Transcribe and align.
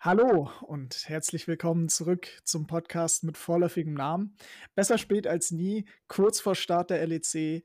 Hallo 0.00 0.50
und 0.60 1.08
herzlich 1.08 1.48
willkommen 1.48 1.88
zurück 1.88 2.28
zum 2.44 2.66
Podcast 2.66 3.24
mit 3.24 3.36
vorläufigem 3.38 3.94
Namen. 3.94 4.36
Besser 4.74 4.98
spät 4.98 5.26
als 5.26 5.50
nie, 5.50 5.86
kurz 6.06 6.38
vor 6.38 6.54
Start 6.54 6.90
der 6.90 7.04
LEC 7.06 7.64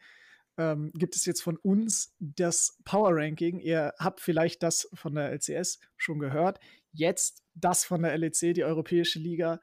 ähm, 0.58 0.92
gibt 0.96 1.16
es 1.16 1.26
jetzt 1.26 1.42
von 1.42 1.58
uns 1.58 2.16
das 2.20 2.78
Power 2.86 3.12
Ranking. 3.14 3.60
Ihr 3.60 3.94
habt 4.00 4.22
vielleicht 4.22 4.64
das 4.64 4.90
von 4.94 5.14
der 5.14 5.32
LCS 5.32 5.80
schon 5.98 6.20
gehört. 6.20 6.60
Jetzt 6.94 7.44
das 7.54 7.84
von 7.84 8.02
der 8.02 8.18
LEC, 8.18 8.54
die 8.54 8.64
Europäische 8.64 9.20
Liga, 9.20 9.60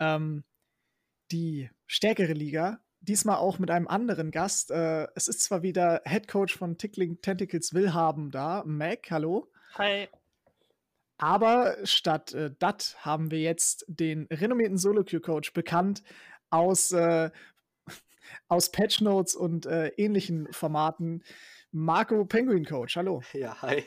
ähm, 0.00 0.42
die 1.30 1.70
stärkere 1.86 2.32
Liga. 2.32 2.80
Diesmal 3.00 3.36
auch 3.36 3.58
mit 3.58 3.70
einem 3.70 3.88
anderen 3.88 4.30
Gast. 4.30 4.70
Äh, 4.70 5.06
es 5.14 5.28
ist 5.28 5.42
zwar 5.42 5.62
wieder 5.62 6.02
Head 6.06 6.28
Coach 6.28 6.56
von 6.56 6.78
Tickling 6.78 7.20
Tentacles 7.20 7.74
Willhaben 7.74 8.30
da. 8.30 8.64
Mac, 8.66 9.10
hallo. 9.10 9.52
Hi. 9.74 10.08
Aber 11.18 11.76
statt 11.84 12.32
äh, 12.34 12.50
dat 12.58 12.96
haben 13.00 13.30
wir 13.30 13.40
jetzt 13.40 13.84
den 13.88 14.26
renommierten 14.30 14.76
Solo-Queue-Coach 14.76 15.52
bekannt 15.52 16.02
aus, 16.50 16.92
äh, 16.92 17.30
aus 18.48 18.70
Patch 18.70 19.00
Notes 19.00 19.34
und 19.34 19.66
äh, 19.66 19.88
ähnlichen 19.96 20.52
Formaten. 20.52 21.22
Marco 21.72 22.24
Penguin 22.24 22.64
Coach, 22.64 22.96
hallo. 22.96 23.22
Ja, 23.32 23.60
hi. 23.62 23.84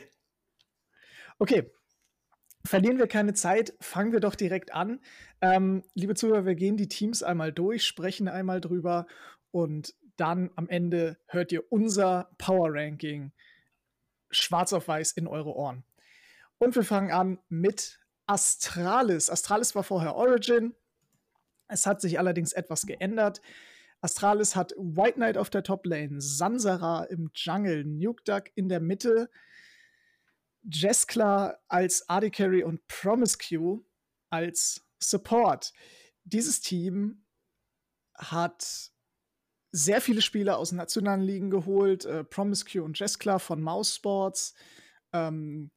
Okay, 1.38 1.70
verlieren 2.64 2.98
wir 2.98 3.06
keine 3.06 3.32
Zeit, 3.34 3.74
fangen 3.80 4.12
wir 4.12 4.20
doch 4.20 4.34
direkt 4.34 4.74
an. 4.74 5.00
Ähm, 5.40 5.82
liebe 5.94 6.14
Zuhörer, 6.14 6.46
wir 6.46 6.54
gehen 6.54 6.76
die 6.76 6.88
Teams 6.88 7.22
einmal 7.22 7.52
durch, 7.52 7.84
sprechen 7.84 8.28
einmal 8.28 8.60
drüber 8.60 9.06
und 9.50 9.94
dann 10.16 10.50
am 10.56 10.68
Ende 10.68 11.16
hört 11.26 11.50
ihr 11.52 11.64
unser 11.72 12.30
Power 12.36 12.68
Ranking 12.72 13.32
schwarz 14.30 14.72
auf 14.72 14.88
weiß 14.88 15.12
in 15.12 15.26
eure 15.26 15.54
Ohren. 15.54 15.84
Und 16.60 16.76
wir 16.76 16.84
fangen 16.84 17.10
an 17.10 17.38
mit 17.48 17.98
Astralis. 18.26 19.30
Astralis 19.30 19.74
war 19.74 19.82
vorher 19.82 20.14
Origin. 20.14 20.74
Es 21.68 21.86
hat 21.86 22.02
sich 22.02 22.18
allerdings 22.18 22.52
etwas 22.52 22.84
geändert. 22.86 23.40
Astralis 24.02 24.54
hat 24.56 24.72
White 24.76 25.14
Knight 25.14 25.38
auf 25.38 25.48
der 25.48 25.62
Top 25.62 25.86
Lane, 25.86 26.20
Sansara 26.20 27.04
im 27.04 27.30
Jungle, 27.34 27.84
Nuke 27.84 28.22
Duck 28.24 28.50
in 28.56 28.68
der 28.68 28.80
Mitte, 28.80 29.30
Jeskla 30.62 31.58
als 31.68 32.06
AD 32.10 32.30
Carry 32.30 32.62
und 32.62 32.86
Promiscue 32.88 33.82
als 34.28 34.86
Support. 34.98 35.72
Dieses 36.24 36.60
Team 36.60 37.24
hat 38.14 38.90
sehr 39.72 40.02
viele 40.02 40.20
Spieler 40.20 40.58
aus 40.58 40.72
nationalen 40.72 41.22
Ligen 41.22 41.48
geholt, 41.48 42.04
äh, 42.04 42.22
Promiscue 42.22 42.82
und 42.82 42.98
Jeskla 42.98 43.38
von 43.38 43.62
Mouse 43.62 43.94
Sports, 43.94 44.54
ähm, 45.14 45.70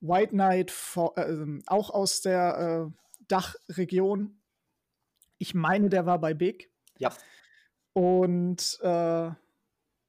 White 0.00 0.32
Knight 0.32 0.70
for, 0.70 1.16
äh, 1.18 1.60
auch 1.66 1.90
aus 1.90 2.20
der 2.20 2.90
äh, 2.90 3.24
Dachregion. 3.28 4.40
Ich 5.38 5.54
meine, 5.54 5.88
der 5.88 6.06
war 6.06 6.20
bei 6.20 6.34
Big. 6.34 6.70
Ja. 6.98 7.12
Und 7.92 8.78
äh, 8.82 9.30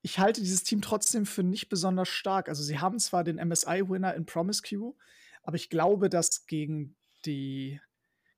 ich 0.01 0.19
halte 0.19 0.41
dieses 0.41 0.63
Team 0.63 0.81
trotzdem 0.81 1.25
für 1.25 1.43
nicht 1.43 1.69
besonders 1.69 2.09
stark. 2.09 2.49
Also 2.49 2.63
sie 2.63 2.79
haben 2.79 2.99
zwar 2.99 3.23
den 3.23 3.35
MSI-Winner 3.35 4.13
in 4.15 4.25
Promiscue, 4.25 4.95
aber 5.43 5.55
ich 5.55 5.69
glaube, 5.69 6.09
dass 6.09 6.45
gegen 6.45 6.95
die 7.25 7.81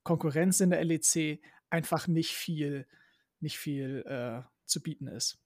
Konkurrenz 0.03 0.59
in 0.59 0.71
der 0.71 0.83
LEC 0.83 1.41
einfach 1.69 2.07
nicht 2.07 2.33
viel, 2.33 2.87
nicht 3.39 3.57
viel 3.57 4.03
äh, 4.07 4.41
zu 4.65 4.81
bieten 4.81 5.07
ist. 5.07 5.37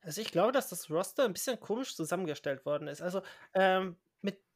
Also 0.00 0.20
ich 0.20 0.32
glaube, 0.32 0.52
dass 0.52 0.68
das 0.68 0.90
Roster 0.90 1.24
ein 1.24 1.32
bisschen 1.32 1.60
komisch 1.60 1.94
zusammengestellt 1.94 2.66
worden 2.66 2.88
ist. 2.88 3.00
Also 3.00 3.22
ähm, 3.54 3.96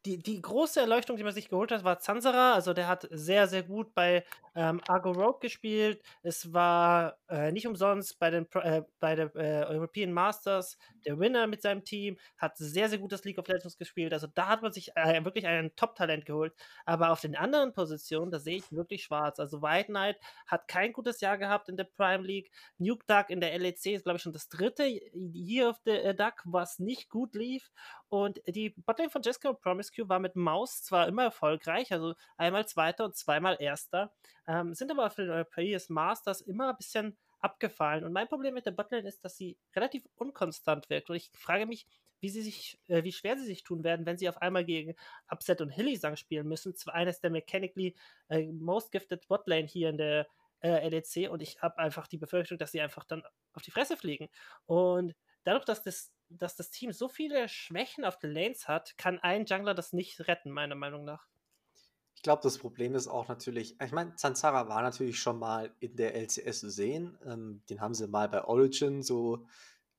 die, 0.07 0.19
die 0.19 0.41
große 0.41 0.81
Erleuchtung, 0.81 1.17
die 1.17 1.25
man 1.25 1.35
sich 1.35 1.49
geholt 1.49 1.73
hat, 1.73 1.83
war 1.83 1.99
Zansara. 1.99 2.55
Also 2.55 2.73
der 2.73 2.87
hat 2.87 3.09
sehr, 3.11 3.49
sehr 3.49 3.65
gut 3.65 3.93
bei 3.93 4.25
ähm, 4.55 4.81
Argo 4.87 5.11
Rogue 5.11 5.41
gespielt. 5.41 6.01
Es 6.23 6.53
war 6.53 7.19
äh, 7.29 7.51
nicht 7.51 7.67
umsonst 7.67 8.19
bei 8.21 8.31
den 8.31 8.47
äh, 8.55 8.83
bei 9.01 9.17
der 9.17 9.35
äh, 9.35 9.65
European 9.67 10.13
Masters 10.13 10.79
der 11.05 11.19
Winner 11.19 11.47
mit 11.47 11.61
seinem 11.61 11.85
Team, 11.85 12.19
hat 12.39 12.57
sehr, 12.57 12.89
sehr 12.89 12.99
gutes 12.99 13.25
League 13.25 13.39
of 13.39 13.49
Legends 13.49 13.77
gespielt. 13.77 14.13
Also 14.13 14.29
da 14.29 14.49
hat 14.49 14.63
man 14.63 14.73
sich 14.73 14.97
äh, 14.97 15.25
wirklich 15.25 15.47
ein 15.47 15.75
Top-Talent 15.77 16.25
geholt. 16.25 16.55
Aber 16.85 17.11
auf 17.11 17.21
den 17.21 17.37
anderen 17.37 17.73
Positionen, 17.73 18.31
da 18.31 18.39
sehe 18.39 18.59
ich 18.59 18.73
wirklich 18.73 19.05
schwarz. 19.05 19.41
Also 19.41 19.61
White 19.61 19.89
Knight 19.89 20.17
hat 20.47 20.69
kein 20.69 20.93
gutes 20.93 21.21
Jahr 21.21 21.37
gehabt 21.37 21.69
in 21.69 21.77
der 21.77 21.85
Prime 21.85 22.25
League. 22.25 22.51
Nuke 22.79 23.05
Duck 23.07 23.31
in 23.31 23.41
der 23.41 23.59
LEC 23.59 23.87
ist, 23.87 24.05
glaube 24.05 24.19
ich, 24.19 24.23
schon 24.23 24.33
das 24.33 24.49
dritte 24.49 24.85
Year 24.85 25.71
of 25.71 25.81
the 25.85 25.91
äh, 25.91 26.15
Duck, 26.15 26.43
was 26.45 26.79
nicht 26.79 27.11
gut 27.11 27.35
lief. 27.35 27.71
Und 28.09 28.41
die 28.47 28.71
Botlane 28.71 29.11
von 29.11 29.23
Jessica 29.23 29.53
Promise 29.53 29.91
Rescue 29.91 30.09
war 30.09 30.19
mit 30.19 30.37
Maus 30.37 30.83
zwar 30.83 31.09
immer 31.09 31.25
erfolgreich, 31.25 31.93
also 31.93 32.15
einmal 32.37 32.67
Zweiter 32.67 33.05
und 33.05 33.17
zweimal 33.17 33.57
Erster, 33.59 34.13
ähm, 34.47 34.75
sind 34.75 34.91
aber 34.91 35.11
für 35.11 35.23
den 35.23 35.33
European 35.33 35.81
Masters 35.89 36.41
immer 36.41 36.71
ein 36.71 36.77
bisschen 36.77 37.17
abgefallen. 37.41 38.05
Und 38.05 38.13
mein 38.13 38.29
Problem 38.29 38.55
mit 38.55 38.67
der 38.67 38.71
Botlane 38.71 39.09
ist, 39.09 39.25
dass 39.25 39.37
sie 39.37 39.57
relativ 39.75 40.05
unkonstant 40.17 40.89
wirkt. 40.89 41.11
Und 41.11 41.17
ich 41.17 41.31
frage 41.35 41.67
mich, 41.67 41.87
wie, 42.21 42.31
sie 42.31 42.43
sich, 42.43 42.79
äh, 42.89 43.03
wie 43.05 43.13
schwer 43.13 43.37
sie 43.37 43.45
sich 43.45 43.63
tun 43.63 43.85
werden, 43.85 44.07
wenn 44.07 44.19
sie 44.19 44.29
auf 44.29 44.41
einmal 44.41 44.65
gegen 44.65 44.95
Upset 45.29 45.61
und 45.61 45.71
Hillisang 45.71 46.17
spielen 46.17 46.49
müssen. 46.49 46.75
Zwar 46.75 46.95
eines 46.95 47.21
der 47.21 47.31
mechanically 47.31 47.95
äh, 48.29 48.47
most 48.53 48.91
gifted 48.93 49.27
Botlane 49.29 49.67
hier 49.67 49.91
in 49.91 49.99
der 49.99 50.27
äh, 50.63 50.89
LEC 50.89 51.31
und 51.31 51.43
ich 51.43 51.61
habe 51.61 51.79
einfach 51.79 52.07
die 52.07 52.19
Befürchtung, 52.19 52.59
dass 52.59 52.73
sie 52.73 52.81
einfach 52.81 53.05
dann 53.05 53.23
auf 53.53 53.63
die 53.63 53.71
Fresse 53.71 53.97
fliegen. 53.97 54.29
Und 54.65 55.15
dadurch, 55.45 55.65
dass 55.65 55.83
das 55.83 56.13
dass 56.29 56.57
das 56.57 56.71
Team 56.71 56.93
so 56.93 57.09
viele 57.09 57.49
Schwächen 57.49 58.05
auf 58.05 58.19
den 58.19 58.33
Lanes 58.33 58.69
hat, 58.69 58.97
kann 58.99 59.19
ein 59.19 59.47
Jungler 59.47 59.75
das 59.75 59.93
nicht 59.93 60.27
retten, 60.29 60.51
meiner 60.51 60.75
Meinung 60.75 61.05
nach. 61.05 61.27
Ich 62.15 62.23
glaube, 62.23 62.43
das 62.43 62.59
Problem 62.59 62.95
ist 62.95 63.09
auch 63.09 63.29
natürlich, 63.29 63.81
ich 63.81 63.93
meine, 63.93 64.17
Zanzara 64.17 64.69
war 64.69 64.83
natürlich 64.83 65.19
schon 65.21 65.39
mal 65.39 65.75
in 65.81 65.97
der 65.97 66.15
LCS 66.15 66.61
zu 66.61 66.71
sehen. 66.71 67.19
Ähm, 67.25 67.63
den 67.69 67.81
haben 67.81 67.95
sie 67.95 68.09
mal 68.09 68.29
bei 68.29 68.43
Origin 68.45 69.03
so 69.03 69.47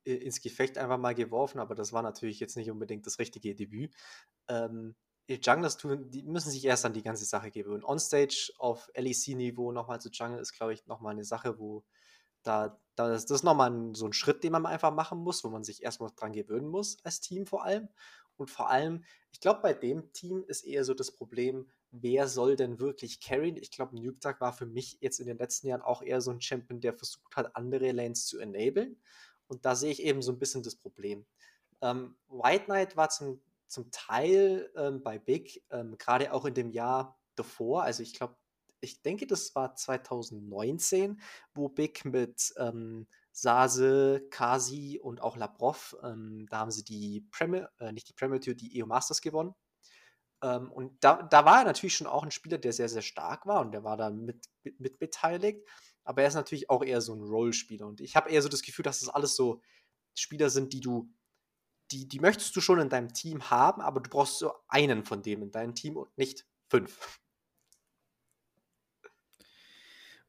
äh, 0.03 0.15
ins 0.15 0.41
Gefecht 0.41 0.77
einfach 0.77 0.97
mal 0.97 1.15
geworfen, 1.15 1.59
aber 1.59 1.75
das 1.75 1.93
war 1.93 2.01
natürlich 2.01 2.39
jetzt 2.39 2.57
nicht 2.57 2.71
unbedingt 2.71 3.05
das 3.05 3.19
richtige 3.19 3.55
Debüt. 3.55 3.93
Ähm, 4.47 4.95
Junglers 5.29 5.77
tun, 5.77 6.09
die 6.09 6.23
müssen 6.23 6.51
sich 6.51 6.63
erst 6.63 6.85
an 6.85 6.93
die 6.93 7.03
ganze 7.03 7.25
Sache 7.25 7.51
gewöhnen. 7.51 7.83
Onstage 7.83 8.51
auf 8.57 8.89
LEC-Niveau 8.95 9.71
nochmal 9.71 9.99
zu 9.99 10.09
jungle 10.09 10.39
ist, 10.39 10.53
glaube 10.53 10.73
ich, 10.73 10.85
nochmal 10.87 11.11
eine 11.13 11.25
Sache, 11.25 11.59
wo 11.59 11.83
da, 12.47 12.79
da 12.95 13.13
ist 13.13 13.29
das 13.29 13.43
nochmal 13.43 13.91
so 13.93 14.05
ein 14.05 14.13
Schritt, 14.13 14.43
den 14.43 14.53
man 14.53 14.65
einfach 14.65 14.93
machen 14.93 15.19
muss, 15.19 15.43
wo 15.43 15.49
man 15.49 15.63
sich 15.63 15.83
erstmal 15.83 16.11
dran 16.15 16.33
gewöhnen 16.33 16.67
muss, 16.67 16.97
als 17.03 17.19
Team 17.19 17.45
vor 17.45 17.63
allem. 17.63 17.89
Und 18.37 18.51
vor 18.51 18.69
allem, 18.69 19.03
ich 19.31 19.39
glaube, 19.39 19.61
bei 19.61 19.73
dem 19.73 20.13
Team 20.13 20.43
ist 20.47 20.63
eher 20.63 20.83
so 20.83 20.93
das 20.93 21.11
Problem, 21.11 21.67
wer 21.91 22.27
soll 22.27 22.55
denn 22.55 22.79
wirklich 22.79 23.19
carryen? 23.19 23.57
Ich 23.57 23.71
glaube, 23.71 23.95
Nuke 23.95 24.35
war 24.39 24.53
für 24.53 24.65
mich 24.65 24.97
jetzt 25.01 25.19
in 25.19 25.25
den 25.25 25.37
letzten 25.37 25.67
Jahren 25.67 25.81
auch 25.81 26.01
eher 26.01 26.21
so 26.21 26.31
ein 26.31 26.41
Champion, 26.41 26.79
der 26.79 26.93
versucht 26.93 27.35
hat, 27.35 27.55
andere 27.55 27.91
Lanes 27.91 28.25
zu 28.25 28.39
enablen. 28.39 29.01
Und 29.47 29.65
da 29.65 29.75
sehe 29.75 29.91
ich 29.91 30.03
eben 30.03 30.21
so 30.21 30.31
ein 30.31 30.39
bisschen 30.39 30.63
das 30.63 30.75
Problem. 30.75 31.25
Ähm, 31.81 32.15
White 32.29 32.65
Knight 32.65 32.97
war 32.97 33.09
zum, 33.09 33.41
zum 33.67 33.89
Teil 33.91 34.71
ähm, 34.75 35.01
bei 35.01 35.17
Big, 35.17 35.63
ähm, 35.71 35.97
gerade 35.97 36.33
auch 36.33 36.45
in 36.45 36.53
dem 36.53 36.69
Jahr 36.69 37.19
davor, 37.35 37.83
also 37.83 38.03
ich 38.03 38.13
glaube, 38.13 38.35
ich 38.81 39.01
denke, 39.01 39.27
das 39.27 39.53
war 39.55 39.75
2019, 39.75 41.19
wo 41.53 41.69
Big 41.69 42.05
mit 42.05 42.53
ähm, 42.57 43.07
Sase, 43.31 44.27
Kasi 44.31 44.99
und 45.01 45.21
auch 45.21 45.37
Labrov, 45.37 45.95
ähm, 46.03 46.47
da 46.49 46.59
haben 46.59 46.71
sie 46.71 46.83
die 46.83 47.27
Premier, 47.31 47.69
äh, 47.79 47.91
nicht 47.91 48.09
die 48.09 48.13
Premier 48.13 48.39
Tour, 48.39 48.55
die 48.55 48.81
EU 48.81 48.85
Masters 48.85 49.21
gewonnen. 49.21 49.53
Ähm, 50.43 50.71
und 50.71 51.03
da, 51.03 51.23
da 51.23 51.45
war 51.45 51.59
er 51.59 51.65
natürlich 51.65 51.95
schon 51.95 52.07
auch 52.07 52.23
ein 52.23 52.31
Spieler, 52.31 52.57
der 52.57 52.73
sehr, 52.73 52.89
sehr 52.89 53.01
stark 53.01 53.45
war 53.45 53.61
und 53.61 53.71
der 53.71 53.83
war 53.83 53.97
da 53.97 54.09
mit, 54.09 54.47
mit, 54.79 54.99
beteiligt. 54.99 55.67
Aber 56.03 56.21
er 56.21 56.27
ist 56.27 56.35
natürlich 56.35 56.69
auch 56.69 56.83
eher 56.83 57.01
so 57.01 57.13
ein 57.13 57.21
Rollspieler. 57.21 57.87
Und 57.87 58.01
ich 58.01 58.15
habe 58.15 58.29
eher 58.29 58.41
so 58.41 58.49
das 58.49 58.61
Gefühl, 58.61 58.83
dass 58.83 59.01
das 59.01 59.09
alles 59.09 59.35
so 59.35 59.61
Spieler 60.15 60.49
sind, 60.49 60.73
die 60.73 60.79
du, 60.79 61.11
die, 61.91 62.07
die 62.07 62.19
möchtest 62.19 62.55
du 62.55 62.61
schon 62.61 62.79
in 62.79 62.89
deinem 62.89 63.13
Team 63.13 63.49
haben, 63.49 63.81
aber 63.81 63.99
du 63.99 64.09
brauchst 64.09 64.39
so 64.39 64.53
einen 64.67 65.03
von 65.03 65.21
dem 65.21 65.41
in 65.43 65.51
deinem 65.51 65.75
Team 65.75 65.97
und 65.97 66.15
nicht 66.17 66.45
fünf. 66.69 67.19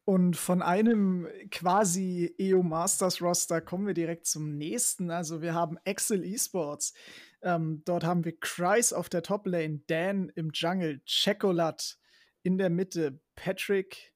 Und 0.09 0.39
von 0.39 0.63
einem 0.63 1.29
quasi 1.51 2.35
EO 2.39 2.63
Masters 2.63 3.21
Roster 3.21 3.61
kommen 3.61 3.87
wir 3.87 3.93
direkt 3.93 4.25
zum 4.25 4.57
nächsten. 4.57 5.11
Also 5.11 5.43
wir 5.43 5.53
haben 5.53 5.77
Excel 5.85 6.25
Esports. 6.25 6.95
Ähm, 7.43 7.83
dort 7.85 8.05
haben 8.05 8.25
wir 8.25 8.35
Kreis 8.41 8.95
auf 8.95 9.11
der 9.11 9.23
Top 9.23 9.47
Lane, 9.47 9.83
Dan 9.87 10.33
im 10.35 10.49
Jungle, 10.55 11.03
Checolat 11.05 11.99
in 12.43 12.57
der 12.57 12.71
Mitte, 12.71 13.21
Patrick 13.35 14.15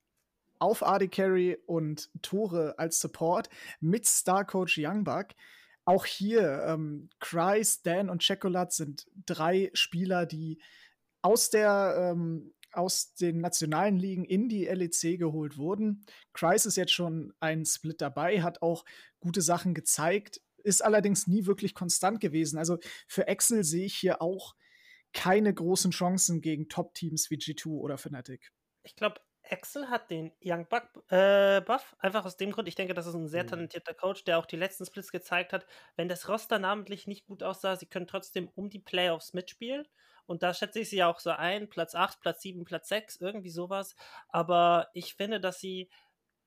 auf 0.59 0.83
AD 0.83 1.09
Carry 1.09 1.59
und 1.67 2.09
Tore 2.23 2.79
als 2.79 2.99
Support 2.99 3.51
mit 3.81 4.07
Star 4.07 4.47
Coach 4.47 4.79
Youngbuck. 4.79 5.27
Auch 5.85 6.07
hier, 6.07 6.65
ähm, 6.69 7.11
Kreis, 7.21 7.83
Dan 7.83 8.09
und 8.09 8.23
Checolat 8.23 8.73
sind 8.73 9.09
drei 9.27 9.71
Spieler, 9.75 10.25
die 10.25 10.59
aus 11.21 11.51
der 11.51 12.13
ähm, 12.15 12.55
aus 12.73 13.15
den 13.15 13.41
nationalen 13.41 13.97
Ligen 13.97 14.25
in 14.25 14.49
die 14.49 14.67
LEC 14.67 15.19
geholt 15.19 15.57
wurden. 15.57 16.05
Kreis 16.33 16.67
ist 16.67 16.77
jetzt 16.77 16.93
schon 16.93 17.33
ein 17.41 17.65
Split 17.65 18.01
dabei, 18.01 18.43
hat 18.43 18.63
auch 18.63 18.85
gute 19.21 19.43
Sachen 19.43 19.75
gezeigt, 19.75 20.41
ist 20.65 20.85
allerdings 20.85 21.27
nie 21.27 21.47
wirklich 21.47 21.75
konstant 21.75 22.21
gewesen. 22.21 22.59
Also 22.59 22.79
für 23.07 23.27
Excel 23.27 23.65
sehe 23.65 23.87
ich 23.87 23.97
hier 23.97 24.23
auch 24.23 24.55
keine 25.13 25.53
großen 25.53 25.91
Chancen 25.91 26.41
gegen 26.41 26.69
Top-Teams 26.69 27.31
wie 27.31 27.37
G2 27.37 27.67
oder 27.67 27.99
Fnatic. 27.99 28.51
Ich 28.83 28.97
glaube, 28.97 29.21
Axel 29.51 29.91
hat 29.91 30.11
den 30.11 30.33
Young 30.43 30.67
Buck 30.69 30.89
äh, 31.11 31.61
Buff, 31.61 31.97
einfach 31.99 32.25
aus 32.25 32.37
dem 32.37 32.53
Grund, 32.53 32.69
ich 32.69 32.75
denke, 32.75 32.95
das 32.95 33.07
ist 33.07 33.15
ein 33.15 33.29
sehr 33.29 33.45
mhm. 33.45 33.49
talentierter 33.49 33.95
Coach, 33.95 34.25
der 34.25 34.39
auch 34.39 34.47
die 34.47 34.57
letzten 34.57 34.87
Splits 34.87 35.11
gezeigt 35.11 35.53
hat, 35.53 35.67
wenn 35.97 36.09
das 36.09 36.29
Roster 36.29 36.59
namentlich 36.59 37.07
nicht 37.07 37.27
gut 37.27 37.43
aussah, 37.43 37.77
sie 37.77 37.87
können 37.87 38.07
trotzdem 38.07 38.49
um 38.55 38.71
die 38.71 38.79
Playoffs 38.79 39.35
mitspielen. 39.35 39.87
Und 40.33 40.43
da 40.43 40.55
schätze 40.55 40.81
ich 40.81 40.89
sie 40.89 41.05
auch 41.05 41.21
so 41.21 41.29
ein, 41.29 41.69
Platz 41.69 41.95
8, 41.95 42.23
Platz 42.23 42.41
7, 42.41 42.65
Platz 42.65 42.89
6, 42.89 43.21
irgendwie 43.21 43.51
sowas. 43.51 43.95
Aber 44.29 44.89
ich 44.95 45.13
finde, 45.13 45.41
dass 45.41 45.61
sie 45.61 45.91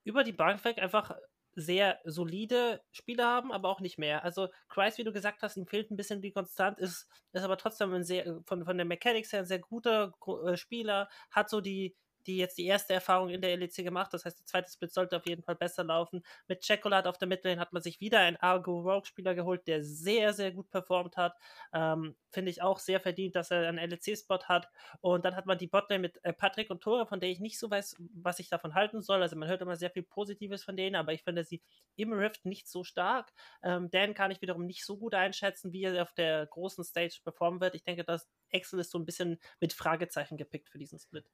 über 0.03 0.23
die 0.23 0.31
Bank 0.31 0.65
weg 0.65 0.79
einfach 0.79 1.15
sehr 1.53 1.99
solide 2.03 2.81
Spieler 2.91 3.27
haben, 3.27 3.51
aber 3.51 3.69
auch 3.69 3.81
nicht 3.81 3.99
mehr. 3.99 4.23
Also 4.23 4.49
Christ, 4.69 4.97
wie 4.97 5.03
du 5.03 5.13
gesagt 5.13 5.43
hast, 5.43 5.55
ihm 5.55 5.67
fehlt 5.67 5.91
ein 5.91 5.97
bisschen 5.97 6.19
die 6.19 6.31
Konstant, 6.31 6.79
ist, 6.79 7.07
ist 7.31 7.43
aber 7.43 7.57
trotzdem 7.57 7.93
ein 7.93 8.03
sehr, 8.03 8.41
von, 8.47 8.65
von 8.65 8.75
der 8.75 8.87
Mechanics 8.87 9.31
her 9.31 9.41
ein 9.41 9.45
sehr 9.45 9.59
guter 9.59 10.15
äh, 10.47 10.57
Spieler, 10.57 11.07
hat 11.29 11.51
so 11.51 11.61
die, 11.61 11.95
die 12.27 12.37
jetzt 12.37 12.57
die 12.57 12.65
erste 12.65 12.93
Erfahrung 12.93 13.29
in 13.29 13.41
der 13.41 13.55
LEC 13.57 13.75
gemacht. 13.77 14.13
Das 14.13 14.25
heißt, 14.25 14.39
der 14.39 14.45
zweite 14.45 14.71
Split 14.71 14.93
sollte 14.93 15.17
auf 15.17 15.25
jeden 15.25 15.43
Fall 15.43 15.55
besser 15.55 15.83
laufen. 15.83 16.23
Mit 16.47 16.65
Chocolate 16.65 17.09
auf 17.09 17.17
der 17.17 17.27
Midlane 17.27 17.59
hat 17.59 17.73
man 17.73 17.81
sich 17.81 17.99
wieder 17.99 18.19
einen 18.19 18.37
Argo 18.37 18.79
Rogue-Spieler 18.79 19.35
geholt, 19.35 19.67
der 19.67 19.83
sehr, 19.83 20.33
sehr 20.33 20.51
gut 20.51 20.69
performt 20.69 21.17
hat. 21.17 21.35
Ähm, 21.73 22.15
Finde 22.31 22.51
ich 22.51 22.61
auch 22.61 22.79
sehr 22.79 22.99
verdient, 22.99 23.35
dass 23.35 23.51
er 23.51 23.67
einen 23.67 23.89
LEC-Spot 23.89 24.43
hat. 24.45 24.69
Und 25.01 25.25
dann 25.25 25.35
hat 25.35 25.45
man 25.45 25.57
die 25.57 25.67
Botlane 25.67 26.01
mit 26.01 26.23
äh, 26.23 26.33
Patrick 26.33 26.69
und 26.69 26.81
Tore, 26.81 27.05
von 27.05 27.19
der 27.19 27.29
ich 27.29 27.39
nicht 27.39 27.59
so 27.59 27.69
weiß, 27.69 27.95
was 28.13 28.39
ich 28.39 28.49
davon 28.49 28.73
halten 28.73 29.01
soll. 29.01 29.21
Also 29.21 29.35
man 29.35 29.49
hört 29.49 29.61
immer 29.61 29.75
sehr 29.75 29.91
viel 29.91 30.03
Positives 30.03 30.63
von 30.63 30.75
denen, 30.75 30.95
aber 30.95 31.13
ich 31.13 31.23
finde 31.23 31.43
sie 31.43 31.61
im 31.95 32.13
Rift 32.13 32.45
nicht 32.45 32.67
so 32.67 32.83
stark. 32.83 33.33
Ähm, 33.63 33.89
Dan 33.91 34.13
kann 34.13 34.31
ich 34.31 34.41
wiederum 34.41 34.65
nicht 34.65 34.85
so 34.85 34.97
gut 34.97 35.13
einschätzen, 35.13 35.73
wie 35.73 35.83
er 35.83 36.01
auf 36.01 36.13
der 36.13 36.45
großen 36.47 36.83
Stage 36.83 37.19
performen 37.23 37.61
wird. 37.61 37.75
Ich 37.75 37.83
denke, 37.83 38.03
dass 38.03 38.27
Excel 38.49 38.79
ist 38.79 38.91
so 38.91 38.99
ein 38.99 39.05
bisschen 39.05 39.39
mit 39.59 39.73
Fragezeichen 39.73 40.37
gepickt 40.37 40.69
für 40.69 40.77
diesen 40.77 40.99
Split. 40.99 41.29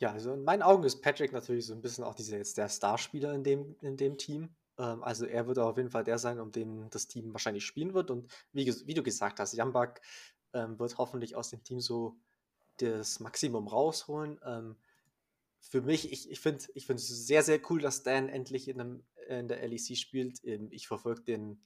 Ja, 0.00 0.12
also 0.12 0.32
in 0.32 0.44
meinen 0.44 0.62
Augen 0.62 0.84
ist 0.84 1.02
Patrick 1.02 1.32
natürlich 1.32 1.66
so 1.66 1.74
ein 1.74 1.82
bisschen 1.82 2.04
auch 2.04 2.14
dieser 2.14 2.36
jetzt 2.36 2.56
der 2.56 2.68
Starspieler 2.68 3.34
in 3.34 3.42
dem, 3.42 3.76
in 3.80 3.96
dem 3.96 4.16
Team. 4.16 4.48
Ähm, 4.78 5.02
also 5.02 5.26
er 5.26 5.46
wird 5.46 5.58
auf 5.58 5.76
jeden 5.76 5.90
Fall 5.90 6.04
der 6.04 6.18
sein, 6.18 6.38
um 6.38 6.52
den 6.52 6.88
das 6.90 7.08
Team 7.08 7.32
wahrscheinlich 7.32 7.66
spielen 7.66 7.94
wird. 7.94 8.10
Und 8.10 8.30
wie, 8.52 8.66
wie 8.86 8.94
du 8.94 9.02
gesagt 9.02 9.40
hast, 9.40 9.54
Jambak 9.54 10.00
ähm, 10.52 10.78
wird 10.78 10.98
hoffentlich 10.98 11.34
aus 11.34 11.50
dem 11.50 11.64
Team 11.64 11.80
so 11.80 12.16
das 12.76 13.18
Maximum 13.18 13.66
rausholen. 13.66 14.38
Ähm, 14.44 14.76
für 15.60 15.82
mich, 15.82 16.12
ich, 16.12 16.30
ich 16.30 16.40
finde 16.40 16.64
ich 16.74 16.88
es 16.88 17.26
sehr, 17.26 17.42
sehr 17.42 17.60
cool, 17.68 17.80
dass 17.80 18.04
Dan 18.04 18.28
endlich 18.28 18.68
in, 18.68 18.80
einem, 18.80 19.04
in 19.28 19.48
der 19.48 19.66
LEC 19.66 19.96
spielt. 19.96 20.44
Ähm, 20.44 20.68
ich 20.70 20.86
verfolge 20.86 21.22
den 21.22 21.60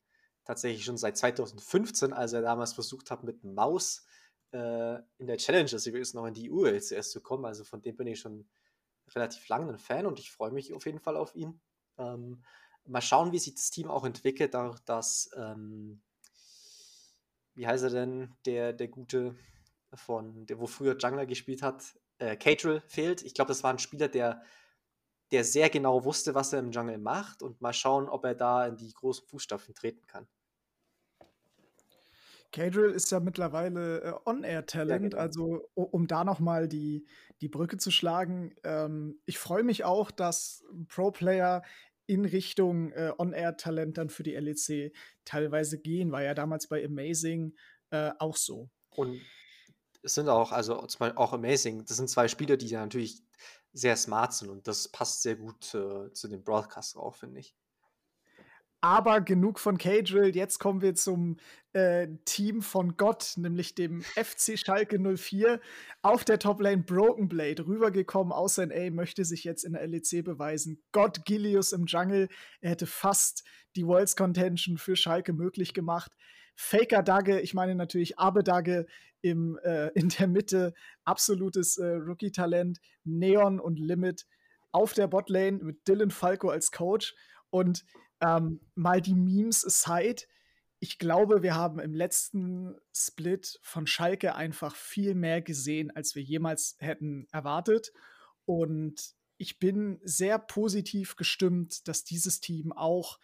tatsächlich 0.45 0.85
schon 0.85 0.97
seit 0.97 1.19
2015, 1.19 2.15
als 2.15 2.33
er 2.33 2.41
damals 2.41 2.73
versucht 2.73 3.11
hat, 3.11 3.25
mit 3.25 3.45
Maus 3.45 4.07
äh, 4.07 4.22
in 4.53 5.27
der 5.27 5.39
Challenger 5.39 5.79
Series 5.79 6.15
noch 6.15 6.27
in 6.27 6.35
die 6.35 6.51
ULCS 6.51 7.11
zu 7.11 7.21
kommen. 7.21 7.45
Also 7.45 7.65
von 7.65 7.81
dem 7.81 7.97
bin 7.97 8.07
ich 8.07 8.21
schon 8.21 8.47
relativ 9.15 9.49
lange 9.49 9.73
ein 9.73 9.79
Fan 9.79 10.07
und 10.07 10.19
ich 10.19 10.31
freue 10.31 10.51
mich 10.51 10.73
auf 10.75 10.87
jeden 10.87 11.01
Fall 11.01 11.17
auf 11.17 11.35
ihn. 11.35 11.61
Ähm, 11.99 12.43
mal 12.85 13.01
schauen, 13.01 13.33
wie 13.33 13.39
sich 13.39 13.55
das 13.55 13.71
Team 13.71 13.91
auch 13.91 14.05
entwickelt, 14.05 14.55
dadurch, 14.55 14.81
dass, 14.81 15.31
ähm, 15.37 16.03
wie 17.55 17.67
heißt 17.67 17.85
er 17.85 17.91
denn, 17.91 18.35
der, 18.45 18.73
der 18.73 18.89
gute 18.89 19.37
von, 19.95 20.47
der 20.47 20.59
wo 20.59 20.67
früher 20.67 20.97
Jungler 20.97 21.27
gespielt 21.27 21.63
hat, 21.63 21.99
äh, 22.19 22.37
Catril 22.37 22.81
fehlt. 22.87 23.23
Ich 23.23 23.35
glaube, 23.35 23.49
das 23.49 23.63
war 23.63 23.71
ein 23.71 23.79
Spieler, 23.79 24.09
der, 24.09 24.43
der 25.31 25.45
sehr 25.45 25.69
genau 25.71 26.05
wusste, 26.05 26.35
was 26.35 26.53
er 26.53 26.61
im 26.61 26.71
Jungle 26.71 26.99
macht 26.99 27.43
und 27.43 27.61
mal 27.61 27.73
schauen, 27.73 28.09
ob 28.09 28.25
er 28.25 28.35
da 28.35 28.67
in 28.67 28.77
die 28.77 28.93
großen 28.93 29.27
Fußstapfen 29.27 29.75
treten 29.75 30.07
kann. 30.07 30.27
Cadrill 32.53 32.93
ist 32.93 33.11
ja 33.11 33.21
mittlerweile 33.21 34.03
äh, 34.03 34.13
On-Air-Talent, 34.27 34.91
ja, 34.91 35.09
genau. 35.09 35.21
also 35.21 35.69
um 35.75 36.07
da 36.07 36.23
nochmal 36.23 36.69
die, 36.69 37.07
die 37.41 37.49
Brücke 37.49 37.79
zu 37.79 37.91
schlagen. 37.91 38.55
Ähm, 38.63 39.19
ich 39.27 39.39
freue 39.39 39.65
mich 39.65 39.85
auch, 39.85 40.11
dass 40.11 40.63
Pro-Player 40.89 41.63
in 42.07 42.25
Richtung 42.25 42.93
äh, 42.93 43.13
On-Air-Talent 43.19 43.99
dann 43.99 44.11
für 44.11 44.23
die 44.23 44.35
LEC 44.35 44.95
teilweise 45.25 45.81
gehen, 45.81 46.13
war 46.13 46.23
ja 46.23 46.35
damals 46.35 46.69
bei 46.69 46.85
Amazing 46.85 47.55
äh, 47.91 48.13
auch 48.19 48.37
so. 48.37 48.71
Und 48.91 49.21
es 50.03 50.15
sind 50.15 50.29
auch, 50.29 50.53
also 50.53 50.87
auch 51.17 51.33
Amazing, 51.33 51.85
das 51.85 51.97
sind 51.97 52.11
zwei 52.11 52.29
Spieler, 52.29 52.57
die 52.57 52.67
ja 52.67 52.81
natürlich 52.81 53.23
sehr 53.73 53.97
smart 53.97 54.35
sind 54.35 54.51
und 54.51 54.69
das 54.69 54.89
passt 54.89 55.23
sehr 55.23 55.37
gut 55.37 55.75
äh, 55.75 56.13
zu 56.13 56.29
dem 56.29 56.45
Broadcast 56.45 56.97
auch, 56.97 57.17
finde 57.17 57.41
ich. 57.41 57.57
Aber 58.85 59.21
genug 59.21 59.61
von 59.61 59.79
K-Drill. 59.79 60.35
Jetzt 60.35 60.59
kommen 60.59 60.83
wir 60.83 60.97
zum 60.97 61.37
äh, 61.73 62.09
Team 62.25 62.63
von 62.63 62.97
Gott, 62.97 63.35
nämlich 63.37 63.77
dem 63.77 64.03
FC 64.03 64.59
Schalke 64.59 64.99
04. 64.99 65.61
Auf 66.03 66.25
der 66.25 66.41
Toplane 66.41 66.83
Broken 66.83 67.29
Blade 67.29 67.65
rübergekommen 67.65 68.33
aus 68.33 68.59
NA, 68.59 68.91
möchte 68.91 69.25
sich 69.25 69.45
jetzt 69.45 69.63
in 69.63 69.75
der 69.75 69.87
LEC 69.87 70.25
beweisen. 70.25 70.83
Gott 70.91 71.25
Gilius 71.25 71.71
im 71.71 71.87
Jungle. 71.87 72.29
Er 72.61 72.71
hätte 72.71 72.87
fast 72.87 73.45
die 73.77 73.87
Worlds 73.87 74.17
Contention 74.17 74.77
für 74.79 74.97
Schalke 74.97 75.33
möglich 75.33 75.75
gemacht. 75.75 76.11
Faker 76.57 77.05
Dagge, 77.05 77.41
ich 77.41 77.55
meine 77.55 77.77
natürlich 77.77 78.19
Abe 78.19 78.43
Dagge 78.43 78.87
im, 79.21 79.61
äh, 79.63 79.91
in 79.95 80.09
der 80.09 80.27
Mitte. 80.27 80.75
Absolutes 81.05 81.79
äh, 81.79 81.87
Rookie-Talent. 81.87 82.81
Neon 83.05 83.61
und 83.61 83.79
Limit 83.79 84.27
auf 84.73 84.93
der 84.93 85.07
Botlane 85.07 85.59
mit 85.63 85.87
Dylan 85.87 86.11
Falco 86.11 86.49
als 86.49 86.73
Coach. 86.73 87.15
Und 87.51 87.85
ähm, 88.23 88.61
mal 88.75 89.03
die 89.03 89.15
Memes 89.15 89.67
aside. 89.67 90.23
Ich 90.79 90.99
glaube, 90.99 91.43
wir 91.43 91.55
haben 91.55 91.79
im 91.79 91.95
letzten 91.95 92.75
Split 92.95 93.59
von 93.63 93.87
Schalke 93.87 94.35
einfach 94.35 94.75
viel 94.75 95.15
mehr 95.15 95.43
gesehen, 95.43 95.91
als 95.95 96.15
wir 96.15 96.23
jemals 96.23 96.77
hätten 96.79 97.27
erwartet. 97.31 97.93
Und 98.45 99.15
ich 99.37 99.59
bin 99.59 100.01
sehr 100.03 100.39
positiv 100.39 101.17
gestimmt, 101.17 101.87
dass 101.89 102.05
dieses 102.05 102.41
Team 102.41 102.73
auch 102.73 103.19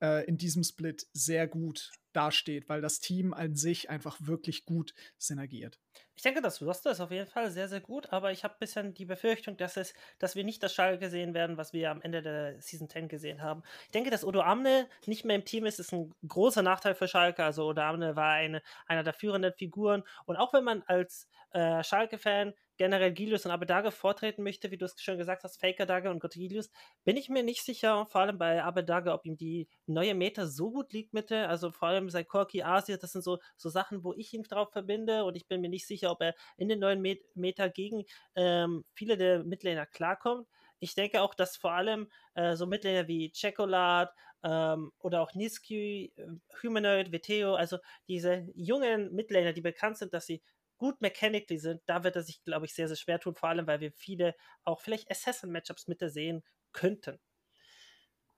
äh, 0.00 0.24
in 0.26 0.38
diesem 0.38 0.62
Split 0.62 1.06
sehr 1.12 1.46
gut 1.46 1.92
dasteht, 2.12 2.68
weil 2.68 2.80
das 2.80 3.00
Team 3.00 3.34
an 3.34 3.56
sich 3.56 3.90
einfach 3.90 4.18
wirklich 4.20 4.64
gut 4.64 4.94
synergiert. 5.18 5.80
Ich 6.16 6.22
denke, 6.22 6.40
das 6.40 6.62
Roster 6.62 6.92
ist 6.92 7.00
auf 7.00 7.10
jeden 7.10 7.26
Fall 7.26 7.50
sehr, 7.50 7.68
sehr 7.68 7.80
gut, 7.80 8.12
aber 8.12 8.30
ich 8.30 8.44
habe 8.44 8.54
ein 8.54 8.60
bisschen 8.60 8.94
die 8.94 9.04
Befürchtung, 9.04 9.56
dass, 9.56 9.76
es, 9.76 9.94
dass 10.18 10.36
wir 10.36 10.44
nicht 10.44 10.62
das 10.62 10.72
Schalke 10.72 11.10
sehen 11.10 11.34
werden, 11.34 11.56
was 11.56 11.72
wir 11.72 11.90
am 11.90 12.00
Ende 12.02 12.22
der 12.22 12.60
Season 12.60 12.88
10 12.88 13.08
gesehen 13.08 13.42
haben. 13.42 13.62
Ich 13.86 13.90
denke, 13.90 14.10
dass 14.10 14.24
Odo 14.24 14.40
Amne 14.40 14.88
nicht 15.06 15.24
mehr 15.24 15.36
im 15.36 15.44
Team 15.44 15.66
ist, 15.66 15.80
ist 15.80 15.92
ein 15.92 16.14
großer 16.26 16.62
Nachteil 16.62 16.94
für 16.94 17.08
Schalke. 17.08 17.44
Also 17.44 17.66
Odo 17.66 17.82
Amne 17.82 18.14
war 18.14 18.34
eine, 18.34 18.62
einer 18.86 19.02
der 19.02 19.12
führenden 19.12 19.52
Figuren. 19.52 20.04
Und 20.24 20.36
auch 20.36 20.52
wenn 20.52 20.64
man 20.64 20.82
als 20.86 21.28
äh, 21.50 21.82
Schalke-Fan 21.82 22.54
generell 22.76 23.12
Gilius 23.12 23.44
und 23.44 23.52
Abedage 23.52 23.90
vortreten 23.90 24.42
möchte, 24.42 24.70
wie 24.70 24.78
du 24.78 24.84
es 24.84 24.94
schon 25.00 25.18
gesagt 25.18 25.44
hast, 25.44 25.60
Faker 25.60 25.86
Dage 25.86 26.10
und 26.10 26.20
Gott 26.20 26.32
Gilius, 26.32 26.70
bin 27.04 27.16
ich 27.16 27.28
mir 27.28 27.42
nicht 27.42 27.62
sicher, 27.62 28.06
vor 28.06 28.22
allem 28.22 28.38
bei 28.38 28.62
Abedage, 28.62 29.12
ob 29.12 29.24
ihm 29.26 29.36
die 29.36 29.68
neue 29.86 30.14
Meta 30.14 30.46
so 30.46 30.70
gut 30.70 30.92
liegt 30.92 31.14
Mitte, 31.14 31.48
also 31.48 31.70
vor 31.70 31.88
allem 31.88 32.10
sein 32.10 32.26
Corki 32.26 32.62
Asia, 32.62 32.96
das 32.96 33.12
sind 33.12 33.22
so, 33.22 33.38
so 33.56 33.68
Sachen, 33.68 34.04
wo 34.04 34.12
ich 34.14 34.32
ihn 34.34 34.42
drauf 34.42 34.72
verbinde 34.72 35.24
und 35.24 35.36
ich 35.36 35.46
bin 35.46 35.60
mir 35.60 35.68
nicht 35.68 35.86
sicher, 35.86 36.10
ob 36.10 36.20
er 36.22 36.34
in 36.56 36.68
den 36.68 36.80
neuen 36.80 37.00
Met 37.00 37.20
Meta 37.34 37.68
gegen 37.68 38.04
ähm, 38.34 38.84
viele 38.94 39.16
der 39.16 39.44
Midlaner 39.44 39.86
klarkommt. 39.86 40.48
Ich 40.80 40.94
denke 40.94 41.22
auch, 41.22 41.34
dass 41.34 41.56
vor 41.56 41.72
allem 41.72 42.10
äh, 42.34 42.56
so 42.56 42.66
Midlaner 42.66 43.08
wie 43.08 43.32
Chocolate 43.32 44.12
ähm, 44.42 44.92
oder 44.98 45.22
auch 45.22 45.34
Niski, 45.34 46.12
äh, 46.16 46.26
Humanoid, 46.62 47.12
Veteo, 47.12 47.54
also 47.54 47.78
diese 48.08 48.46
jungen 48.54 49.12
Midlaner, 49.14 49.52
die 49.52 49.62
bekannt 49.62 49.96
sind, 49.96 50.12
dass 50.12 50.26
sie 50.26 50.42
gut 50.76 51.00
mechanically 51.00 51.58
sind, 51.58 51.82
da 51.86 52.04
wird 52.04 52.16
er 52.16 52.22
sich, 52.22 52.42
glaube 52.42 52.66
ich, 52.66 52.74
sehr, 52.74 52.88
sehr 52.88 52.96
schwer 52.96 53.20
tun, 53.20 53.34
vor 53.34 53.48
allem, 53.48 53.66
weil 53.66 53.80
wir 53.80 53.92
viele 53.92 54.34
auch 54.64 54.80
vielleicht 54.80 55.10
Assassin-Matchups 55.10 55.88
mit 55.88 56.00
sehen 56.00 56.42
könnten. 56.72 57.18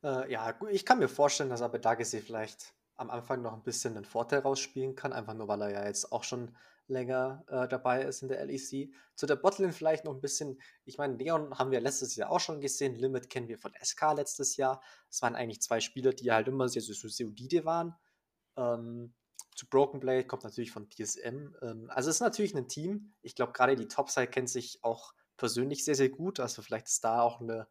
Äh, 0.03 0.31
ja, 0.31 0.59
ich 0.71 0.85
kann 0.85 0.99
mir 0.99 1.09
vorstellen, 1.09 1.51
dass 1.51 1.63
aber 1.63 1.79
Dagesi 1.79 2.21
vielleicht 2.21 2.75
am 2.97 3.11
Anfang 3.11 3.43
noch 3.43 3.53
ein 3.53 3.63
bisschen 3.63 3.95
den 3.95 4.05
Vorteil 4.05 4.41
rausspielen 4.41 4.95
kann, 4.95 5.13
einfach 5.13 5.35
nur, 5.35 5.49
weil 5.49 5.63
er 5.63 5.71
ja 5.71 5.85
jetzt 5.87 6.13
auch 6.13 6.25
schon 6.25 6.57
länger 6.89 7.45
äh, 7.49 7.69
dabei 7.69 8.03
ist 8.03 8.23
in 8.23 8.29
der 8.29 8.45
LEC. 8.45 8.93
Zu 9.15 9.27
der 9.27 9.37
Botlane 9.37 9.73
vielleicht 9.73 10.05
noch 10.05 10.15
ein 10.15 10.21
bisschen, 10.21 10.61
ich 10.85 10.99
meine, 10.99 11.17
Leon 11.17 11.59
haben 11.59 11.71
wir 11.71 11.81
letztes 11.81 12.17
Jahr 12.17 12.31
auch 12.31 12.41
schon 12.41 12.61
gesehen, 12.61 12.95
Limit 12.95 13.29
kennen 13.29 13.49
wir 13.49 13.59
von 13.59 13.73
SK 13.83 14.13
letztes 14.15 14.57
Jahr. 14.57 14.83
Es 15.11 15.21
waren 15.23 15.35
eigentlich 15.35 15.61
zwei 15.61 15.81
Spieler, 15.81 16.13
die 16.13 16.31
halt 16.31 16.49
immer 16.49 16.69
sehr, 16.69 16.83
sehr, 16.83 16.95
sehr 16.95 17.27
solide 17.27 17.65
waren. 17.65 17.97
Ähm, 18.57 19.15
zu 19.57 19.67
Broken 19.69 20.01
Blade 20.01 20.27
kommt 20.27 20.45
natürlich 20.45 20.71
von 20.71 20.89
TSM. 20.89 21.55
Ähm, 21.63 21.91
also 21.91 22.11
es 22.11 22.17
ist 22.17 22.21
natürlich 22.21 22.55
ein 22.55 22.69
Team. 22.69 23.13
Ich 23.23 23.35
glaube, 23.35 23.53
gerade 23.53 23.75
die 23.75 23.89
Topside 23.89 24.29
kennt 24.29 24.51
sich 24.51 24.85
auch 24.85 25.15
persönlich 25.37 25.85
sehr, 25.85 25.95
sehr 25.95 26.11
gut. 26.11 26.39
Also 26.41 26.63
vielleicht 26.63 26.87
ist 26.87 27.03
da 27.03 27.23
auch 27.23 27.41
eine, 27.41 27.67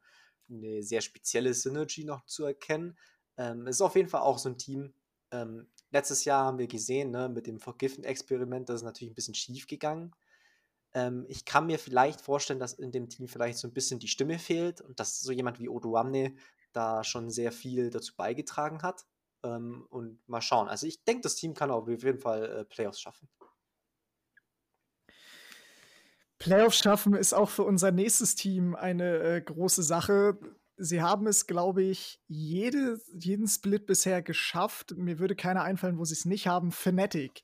eine 0.49 0.83
sehr 0.83 1.01
spezielle 1.01 1.53
Synergy 1.53 2.03
noch 2.03 2.25
zu 2.25 2.43
erkennen. 2.43 2.97
Ähm, 3.37 3.67
es 3.67 3.77
ist 3.77 3.81
auf 3.81 3.95
jeden 3.95 4.09
Fall 4.09 4.21
auch 4.21 4.39
so 4.39 4.49
ein 4.49 4.57
Team. 4.57 4.93
Ähm, 5.31 5.67
letztes 5.91 6.25
Jahr 6.25 6.45
haben 6.45 6.57
wir 6.57 6.67
gesehen, 6.67 7.11
ne, 7.11 7.29
mit 7.29 7.47
dem 7.47 7.59
Forgiven-Experiment, 7.59 8.67
das 8.67 8.77
ist 8.77 8.85
natürlich 8.85 9.11
ein 9.11 9.15
bisschen 9.15 9.35
schief 9.35 9.67
gegangen. 9.67 10.15
Ähm, 10.93 11.25
ich 11.27 11.45
kann 11.45 11.67
mir 11.67 11.77
vielleicht 11.77 12.21
vorstellen, 12.21 12.59
dass 12.59 12.73
in 12.73 12.91
dem 12.91 13.09
Team 13.09 13.27
vielleicht 13.27 13.59
so 13.59 13.67
ein 13.67 13.73
bisschen 13.73 13.99
die 13.99 14.07
Stimme 14.07 14.39
fehlt 14.39 14.81
und 14.81 14.99
dass 14.99 15.21
so 15.21 15.31
jemand 15.31 15.59
wie 15.59 15.69
Oduamne 15.69 16.35
da 16.73 17.03
schon 17.03 17.29
sehr 17.29 17.51
viel 17.51 17.89
dazu 17.91 18.15
beigetragen 18.15 18.81
hat. 18.81 19.05
Ähm, 19.45 19.85
und 19.89 20.19
mal 20.27 20.41
schauen. 20.41 20.67
Also 20.67 20.87
ich 20.87 21.03
denke, 21.03 21.21
das 21.21 21.35
Team 21.35 21.53
kann 21.53 21.69
auf 21.69 21.87
jeden 21.87 22.19
Fall 22.19 22.43
äh, 22.45 22.65
Playoffs 22.65 22.99
schaffen. 22.99 23.29
Playoffs 26.39 26.79
schaffen 26.79 27.13
ist 27.13 27.33
auch 27.33 27.49
für 27.49 27.63
unser 27.63 27.91
nächstes 27.91 28.35
Team 28.35 28.75
eine 28.75 29.19
äh, 29.19 29.41
große 29.41 29.83
Sache. 29.83 30.37
Sie 30.77 31.01
haben 31.01 31.27
es, 31.27 31.47
glaube 31.47 31.83
ich, 31.83 32.19
jede, 32.27 32.99
jeden 33.13 33.47
Split 33.47 33.85
bisher 33.85 34.21
geschafft. 34.21 34.95
Mir 34.97 35.19
würde 35.19 35.35
keiner 35.35 35.63
einfallen, 35.63 35.97
wo 35.97 36.03
sie 36.03 36.13
es 36.13 36.25
nicht 36.25 36.47
haben. 36.47 36.71
Fnatic. 36.71 37.43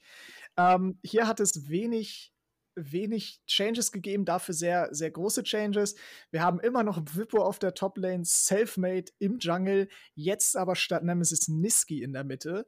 Ähm, 0.57 0.99
hier 1.03 1.27
hat 1.27 1.39
es 1.39 1.69
wenig, 1.69 2.30
wenig 2.75 3.41
Changes 3.47 3.91
gegeben, 3.91 4.25
dafür 4.25 4.53
sehr, 4.53 4.89
sehr 4.93 5.11
große 5.11 5.43
Changes. 5.43 5.95
Wir 6.31 6.41
haben 6.41 6.59
immer 6.59 6.83
noch 6.83 7.01
Wippo 7.15 7.43
auf 7.43 7.59
der 7.59 7.73
Top-Lane, 7.73 8.23
Selfmade 8.25 9.11
im 9.19 9.39
Jungle, 9.39 9.87
jetzt 10.15 10.55
aber 10.55 10.75
statt 10.75 11.03
Nemesis 11.03 11.47
Niski 11.47 12.01
in 12.01 12.13
der 12.13 12.23
Mitte. 12.23 12.67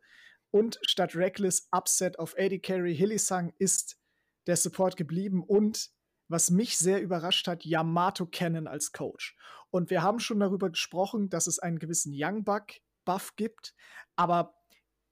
Und 0.51 0.79
statt 0.85 1.15
Reckless 1.15 1.67
Upset 1.71 2.19
auf 2.19 2.35
AD 2.37 2.59
Carry 2.59 2.95
Hillisang 2.95 3.53
ist 3.57 3.97
der 4.45 4.55
Support 4.55 4.97
geblieben 4.97 5.43
und 5.43 5.89
was 6.27 6.51
mich 6.51 6.77
sehr 6.77 7.01
überrascht 7.01 7.47
hat, 7.47 7.65
Yamato 7.65 8.25
Cannon 8.25 8.67
als 8.67 8.91
Coach. 8.91 9.35
Und 9.71 9.89
wir 9.89 10.03
haben 10.03 10.19
schon 10.19 10.39
darüber 10.39 10.69
gesprochen, 10.69 11.29
dass 11.29 11.47
es 11.47 11.59
einen 11.59 11.79
gewissen 11.79 12.13
Young 12.15 12.43
Buck 12.43 12.67
Buff 13.05 13.35
gibt, 13.35 13.73
aber 14.15 14.55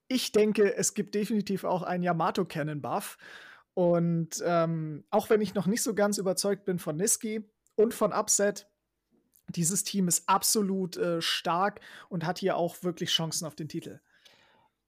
ich 0.08 0.32
denke, 0.32 0.76
es 0.76 0.94
gibt 0.94 1.16
definitiv 1.16 1.64
auch 1.64 1.84
einen 1.84 2.04
Yamato 2.04 2.46
Cannon 2.46 2.82
Buff. 2.82 3.18
Und 3.74 4.44
ähm, 4.46 5.06
auch 5.10 5.30
wenn 5.30 5.42
ich 5.42 5.54
noch 5.54 5.68
nicht 5.68 5.82
so 5.82 5.94
ganz 5.94 6.18
überzeugt 6.18 6.66
bin 6.66 6.80
von 6.80 6.98
Niski 6.98 7.50
und 7.76 7.94
von 7.94 8.12
Upset, 8.12 8.68
dieses 9.48 9.84
Team 9.84 10.08
ist 10.08 10.28
absolut 10.28 10.98
äh, 10.98 11.22
stark 11.22 11.82
und 12.10 12.26
hat 12.26 12.40
hier 12.40 12.58
auch 12.58 12.84
wirklich 12.84 13.10
Chancen 13.10 13.46
auf 13.46 13.56
den 13.56 13.70
Titel. 13.70 14.00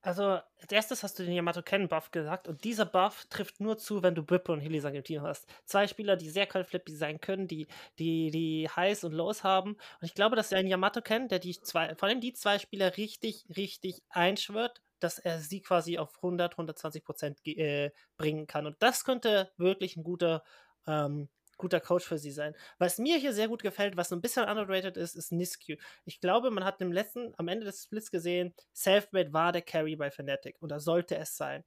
Also, 0.06 0.24
als 0.24 0.70
erstes 0.70 1.02
hast 1.02 1.18
du 1.18 1.24
den 1.24 1.34
Yamato 1.34 1.62
Ken 1.62 1.88
Buff 1.88 2.12
gesagt 2.12 2.50
und 2.50 2.66
dieser 2.66 2.86
Buff 2.86 3.26
trifft 3.30 3.62
nur 3.62 3.78
zu, 3.78 4.04
wenn 4.04 4.16
du 4.16 4.22
Bippo 4.22 4.52
und 4.52 4.60
Hillisang 4.60 4.96
im 4.96 5.04
Team 5.06 5.22
hast. 5.22 5.48
Zwei 5.64 5.88
Spieler, 5.88 6.18
die 6.18 6.30
sehr 6.30 6.46
flippy 6.46 6.94
sein 6.94 7.22
können, 7.22 7.48
die, 7.48 7.68
die, 8.00 8.30
die 8.30 8.68
Highs 8.68 9.06
und 9.06 9.14
Lows 9.14 9.46
haben. 9.46 9.72
Und 9.72 10.04
ich 10.04 10.14
glaube, 10.14 10.36
dass 10.36 10.52
einen 10.52 10.68
Yamato 10.68 11.02
Ken, 11.02 11.30
der 11.30 11.40
die 11.40 11.58
zwei, 11.58 11.96
vor 11.96 12.10
allem 12.10 12.20
die 12.20 12.34
zwei 12.34 12.60
Spieler 12.60 12.98
richtig, 12.98 13.46
richtig 13.56 14.04
einschwört, 14.10 14.82
dass 15.04 15.20
er 15.20 15.40
sie 15.40 15.62
quasi 15.62 15.98
auf 15.98 16.16
100, 16.18 16.54
120 16.54 17.04
Prozent 17.04 17.46
äh, 17.46 17.92
bringen 18.18 18.48
kann. 18.48 18.66
Und 18.66 18.78
das 18.80 19.04
könnte 19.04 19.52
wirklich 19.58 19.98
ein 19.98 20.04
guter 20.04 20.44
ähm, 20.88 21.30
guter 21.58 21.80
Coach 21.80 22.06
für 22.06 22.18
sie 22.18 22.32
sein. 22.32 22.56
Was 22.78 22.98
mir 22.98 23.18
hier 23.18 23.34
sehr 23.34 23.48
gut 23.48 23.64
gefällt, 23.64 23.96
was 23.98 24.12
ein 24.12 24.22
bisschen 24.22 24.50
underrated 24.50 24.98
ist, 24.98 25.16
ist 25.16 25.32
Niskю. 25.32 25.76
Ich 26.06 26.20
glaube, 26.20 26.52
man 26.52 26.64
hat 26.64 26.82
im 26.82 26.92
letzten, 26.92 27.34
am 27.38 27.48
Ende 27.48 27.66
des 27.66 27.84
Splits 27.84 28.12
gesehen, 28.12 28.54
Selfmade 28.74 29.34
war 29.34 29.52
der 29.52 29.62
Carry 29.62 29.96
bei 29.96 30.12
Fnatic 30.12 30.58
oder 30.62 30.80
sollte 30.80 31.16
es 31.16 31.38
sein. 31.38 31.64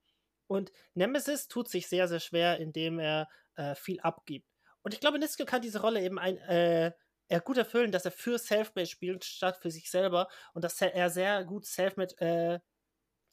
Und 0.48 0.70
Nemesis 0.94 1.48
tut 1.48 1.68
sich 1.68 1.88
sehr, 1.88 2.08
sehr 2.08 2.20
schwer, 2.20 2.58
indem 2.58 2.98
er 2.98 3.28
äh, 3.56 3.74
viel 3.74 4.00
abgibt. 4.00 4.48
Und 4.82 4.94
ich 4.94 5.00
glaube, 5.00 5.18
Niskyu 5.18 5.44
kann 5.44 5.62
diese 5.62 5.80
Rolle 5.80 6.02
eben 6.02 6.18
ein, 6.18 6.38
äh, 6.38 6.92
er 7.28 7.40
gut 7.40 7.56
erfüllen, 7.56 7.90
dass 7.90 8.04
er 8.04 8.12
für 8.12 8.38
Selfmade 8.38 8.86
spielt, 8.86 9.24
statt 9.24 9.56
für 9.56 9.70
sich 9.70 9.90
selber 9.90 10.28
und 10.54 10.62
dass 10.62 10.80
er 10.80 11.10
sehr 11.10 11.44
gut 11.44 11.66
Selfmade 11.66 12.14
äh, 12.20 12.60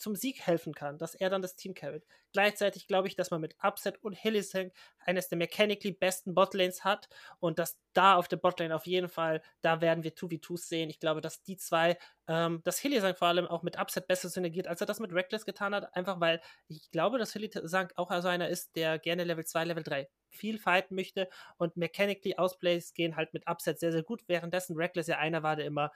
zum 0.04 0.16
Sieg 0.16 0.46
helfen 0.46 0.74
kann, 0.76 0.98
dass 0.98 1.16
er 1.16 1.30
dann 1.30 1.42
das 1.42 1.56
Team 1.56 1.74
carryt. 1.74 2.06
Gleichzeitig 2.34 2.88
glaube 2.88 3.08
ich, 3.08 3.16
dass 3.16 3.32
man 3.32 3.40
mit 3.40 3.56
Upset 3.64 4.04
und 4.04 4.14
Hillisang 4.14 4.72
eines 5.00 5.30
der 5.30 5.38
mechanically 5.38 5.94
besten 5.94 6.36
Botlanes 6.36 6.84
hat 6.84 7.08
und 7.40 7.58
dass 7.58 7.80
da 7.94 8.16
auf 8.16 8.28
der 8.28 8.36
Botlane 8.36 8.76
auf 8.76 8.86
jeden 8.86 9.08
Fall, 9.08 9.42
da 9.62 9.80
werden 9.80 10.04
wir 10.04 10.14
2v2s 10.14 10.68
sehen. 10.68 10.90
Ich 10.90 11.00
glaube, 11.00 11.22
dass 11.22 11.42
die 11.42 11.56
zwei, 11.56 11.98
ähm, 12.28 12.62
dass 12.66 12.80
Hillisang 12.80 13.16
vor 13.16 13.30
allem 13.30 13.48
auch 13.48 13.64
mit 13.64 13.80
Upset 13.80 14.08
besser 14.08 14.28
synergiert, 14.28 14.68
als 14.68 14.82
er 14.82 14.88
das 14.88 15.00
mit 15.00 15.14
Reckless 15.14 15.46
getan 15.46 15.74
hat, 15.74 15.96
einfach 15.96 16.20
weil 16.20 16.42
ich 16.68 16.92
glaube, 16.92 17.18
dass 17.18 17.32
Hillisang 17.32 17.90
auch 17.96 18.12
also 18.12 18.28
einer 18.28 18.50
ist, 18.50 18.76
der 18.76 19.00
gerne 19.00 19.24
Level 19.24 19.46
2, 19.46 19.64
Level 19.64 19.84
3 19.84 20.10
viel 20.28 20.60
fighten 20.60 20.96
möchte 20.96 21.30
und 21.58 21.78
mechanically 21.78 22.36
Ausplays 22.36 22.94
gehen 22.94 23.16
halt 23.16 23.34
mit 23.34 23.48
Upset 23.48 23.80
sehr, 23.80 23.94
sehr 23.94 24.04
gut, 24.04 24.24
währenddessen 24.28 24.76
Reckless 24.76 25.08
ja 25.08 25.18
einer 25.20 25.44
war, 25.44 25.56
der 25.56 25.66
immer 25.66 25.92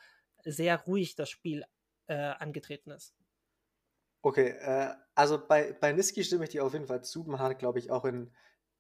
sehr 0.46 0.80
ruhig 0.84 1.16
das 1.16 1.30
Spiel 1.30 1.66
äh, 2.08 2.16
angetreten 2.16 2.92
ist. 2.92 3.14
Okay, 4.28 4.50
äh, 4.60 4.94
also 5.16 5.40
bei, 5.48 5.72
bei 5.72 5.94
Niski 5.94 6.22
stimme 6.22 6.44
ich 6.44 6.50
dir 6.50 6.66
auf 6.66 6.74
jeden 6.74 6.86
Fall 6.86 7.02
zu. 7.02 7.24
Man 7.24 7.40
hat, 7.40 7.60
glaube 7.60 7.80
ich, 7.80 7.92
auch 7.92 8.04
in, 8.04 8.30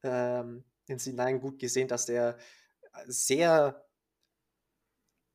ähm, 0.04 0.66
in 0.88 1.00
C9 1.00 1.40
gut 1.40 1.58
gesehen, 1.58 1.88
dass 1.88 2.06
der 2.06 2.38
sehr, 3.06 3.88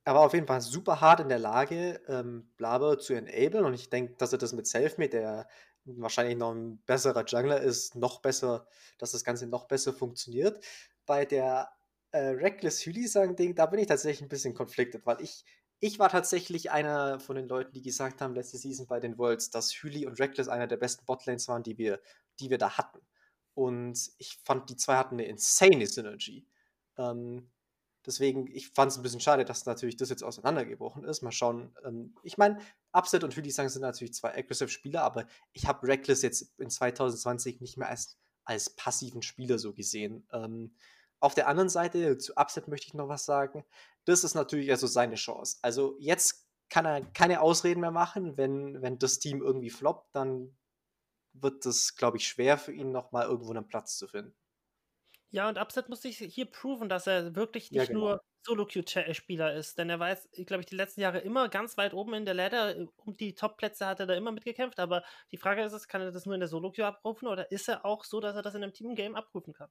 er 0.04 0.14
war 0.14 0.21
auf 0.21 0.35
jeden 0.35 0.47
Fall 0.47 0.61
super 0.61 1.00
hart 1.00 1.21
in 1.21 1.31
der 1.31 1.38
Lage, 1.38 1.99
ähm, 2.09 2.52
Blaber 2.59 2.99
zu 2.99 3.14
enablen. 3.14 3.64
Und 3.64 3.73
ich 3.73 3.88
denke, 3.88 4.14
dass 4.19 4.33
er 4.33 4.38
das 4.38 4.52
mit 4.52 4.66
Selfmade, 4.66 5.09
der 5.11 5.49
wahrscheinlich 5.87 6.37
noch 6.37 6.52
ein 6.52 6.83
besserer 6.85 7.25
Jungler 7.26 7.62
ist, 7.62 7.95
noch 7.97 8.21
besser, 8.21 8.66
dass 8.99 9.12
das 9.12 9.25
Ganze 9.25 9.47
noch 9.47 9.66
besser 9.69 9.95
funktioniert. 9.95 10.62
Bei 11.07 11.25
der 11.25 11.71
äh, 12.11 12.19
Reckless 12.19 12.85
Hylisang-Ding, 12.85 13.54
da 13.54 13.64
bin 13.64 13.81
ich 13.81 13.87
tatsächlich 13.87 14.21
ein 14.21 14.28
bisschen 14.28 14.52
konfliktet, 14.52 15.07
weil 15.07 15.23
ich 15.23 15.47
ich 15.85 15.99
war 15.99 16.09
tatsächlich 16.11 16.71
einer 16.71 17.19
von 17.19 17.35
den 17.35 17.49
Leuten, 17.49 17.73
die 17.73 17.83
gesagt 17.83 18.21
haben, 18.21 18.37
letzte 18.37 18.57
Season 18.57 18.87
bei 18.87 19.01
den 19.01 19.19
Worlds, 19.19 19.51
dass 19.51 19.73
Hüli 19.73 20.07
und 20.07 20.21
Reckless 20.21 20.47
einer 20.47 20.69
der 20.69 20.77
besten 20.77 21.05
Botlanes 21.07 21.49
waren, 21.49 21.65
die 21.65 21.77
wir, 21.77 22.01
die 22.39 22.51
wir 22.51 22.59
da 22.59 22.79
hatten. 22.79 23.01
Und 23.55 23.99
ich 24.19 24.39
fand, 24.45 24.71
die 24.71 24.77
zwei 24.77 24.95
hatten 24.95 25.17
eine 25.17 25.25
insane 25.25 25.85
Synergy. 25.89 26.47
Ähm, 26.97 27.51
deswegen, 28.07 28.47
ich 28.47 28.69
fand 28.69 28.93
es 28.93 28.97
ein 28.97 29.03
bisschen 29.03 29.19
schade, 29.19 29.45
dass 29.45 29.67
natürlich 29.67 29.97
das 29.97 30.09
jetzt 30.09 30.23
auseinandergebrochen 30.23 31.03
ist. 31.03 31.21
Mal 31.23 31.33
schauen. 31.33 31.75
Ähm, 31.85 32.15
ich 32.23 32.39
meine, 32.39 32.61
Upset 32.93 33.25
und 33.25 33.35
Hüli 33.35 33.51
sagen 33.51 33.69
sind 33.69 33.83
natürlich 33.83 34.15
zwei 34.15 34.39
aggressive 34.39 34.69
Spieler, 34.69 35.03
aber 35.03 35.27
ich 35.53 35.67
habe 35.67 35.89
Reckless 35.89 36.23
jetzt 36.23 36.61
in 36.61 36.71
2020 36.71 37.61
nicht 37.61 37.77
mehr 37.77 37.89
als, 37.89 38.17
als 38.45 38.71
passiven 38.71 39.23
Spieler 39.23 39.59
so 39.59 39.73
gesehen. 39.73 40.29
Ähm, 40.33 40.77
auf 41.23 41.35
der 41.35 41.47
anderen 41.47 41.69
Seite, 41.69 42.19
zu 42.19 42.35
Upset 42.37 42.69
möchte 42.69 42.88
ich 42.88 42.95
noch 42.95 43.09
was 43.09 43.25
sagen. 43.25 43.64
Das 44.05 44.25
ist 44.25 44.35
natürlich 44.35 44.71
also 44.71 44.87
seine 44.87 45.14
Chance. 45.14 45.59
Also 45.62 45.97
jetzt 46.00 46.49
kann 46.69 46.85
er 46.85 47.00
keine 47.12 47.41
Ausreden 47.41 47.81
mehr 47.81 47.93
machen. 47.93 48.37
Wenn, 48.37 48.83
wenn 48.83 48.99
das 48.99 49.21
Team 49.21 49.41
irgendwie 49.41 49.71
floppt, 49.71 50.14
dann 50.14 50.57
wird 51.33 51.64
das, 51.64 51.95
glaube 51.95 52.17
ich, 52.17 52.26
schwer 52.26 52.59
für 52.59 52.73
ihn, 52.73 52.91
nochmal 52.91 53.26
irgendwo 53.26 53.52
einen 53.52 53.69
Platz 53.69 53.97
zu 53.97 54.09
finden. 54.09 54.35
Ja, 55.31 55.49
und 55.49 55.59
Upset 55.59 55.88
muss 55.88 56.02
sich 56.02 56.19
hier 56.19 56.47
proven, 56.47 56.88
dass 56.88 57.07
er 57.07 57.37
wirklich 57.37 57.71
nicht 57.71 57.81
ja, 57.81 57.87
genau. 57.87 58.00
nur 58.00 58.25
Solo-Q-Spieler 58.43 59.55
ist. 59.55 59.79
Denn 59.79 59.88
er 59.88 60.00
war 60.00 60.11
jetzt, 60.11 60.29
glaube 60.47 60.62
ich, 60.62 60.67
die 60.67 60.76
letzten 60.76 61.00
Jahre 61.00 61.21
immer 61.21 61.49
ganz 61.49 61.76
weit 61.76 61.95
oben 61.95 62.14
in 62.14 62.25
der 62.25 62.35
Ladder. 62.35 62.75
Um 62.97 63.17
die 63.17 63.35
Top-Plätze 63.35 63.87
hat 63.87 64.00
er 64.00 64.07
da 64.07 64.14
immer 64.14 64.33
mitgekämpft. 64.33 64.81
Aber 64.81 65.05
die 65.31 65.38
Frage 65.38 65.62
ist, 65.62 65.88
kann 65.88 66.02
er 66.02 66.11
das 66.11 66.26
nur 66.26 66.35
in 66.35 66.41
der 66.41 66.49
Solo-Q 66.49 66.83
abrufen 66.83 67.29
oder 67.29 67.50
ist 67.52 67.69
er 67.69 67.87
auch 67.87 68.05
so, 68.05 68.21
dass 68.21 68.35
er 68.35 68.43
das 68.43 68.55
in 68.55 68.62
einem 68.62 68.73
Team-Game 68.73 69.14
abrufen 69.14 69.55
kann? 69.55 69.71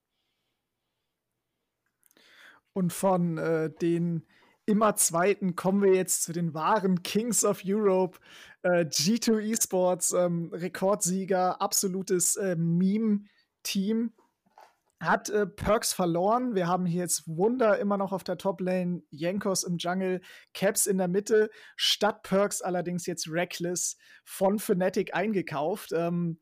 Und 2.74 2.94
von 2.94 3.38
äh, 3.38 3.70
den 3.70 4.25
immer 4.66 4.96
Zweiten 4.96 5.56
kommen 5.56 5.82
wir 5.82 5.94
jetzt 5.94 6.24
zu 6.24 6.34
den 6.34 6.54
wahren 6.54 7.04
Kings 7.04 7.44
of 7.44 7.62
Europe. 7.66 8.20
Äh, 8.63 8.86
G2 8.86 9.51
Esports, 9.51 10.13
ähm, 10.13 10.50
Rekordsieger, 10.54 11.62
absolutes 11.62 12.36
äh, 12.38 12.56
Meme-Team. 12.56 14.13
Hat 15.01 15.30
äh, 15.30 15.48
Perks 15.48 15.94
verloren. 15.94 16.54
Wir 16.54 16.68
haben 16.68 16.86
hier 16.86 17.01
jetzt 17.01 17.28
Wunder 17.28 17.80
immer 17.80 17.98
noch 17.98 18.12
auf 18.12 18.24
der 18.24 18.38
Top-Lane, 18.38 19.01
Jankos 19.10 19.63
im 19.63 19.78
Jungle, 19.78 20.22
Caps 20.54 20.86
in 20.86 21.00
der 21.00 21.08
Mitte. 21.08 21.50
Statt 21.75 22.22
Perks 22.22 22.62
allerdings 22.62 23.08
jetzt 23.08 23.28
Reckless 23.28 23.98
von 24.24 24.60
Fnatic 24.60 25.16
eingekauft. 25.16 25.92
Ähm, 25.92 26.40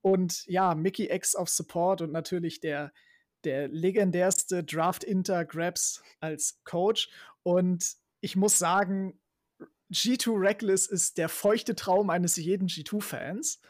und 0.00 0.44
ja, 0.46 0.74
Mickey 0.74 1.08
X 1.08 1.36
auf 1.36 1.48
Support 1.48 2.02
und 2.02 2.10
natürlich 2.10 2.60
der 2.60 2.92
der 3.44 3.68
legendärste 3.68 4.64
Draft-Inter-Grabs 4.64 6.02
als 6.20 6.60
Coach. 6.64 7.08
Und 7.42 7.94
ich 8.20 8.36
muss 8.36 8.58
sagen, 8.58 9.20
G2 9.92 10.40
Reckless 10.40 10.86
ist 10.86 11.18
der 11.18 11.28
feuchte 11.28 11.74
Traum 11.74 12.10
eines 12.10 12.36
jeden 12.36 12.68
G2-Fans. 12.68 13.60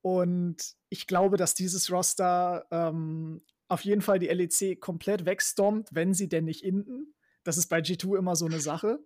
Und 0.00 0.74
ich 0.88 1.06
glaube, 1.06 1.36
dass 1.36 1.54
dieses 1.54 1.90
Roster 1.90 2.66
ähm, 2.70 3.42
auf 3.68 3.84
jeden 3.84 4.00
Fall 4.00 4.18
die 4.18 4.28
LEC 4.28 4.80
komplett 4.80 5.26
wegstormt, 5.26 5.88
wenn 5.92 6.14
sie 6.14 6.28
denn 6.28 6.44
nicht 6.44 6.64
inden. 6.64 7.14
Das 7.44 7.58
ist 7.58 7.68
bei 7.68 7.80
G2 7.80 8.16
immer 8.16 8.34
so 8.34 8.46
eine 8.46 8.60
Sache. 8.60 8.98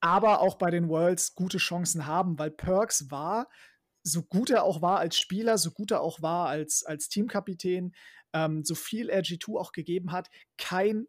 Aber 0.00 0.40
auch 0.40 0.56
bei 0.56 0.70
den 0.70 0.88
Worlds 0.88 1.34
gute 1.34 1.58
Chancen 1.58 2.06
haben, 2.06 2.38
weil 2.38 2.50
Perks 2.50 3.10
war, 3.10 3.48
so 4.02 4.22
gut 4.22 4.50
er 4.50 4.64
auch 4.64 4.82
war 4.82 4.98
als 4.98 5.18
Spieler, 5.18 5.56
so 5.56 5.70
gut 5.70 5.90
er 5.90 6.02
auch 6.02 6.20
war 6.20 6.48
als, 6.48 6.84
als 6.84 7.08
Teamkapitän, 7.08 7.94
ähm, 8.34 8.64
so 8.64 8.74
viel 8.74 9.08
er 9.08 9.22
G2 9.22 9.58
auch 9.58 9.72
gegeben 9.72 10.12
hat, 10.12 10.28
kein 10.58 11.06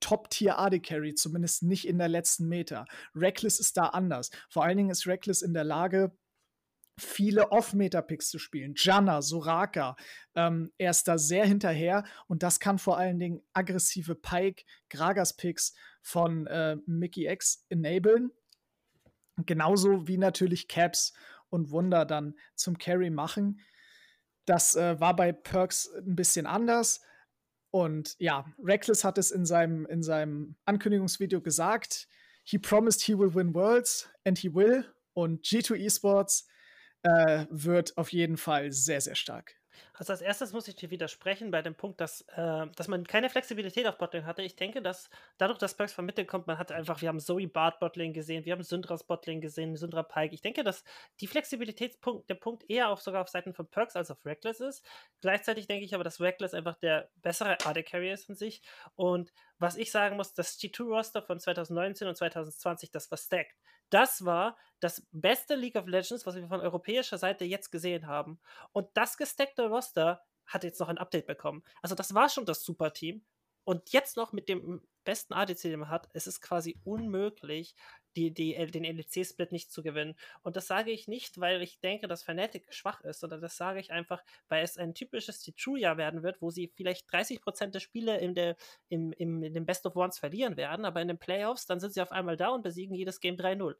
Top-Tier 0.00 0.58
AD 0.58 0.80
Carry, 0.80 1.14
zumindest 1.14 1.62
nicht 1.62 1.86
in 1.86 1.98
der 1.98 2.08
letzten 2.08 2.48
Meter. 2.48 2.86
Reckless 3.14 3.60
ist 3.60 3.76
da 3.76 3.86
anders. 3.86 4.30
Vor 4.50 4.64
allen 4.64 4.76
Dingen 4.76 4.90
ist 4.90 5.06
Reckless 5.06 5.42
in 5.42 5.54
der 5.54 5.62
Lage, 5.62 6.10
viele 6.98 7.52
Off-Meter-Picks 7.52 8.28
zu 8.28 8.38
spielen. 8.38 8.74
Janna, 8.76 9.22
Soraka, 9.22 9.96
ähm, 10.34 10.72
er 10.76 10.90
ist 10.90 11.08
da 11.08 11.18
sehr 11.18 11.46
hinterher 11.46 12.04
und 12.26 12.42
das 12.42 12.60
kann 12.60 12.78
vor 12.78 12.98
allen 12.98 13.18
Dingen 13.18 13.42
aggressive 13.52 14.14
Pike, 14.14 14.64
Gragas-Picks 14.90 15.74
von 16.02 16.46
äh, 16.48 16.76
Mickey 16.86 17.26
X 17.28 17.64
enablen. 17.68 18.32
Genauso 19.46 20.06
wie 20.08 20.18
natürlich 20.18 20.68
Caps 20.68 21.12
und 21.48 21.70
Wunder 21.70 22.04
dann 22.04 22.34
zum 22.54 22.76
Carry 22.76 23.10
machen. 23.10 23.60
Das 24.44 24.74
äh, 24.74 24.98
war 25.00 25.14
bei 25.14 25.32
Perks 25.32 25.90
ein 25.94 26.16
bisschen 26.16 26.46
anders. 26.46 27.00
Und 27.70 28.16
ja, 28.18 28.44
Reckless 28.62 29.04
hat 29.04 29.18
es 29.18 29.30
in 29.30 29.46
seinem, 29.46 29.86
in 29.86 30.02
seinem 30.02 30.56
Ankündigungsvideo 30.66 31.40
gesagt. 31.40 32.08
He 32.44 32.58
promised 32.58 33.02
he 33.02 33.16
will 33.16 33.34
win 33.34 33.54
Worlds 33.54 34.10
and 34.24 34.38
he 34.38 34.52
will. 34.52 34.84
Und 35.14 35.44
G2 35.44 35.76
Esports 35.76 36.46
äh, 37.02 37.46
wird 37.50 37.96
auf 37.96 38.12
jeden 38.12 38.36
Fall 38.36 38.72
sehr, 38.72 39.00
sehr 39.00 39.14
stark. 39.14 39.61
Also 39.94 40.12
als 40.12 40.22
erstes 40.22 40.52
muss 40.52 40.68
ich 40.68 40.76
dir 40.76 40.90
widersprechen 40.90 41.50
bei 41.50 41.62
dem 41.62 41.74
Punkt, 41.74 42.00
dass, 42.00 42.22
äh, 42.36 42.66
dass 42.76 42.88
man 42.88 43.06
keine 43.06 43.30
Flexibilität 43.30 43.86
auf 43.86 43.98
Botlane 43.98 44.26
hatte. 44.26 44.42
Ich 44.42 44.56
denke, 44.56 44.82
dass 44.82 45.10
dadurch, 45.38 45.58
dass 45.58 45.74
Perks 45.76 45.92
vermittelt 45.92 46.28
kommt, 46.28 46.46
man 46.46 46.58
hat 46.58 46.72
einfach, 46.72 47.00
wir 47.00 47.08
haben 47.08 47.20
Zoe 47.20 47.46
Bart 47.46 47.80
Botlane 47.80 48.12
gesehen, 48.12 48.44
wir 48.44 48.52
haben 48.52 48.62
Syndras 48.62 49.04
Botlane 49.04 49.40
gesehen, 49.40 49.76
Syndra 49.76 50.02
Pike. 50.02 50.34
Ich 50.34 50.42
denke, 50.42 50.64
dass 50.64 50.84
die 51.20 51.26
Flexibilitätspunkt, 51.26 52.28
der 52.28 52.34
Punkt 52.34 52.68
eher 52.68 52.88
auch 52.88 53.00
sogar 53.00 53.22
auf 53.22 53.28
Seiten 53.28 53.54
von 53.54 53.66
Perks 53.66 53.96
als 53.96 54.10
auf 54.10 54.24
Reckless 54.24 54.60
ist. 54.60 54.84
Gleichzeitig 55.20 55.66
denke 55.66 55.84
ich 55.84 55.94
aber, 55.94 56.04
dass 56.04 56.20
Reckless 56.20 56.54
einfach 56.54 56.76
der 56.76 57.10
bessere 57.16 57.58
AD 57.64 57.82
Carrier 57.82 58.14
ist 58.14 58.28
an 58.28 58.36
sich. 58.36 58.62
Und 58.96 59.32
was 59.58 59.76
ich 59.76 59.90
sagen 59.90 60.16
muss, 60.16 60.34
das 60.34 60.58
G2-Roster 60.58 61.22
von 61.22 61.38
2019 61.38 62.08
und 62.08 62.16
2020, 62.16 62.90
das 62.90 63.10
war 63.10 63.18
stacked. 63.18 63.56
Das 63.92 64.24
war 64.24 64.56
das 64.80 65.06
beste 65.12 65.54
League 65.54 65.76
of 65.76 65.86
Legends, 65.86 66.24
was 66.24 66.34
wir 66.34 66.48
von 66.48 66.60
europäischer 66.60 67.18
Seite 67.18 67.44
jetzt 67.44 67.70
gesehen 67.70 68.06
haben. 68.06 68.40
Und 68.72 68.88
das 68.94 69.18
gesteckte 69.18 69.66
Roster 69.66 70.22
hat 70.46 70.64
jetzt 70.64 70.80
noch 70.80 70.88
ein 70.88 70.96
Update 70.96 71.26
bekommen. 71.26 71.62
Also 71.82 71.94
das 71.94 72.14
war 72.14 72.30
schon 72.30 72.46
das 72.46 72.64
Super-Team. 72.64 73.22
Und 73.64 73.92
jetzt 73.92 74.16
noch 74.16 74.32
mit 74.32 74.48
dem 74.48 74.82
besten 75.04 75.34
ADC, 75.34 75.62
den 75.62 75.80
man 75.80 75.90
hat, 75.90 76.08
es 76.14 76.26
ist 76.26 76.40
quasi 76.40 76.80
unmöglich, 76.84 77.76
die, 78.16 78.32
die, 78.32 78.54
den 78.70 78.84
LEC-Split 78.84 79.52
nicht 79.52 79.72
zu 79.72 79.82
gewinnen. 79.82 80.14
Und 80.42 80.56
das 80.56 80.66
sage 80.66 80.90
ich 80.90 81.08
nicht, 81.08 81.40
weil 81.40 81.62
ich 81.62 81.80
denke, 81.80 82.08
dass 82.08 82.22
Fnatic 82.22 82.72
schwach 82.72 83.00
ist, 83.02 83.20
sondern 83.20 83.40
das 83.40 83.56
sage 83.56 83.80
ich 83.80 83.92
einfach, 83.92 84.22
weil 84.48 84.62
es 84.62 84.78
ein 84.78 84.94
typisches 84.94 85.40
T-True-Jahr 85.40 85.96
werden 85.96 86.22
wird, 86.22 86.40
wo 86.40 86.50
sie 86.50 86.72
vielleicht 86.74 87.08
30% 87.10 87.66
der 87.70 87.80
Spiele 87.80 88.18
in, 88.18 88.34
der, 88.34 88.56
im, 88.88 89.12
im, 89.12 89.42
in 89.42 89.54
den 89.54 89.66
Best 89.66 89.86
of 89.86 89.96
Ones 89.96 90.18
verlieren 90.18 90.56
werden, 90.56 90.84
aber 90.84 91.00
in 91.00 91.08
den 91.08 91.18
Playoffs, 91.18 91.66
dann 91.66 91.80
sind 91.80 91.94
sie 91.94 92.02
auf 92.02 92.12
einmal 92.12 92.36
da 92.36 92.48
und 92.48 92.62
besiegen 92.62 92.94
jedes 92.94 93.20
Game 93.20 93.36
3-0. 93.36 93.74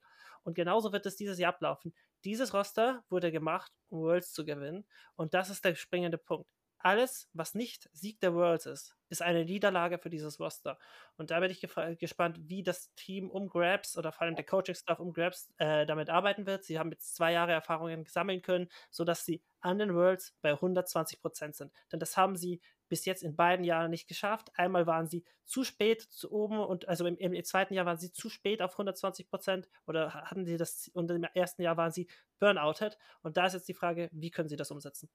Und 0.44 0.54
genauso 0.54 0.92
wird 0.92 1.06
es 1.06 1.16
dieses 1.16 1.38
Jahr 1.38 1.52
ablaufen. 1.54 1.94
Dieses 2.24 2.52
Roster 2.52 3.04
wurde 3.08 3.30
gemacht, 3.30 3.72
um 3.88 4.00
Worlds 4.00 4.32
zu 4.32 4.44
gewinnen. 4.44 4.84
Und 5.14 5.34
das 5.34 5.50
ist 5.50 5.64
der 5.64 5.74
springende 5.74 6.18
Punkt 6.18 6.48
alles, 6.82 7.28
was 7.32 7.54
nicht 7.54 7.88
Sieg 7.92 8.20
der 8.20 8.34
Worlds 8.34 8.66
ist, 8.66 8.96
ist 9.12 9.22
eine 9.22 9.44
Niederlage 9.44 9.98
für 9.98 10.10
dieses 10.10 10.40
Roster. 10.40 10.78
Und 11.16 11.30
da 11.30 11.38
bin 11.38 11.50
ich 11.50 11.60
gespannt, 11.98 12.40
wie 12.48 12.62
das 12.62 12.92
Team 12.94 13.30
um 13.30 13.48
Grabs 13.48 13.96
oder 13.96 14.10
vor 14.10 14.22
allem 14.22 14.34
der 14.34 14.46
Coaching-Staff 14.46 14.98
um 14.98 15.12
Grabs 15.12 15.52
äh, 15.58 15.86
damit 15.86 16.10
arbeiten 16.10 16.46
wird. 16.46 16.64
Sie 16.64 16.78
haben 16.78 16.90
jetzt 16.90 17.14
zwei 17.14 17.32
Jahre 17.32 17.52
Erfahrungen 17.52 18.06
sammeln 18.06 18.42
können, 18.42 18.68
sodass 18.90 19.24
sie 19.24 19.42
an 19.60 19.78
den 19.78 19.94
Worlds 19.94 20.34
bei 20.40 20.50
120 20.50 21.20
Prozent 21.20 21.54
sind. 21.54 21.72
Denn 21.92 22.00
das 22.00 22.16
haben 22.16 22.36
sie 22.36 22.60
bis 22.88 23.04
jetzt 23.04 23.22
in 23.22 23.36
beiden 23.36 23.64
Jahren 23.64 23.90
nicht 23.90 24.08
geschafft. 24.08 24.50
Einmal 24.54 24.86
waren 24.86 25.06
sie 25.06 25.24
zu 25.44 25.64
spät 25.64 26.02
zu 26.02 26.30
oben 26.32 26.58
und 26.58 26.88
also 26.88 27.06
im, 27.06 27.16
im 27.16 27.44
zweiten 27.44 27.74
Jahr 27.74 27.86
waren 27.86 27.96
sie 27.96 28.12
zu 28.12 28.28
spät 28.28 28.60
auf 28.60 28.72
120 28.72 29.28
Prozent 29.28 29.68
oder 29.86 30.12
hatten 30.12 30.44
sie 30.44 30.56
das 30.56 30.90
und 30.92 31.10
im 31.10 31.24
ersten 31.24 31.62
Jahr 31.62 31.76
waren 31.76 31.92
sie 31.92 32.08
burnouted. 32.38 32.98
Und 33.22 33.36
da 33.36 33.46
ist 33.46 33.54
jetzt 33.54 33.68
die 33.68 33.74
Frage, 33.74 34.08
wie 34.12 34.30
können 34.30 34.48
sie 34.48 34.56
das 34.56 34.70
umsetzen? 34.70 35.08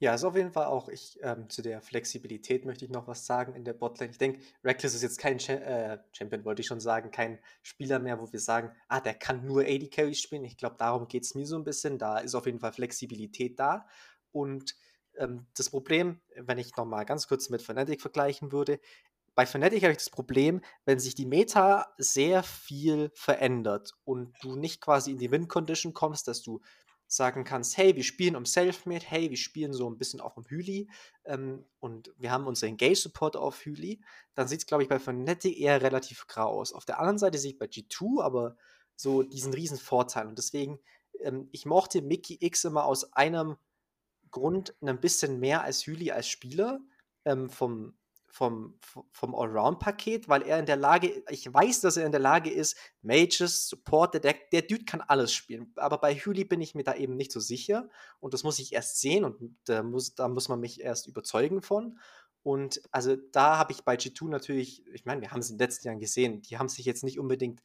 Ja, 0.00 0.14
ist 0.14 0.22
auf 0.22 0.36
jeden 0.36 0.52
Fall 0.52 0.66
auch 0.66 0.88
ich 0.88 1.18
ähm, 1.22 1.50
zu 1.50 1.60
der 1.60 1.82
Flexibilität 1.82 2.64
möchte 2.64 2.84
ich 2.84 2.90
noch 2.92 3.08
was 3.08 3.26
sagen 3.26 3.54
in 3.54 3.64
der 3.64 3.72
Botlane. 3.72 4.12
Ich 4.12 4.18
denke, 4.18 4.40
Reckless 4.62 4.94
ist 4.94 5.02
jetzt 5.02 5.18
kein 5.18 5.38
Cha 5.38 5.54
äh, 5.54 5.98
Champion, 6.12 6.44
wollte 6.44 6.60
ich 6.60 6.68
schon 6.68 6.78
sagen, 6.78 7.10
kein 7.10 7.40
Spieler 7.62 7.98
mehr, 7.98 8.20
wo 8.20 8.32
wir 8.32 8.38
sagen, 8.38 8.70
ah, 8.86 9.00
der 9.00 9.14
kann 9.14 9.44
nur 9.44 9.62
AD 9.62 9.88
Carry 9.88 10.14
spielen. 10.14 10.44
Ich 10.44 10.56
glaube, 10.56 10.76
darum 10.78 11.08
geht 11.08 11.24
es 11.24 11.34
mir 11.34 11.46
so 11.46 11.56
ein 11.56 11.64
bisschen. 11.64 11.98
Da 11.98 12.18
ist 12.18 12.36
auf 12.36 12.46
jeden 12.46 12.60
Fall 12.60 12.72
Flexibilität 12.72 13.58
da. 13.58 13.86
Und 14.30 14.76
ähm, 15.16 15.46
das 15.56 15.68
Problem, 15.70 16.20
wenn 16.36 16.58
ich 16.58 16.76
nochmal 16.76 17.04
ganz 17.04 17.26
kurz 17.26 17.48
mit 17.50 17.60
Fnatic 17.62 18.00
vergleichen 18.00 18.52
würde, 18.52 18.78
bei 19.34 19.46
Fnatic 19.46 19.82
habe 19.82 19.92
ich 19.92 19.98
das 19.98 20.10
Problem, 20.10 20.60
wenn 20.84 21.00
sich 21.00 21.14
die 21.16 21.26
Meta 21.26 21.92
sehr 21.96 22.44
viel 22.44 23.10
verändert 23.14 23.94
und 24.04 24.34
du 24.42 24.56
nicht 24.56 24.80
quasi 24.80 25.12
in 25.12 25.18
die 25.18 25.30
Win-Condition 25.30 25.92
kommst, 25.92 26.28
dass 26.28 26.42
du 26.42 26.60
sagen 27.08 27.44
kannst, 27.44 27.76
hey, 27.78 27.96
wir 27.96 28.04
spielen 28.04 28.36
um 28.36 28.44
Selfmade, 28.44 29.04
hey, 29.04 29.30
wir 29.30 29.36
spielen 29.36 29.72
so 29.72 29.88
ein 29.88 29.96
bisschen 29.96 30.20
auch 30.20 30.36
um 30.36 30.44
Hüli 30.44 30.88
ähm, 31.24 31.64
und 31.80 32.12
wir 32.18 32.30
haben 32.30 32.46
unseren 32.46 32.70
Engage-Support 32.70 33.36
auf 33.36 33.64
Hüli, 33.64 34.00
dann 34.34 34.46
sieht 34.46 34.60
es, 34.60 34.66
glaube 34.66 34.82
ich, 34.82 34.88
bei 34.88 34.98
Fnatic 34.98 35.58
eher 35.58 35.82
relativ 35.82 36.26
grau 36.26 36.60
aus. 36.60 36.72
Auf 36.72 36.84
der 36.84 36.98
anderen 36.98 37.18
Seite 37.18 37.38
sehe 37.38 37.52
ich 37.52 37.58
bei 37.58 37.66
G2 37.66 38.22
aber 38.22 38.56
so 38.94 39.22
diesen 39.22 39.54
riesen 39.54 39.78
Vorteil 39.78 40.28
und 40.28 40.38
deswegen, 40.38 40.78
ähm, 41.20 41.48
ich 41.50 41.66
mochte 41.66 42.02
Mickey 42.02 42.36
X 42.40 42.64
immer 42.64 42.84
aus 42.84 43.12
einem 43.14 43.56
Grund 44.30 44.74
ein 44.82 45.00
bisschen 45.00 45.40
mehr 45.40 45.62
als 45.64 45.86
Hüli 45.86 46.10
als 46.10 46.28
Spieler, 46.28 46.80
ähm, 47.24 47.50
vom, 47.50 47.97
vom, 48.30 48.78
vom 49.10 49.34
Allround-Paket, 49.34 50.28
weil 50.28 50.42
er 50.42 50.58
in 50.58 50.66
der 50.66 50.76
Lage, 50.76 51.22
ich 51.30 51.52
weiß, 51.52 51.80
dass 51.80 51.96
er 51.96 52.06
in 52.06 52.12
der 52.12 52.20
Lage 52.20 52.50
ist, 52.50 52.76
Mages, 53.02 53.68
Support, 53.68 54.14
der, 54.14 54.34
der 54.52 54.62
Dude 54.62 54.84
kann 54.84 55.00
alles 55.00 55.32
spielen. 55.32 55.72
Aber 55.76 55.98
bei 55.98 56.14
Huli 56.14 56.44
bin 56.44 56.60
ich 56.60 56.74
mir 56.74 56.84
da 56.84 56.94
eben 56.94 57.16
nicht 57.16 57.32
so 57.32 57.40
sicher 57.40 57.88
und 58.20 58.34
das 58.34 58.44
muss 58.44 58.58
ich 58.58 58.72
erst 58.72 59.00
sehen 59.00 59.24
und 59.24 59.56
da 59.64 59.82
muss, 59.82 60.14
da 60.14 60.28
muss 60.28 60.48
man 60.48 60.60
mich 60.60 60.80
erst 60.80 61.06
überzeugen 61.06 61.62
von. 61.62 61.98
Und 62.42 62.80
also 62.92 63.16
da 63.16 63.58
habe 63.58 63.72
ich 63.72 63.82
bei 63.82 63.96
G2 63.96 64.28
natürlich, 64.28 64.86
ich 64.92 65.04
meine, 65.04 65.20
wir 65.20 65.30
haben 65.32 65.40
es 65.40 65.50
in 65.50 65.58
den 65.58 65.66
letzten 65.66 65.88
Jahren 65.88 66.00
gesehen, 66.00 66.42
die 66.42 66.58
haben 66.58 66.68
sich 66.68 66.84
jetzt 66.84 67.04
nicht 67.04 67.18
unbedingt 67.18 67.60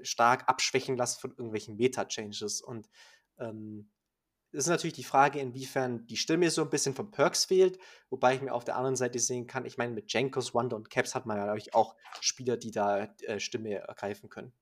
stark 0.00 0.48
abschwächen 0.48 0.96
lassen 0.96 1.20
von 1.20 1.30
irgendwelchen 1.30 1.76
Meta-Changes 1.76 2.62
und 2.62 2.88
ähm, 3.38 3.90
ist 4.52 4.68
natürlich 4.68 4.94
die 4.94 5.04
Frage, 5.04 5.40
inwiefern 5.40 6.06
die 6.06 6.16
Stimme 6.16 6.50
so 6.50 6.62
ein 6.62 6.70
bisschen 6.70 6.94
von 6.94 7.10
Perks 7.10 7.44
fehlt, 7.44 7.78
wobei 8.10 8.34
ich 8.34 8.40
mir 8.40 8.54
auf 8.54 8.64
der 8.64 8.76
anderen 8.76 8.96
Seite 8.96 9.18
sehen 9.18 9.46
kann, 9.46 9.66
ich 9.66 9.76
meine, 9.76 9.92
mit 9.92 10.12
Jenkos, 10.12 10.54
Wanda 10.54 10.76
und 10.76 10.90
Caps 10.90 11.14
hat 11.14 11.26
man 11.26 11.36
ja, 11.36 11.44
glaube 11.44 11.58
ich, 11.58 11.74
auch 11.74 11.96
Spieler, 12.20 12.56
die 12.56 12.70
da 12.70 13.04
äh, 13.22 13.40
Stimme 13.40 13.74
ergreifen 13.74 14.28
können. 14.28 14.52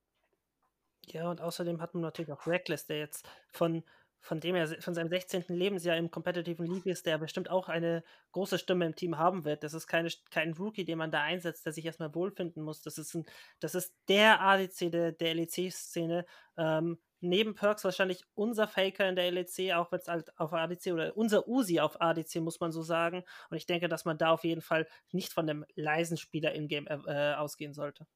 Ja, 1.07 1.31
und 1.31 1.41
außerdem 1.41 1.81
hat 1.81 1.95
man 1.95 2.03
natürlich 2.03 2.33
auch 2.33 2.47
Reckless, 2.47 2.87
der 2.87 2.99
jetzt 2.99 3.29
von, 3.53 3.85
von 4.21 4.41
dem 4.41 4.57
er 4.57 4.67
von 4.83 4.93
seinem 4.93 5.09
16. 5.09 5.45
Lebensjahr 5.49 5.97
im 5.97 6.11
kompetitiven 6.11 6.67
League 6.67 6.87
ist, 6.87 7.07
der 7.07 7.19
bestimmt 7.19 7.49
auch 7.49 7.69
eine 7.69 8.03
große 8.33 8.59
Stimme 8.59 8.87
im 8.87 8.97
Team 8.97 9.17
haben 9.17 9.45
wird. 9.45 9.63
Das 9.63 9.73
ist 9.73 9.87
keine, 9.87 10.11
kein 10.33 10.55
Rookie, 10.55 10.85
den 10.85 10.99
man 10.99 11.13
da 11.13 11.23
einsetzt, 11.23 11.65
der 11.65 11.73
sich 11.73 11.87
erstmal 11.87 12.13
wohlfinden 12.13 12.63
muss. 12.63 12.83
Das 12.83 12.99
ist, 12.99 13.15
ein, 13.15 13.25
das 13.61 13.77
ist 13.77 13.95
der 14.09 14.41
ADC 14.41 14.91
der, 14.91 15.13
der 15.13 15.35
LEC-Szene. 15.35 16.27
Ähm, 16.59 16.99
neben 17.29 17.55
Perks 17.55 17.85
wahrscheinlich 17.85 18.25
unser 18.35 18.67
Faker 18.69 19.09
in 19.09 19.17
der 19.17 19.31
LEC, 19.31 19.75
auch 19.75 19.93
wenn 19.93 20.01
es 20.01 20.09
halt 20.09 20.39
auf 20.39 20.53
ADC 20.53 20.93
oder 20.93 21.17
unser 21.17 21.49
Uzi 21.49 21.81
auf 21.81 22.01
ADC, 22.01 22.37
muss 22.37 22.61
man 22.61 22.73
so 22.73 22.83
sagen. 22.83 23.25
Und 23.51 23.57
ich 23.57 23.67
denke, 23.67 23.89
dass 23.89 24.05
man 24.05 24.19
da 24.19 24.31
auf 24.31 24.45
jeden 24.45 24.63
Fall 24.63 24.87
nicht 25.13 25.33
von 25.33 25.47
dem 25.47 25.65
leisen 25.75 26.17
Spieler 26.17 26.53
in-game 26.53 26.87
äh, 26.87 27.35
ausgehen 27.35 27.75
sollte. 27.75 28.07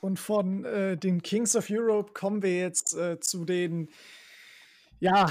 Und 0.00 0.18
von 0.18 0.64
äh, 0.64 0.96
den 0.96 1.22
Kings 1.22 1.56
of 1.56 1.68
Europe 1.70 2.12
kommen 2.12 2.42
wir 2.42 2.58
jetzt 2.58 2.94
äh, 2.94 3.18
zu 3.18 3.44
den, 3.44 3.88
ja, 5.00 5.30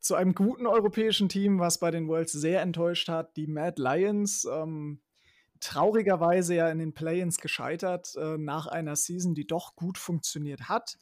zu 0.00 0.14
einem 0.14 0.34
guten 0.34 0.66
europäischen 0.66 1.28
Team, 1.28 1.58
was 1.58 1.78
bei 1.78 1.90
den 1.90 2.06
Worlds 2.08 2.32
sehr 2.32 2.60
enttäuscht 2.60 3.08
hat, 3.08 3.36
die 3.36 3.46
Mad 3.46 3.80
Lions. 3.82 4.44
Ähm, 4.44 5.00
traurigerweise 5.64 6.54
ja 6.54 6.68
in 6.68 6.78
den 6.78 6.92
Play-ins 6.92 7.38
gescheitert 7.38 8.14
äh, 8.16 8.36
nach 8.36 8.66
einer 8.66 8.96
Season, 8.96 9.34
die 9.34 9.46
doch 9.46 9.74
gut 9.76 9.98
funktioniert 9.98 10.68
hat. 10.68 10.98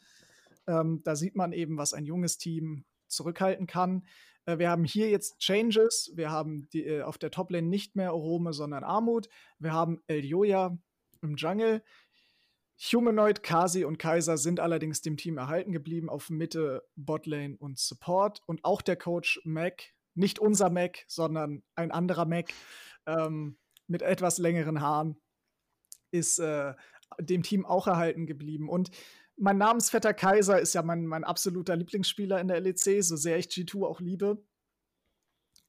Ähm, 0.67 1.01
da 1.03 1.15
sieht 1.15 1.35
man 1.35 1.51
eben, 1.51 1.77
was 1.77 1.93
ein 1.93 2.05
junges 2.05 2.37
Team 2.37 2.85
zurückhalten 3.07 3.67
kann. 3.67 4.05
Äh, 4.45 4.59
wir 4.59 4.69
haben 4.69 4.85
hier 4.85 5.09
jetzt 5.09 5.39
Changes. 5.39 6.11
Wir 6.15 6.31
haben 6.31 6.67
die, 6.71 6.85
äh, 6.85 7.01
auf 7.01 7.17
der 7.17 7.31
Toplane 7.31 7.67
nicht 7.67 7.95
mehr 7.95 8.13
Orome, 8.13 8.53
sondern 8.53 8.83
Armut. 8.83 9.27
Wir 9.59 9.73
haben 9.73 10.01
El 10.07 10.23
Joya 10.23 10.77
im 11.21 11.35
Jungle. 11.35 11.83
Humanoid, 12.91 13.43
Kasi 13.43 13.85
und 13.85 13.99
Kaiser 13.99 14.37
sind 14.37 14.59
allerdings 14.59 15.01
dem 15.01 15.15
Team 15.15 15.37
erhalten 15.37 15.71
geblieben 15.71 16.09
auf 16.09 16.29
Mitte, 16.29 16.83
Botlane 16.95 17.57
und 17.57 17.77
Support. 17.77 18.41
Und 18.45 18.63
auch 18.63 18.81
der 18.81 18.95
Coach 18.95 19.41
Mac, 19.43 19.83
nicht 20.15 20.39
unser 20.39 20.69
Mac, 20.69 21.03
sondern 21.07 21.63
ein 21.75 21.91
anderer 21.91 22.25
Mac, 22.25 22.51
ähm, 23.05 23.57
mit 23.87 24.01
etwas 24.01 24.37
längeren 24.37 24.81
Haaren 24.81 25.17
ist 26.11 26.39
äh, 26.39 26.73
dem 27.19 27.43
Team 27.43 27.65
auch 27.65 27.87
erhalten 27.87 28.25
geblieben. 28.25 28.69
Und 28.69 28.91
mein 29.35 29.57
Namensvetter 29.57 30.13
Kaiser 30.13 30.59
ist 30.59 30.73
ja 30.73 30.83
mein, 30.83 31.05
mein 31.05 31.23
absoluter 31.23 31.75
Lieblingsspieler 31.75 32.39
in 32.39 32.47
der 32.47 32.59
LEC, 32.59 33.03
so 33.03 33.15
sehr 33.15 33.37
ich 33.37 33.47
G2 33.47 33.85
auch 33.85 33.99
liebe. 33.99 34.43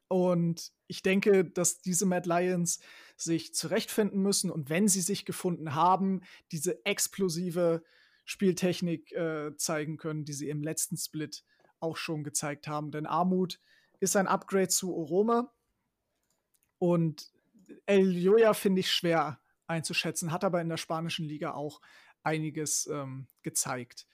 Und 0.08 0.72
ich 0.86 1.02
denke, 1.02 1.44
dass 1.44 1.80
diese 1.80 2.06
Mad 2.06 2.28
Lions 2.28 2.78
sich 3.16 3.54
zurechtfinden 3.54 4.20
müssen 4.20 4.50
und 4.50 4.68
wenn 4.68 4.86
sie 4.86 5.00
sich 5.00 5.24
gefunden 5.24 5.74
haben, 5.74 6.20
diese 6.52 6.84
explosive 6.84 7.82
Spieltechnik 8.24 9.12
äh, 9.12 9.56
zeigen 9.56 9.96
können, 9.96 10.24
die 10.24 10.32
sie 10.32 10.48
im 10.48 10.62
letzten 10.62 10.96
Split 10.96 11.44
auch 11.80 11.96
schon 11.96 12.22
gezeigt 12.22 12.68
haben. 12.68 12.90
Denn 12.90 13.06
Armut 13.06 13.60
ist 14.00 14.16
ein 14.16 14.26
Upgrade 14.26 14.68
zu 14.68 14.94
Orome 14.94 15.50
und 16.78 17.33
El 17.86 18.16
Joya 18.16 18.54
finde 18.54 18.80
ich 18.80 18.92
schwer 18.92 19.40
einzuschätzen, 19.66 20.32
hat 20.32 20.44
aber 20.44 20.60
in 20.60 20.68
der 20.68 20.76
spanischen 20.76 21.26
Liga 21.26 21.52
auch 21.52 21.80
einiges 22.22 22.86
ähm, 22.86 23.26
gezeigt. 23.42 24.06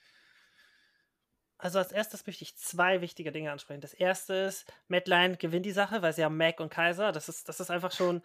Also 1.57 1.77
als 1.77 1.91
erstes 1.91 2.25
möchte 2.25 2.43
ich 2.43 2.57
zwei 2.57 3.01
wichtige 3.01 3.31
Dinge 3.31 3.51
ansprechen. 3.51 3.81
Das 3.81 3.93
erste 3.93 4.33
ist, 4.33 4.71
Lyon 4.87 5.37
gewinnt 5.37 5.65
die 5.65 5.71
Sache, 5.71 6.01
weil 6.01 6.11
sie 6.11 6.23
haben 6.23 6.35
Mac 6.35 6.59
und 6.59 6.71
Kaiser. 6.71 7.11
Das 7.11 7.29
ist, 7.29 7.47
das 7.47 7.59
ist 7.59 7.69
einfach 7.69 7.91
schon, 7.91 8.23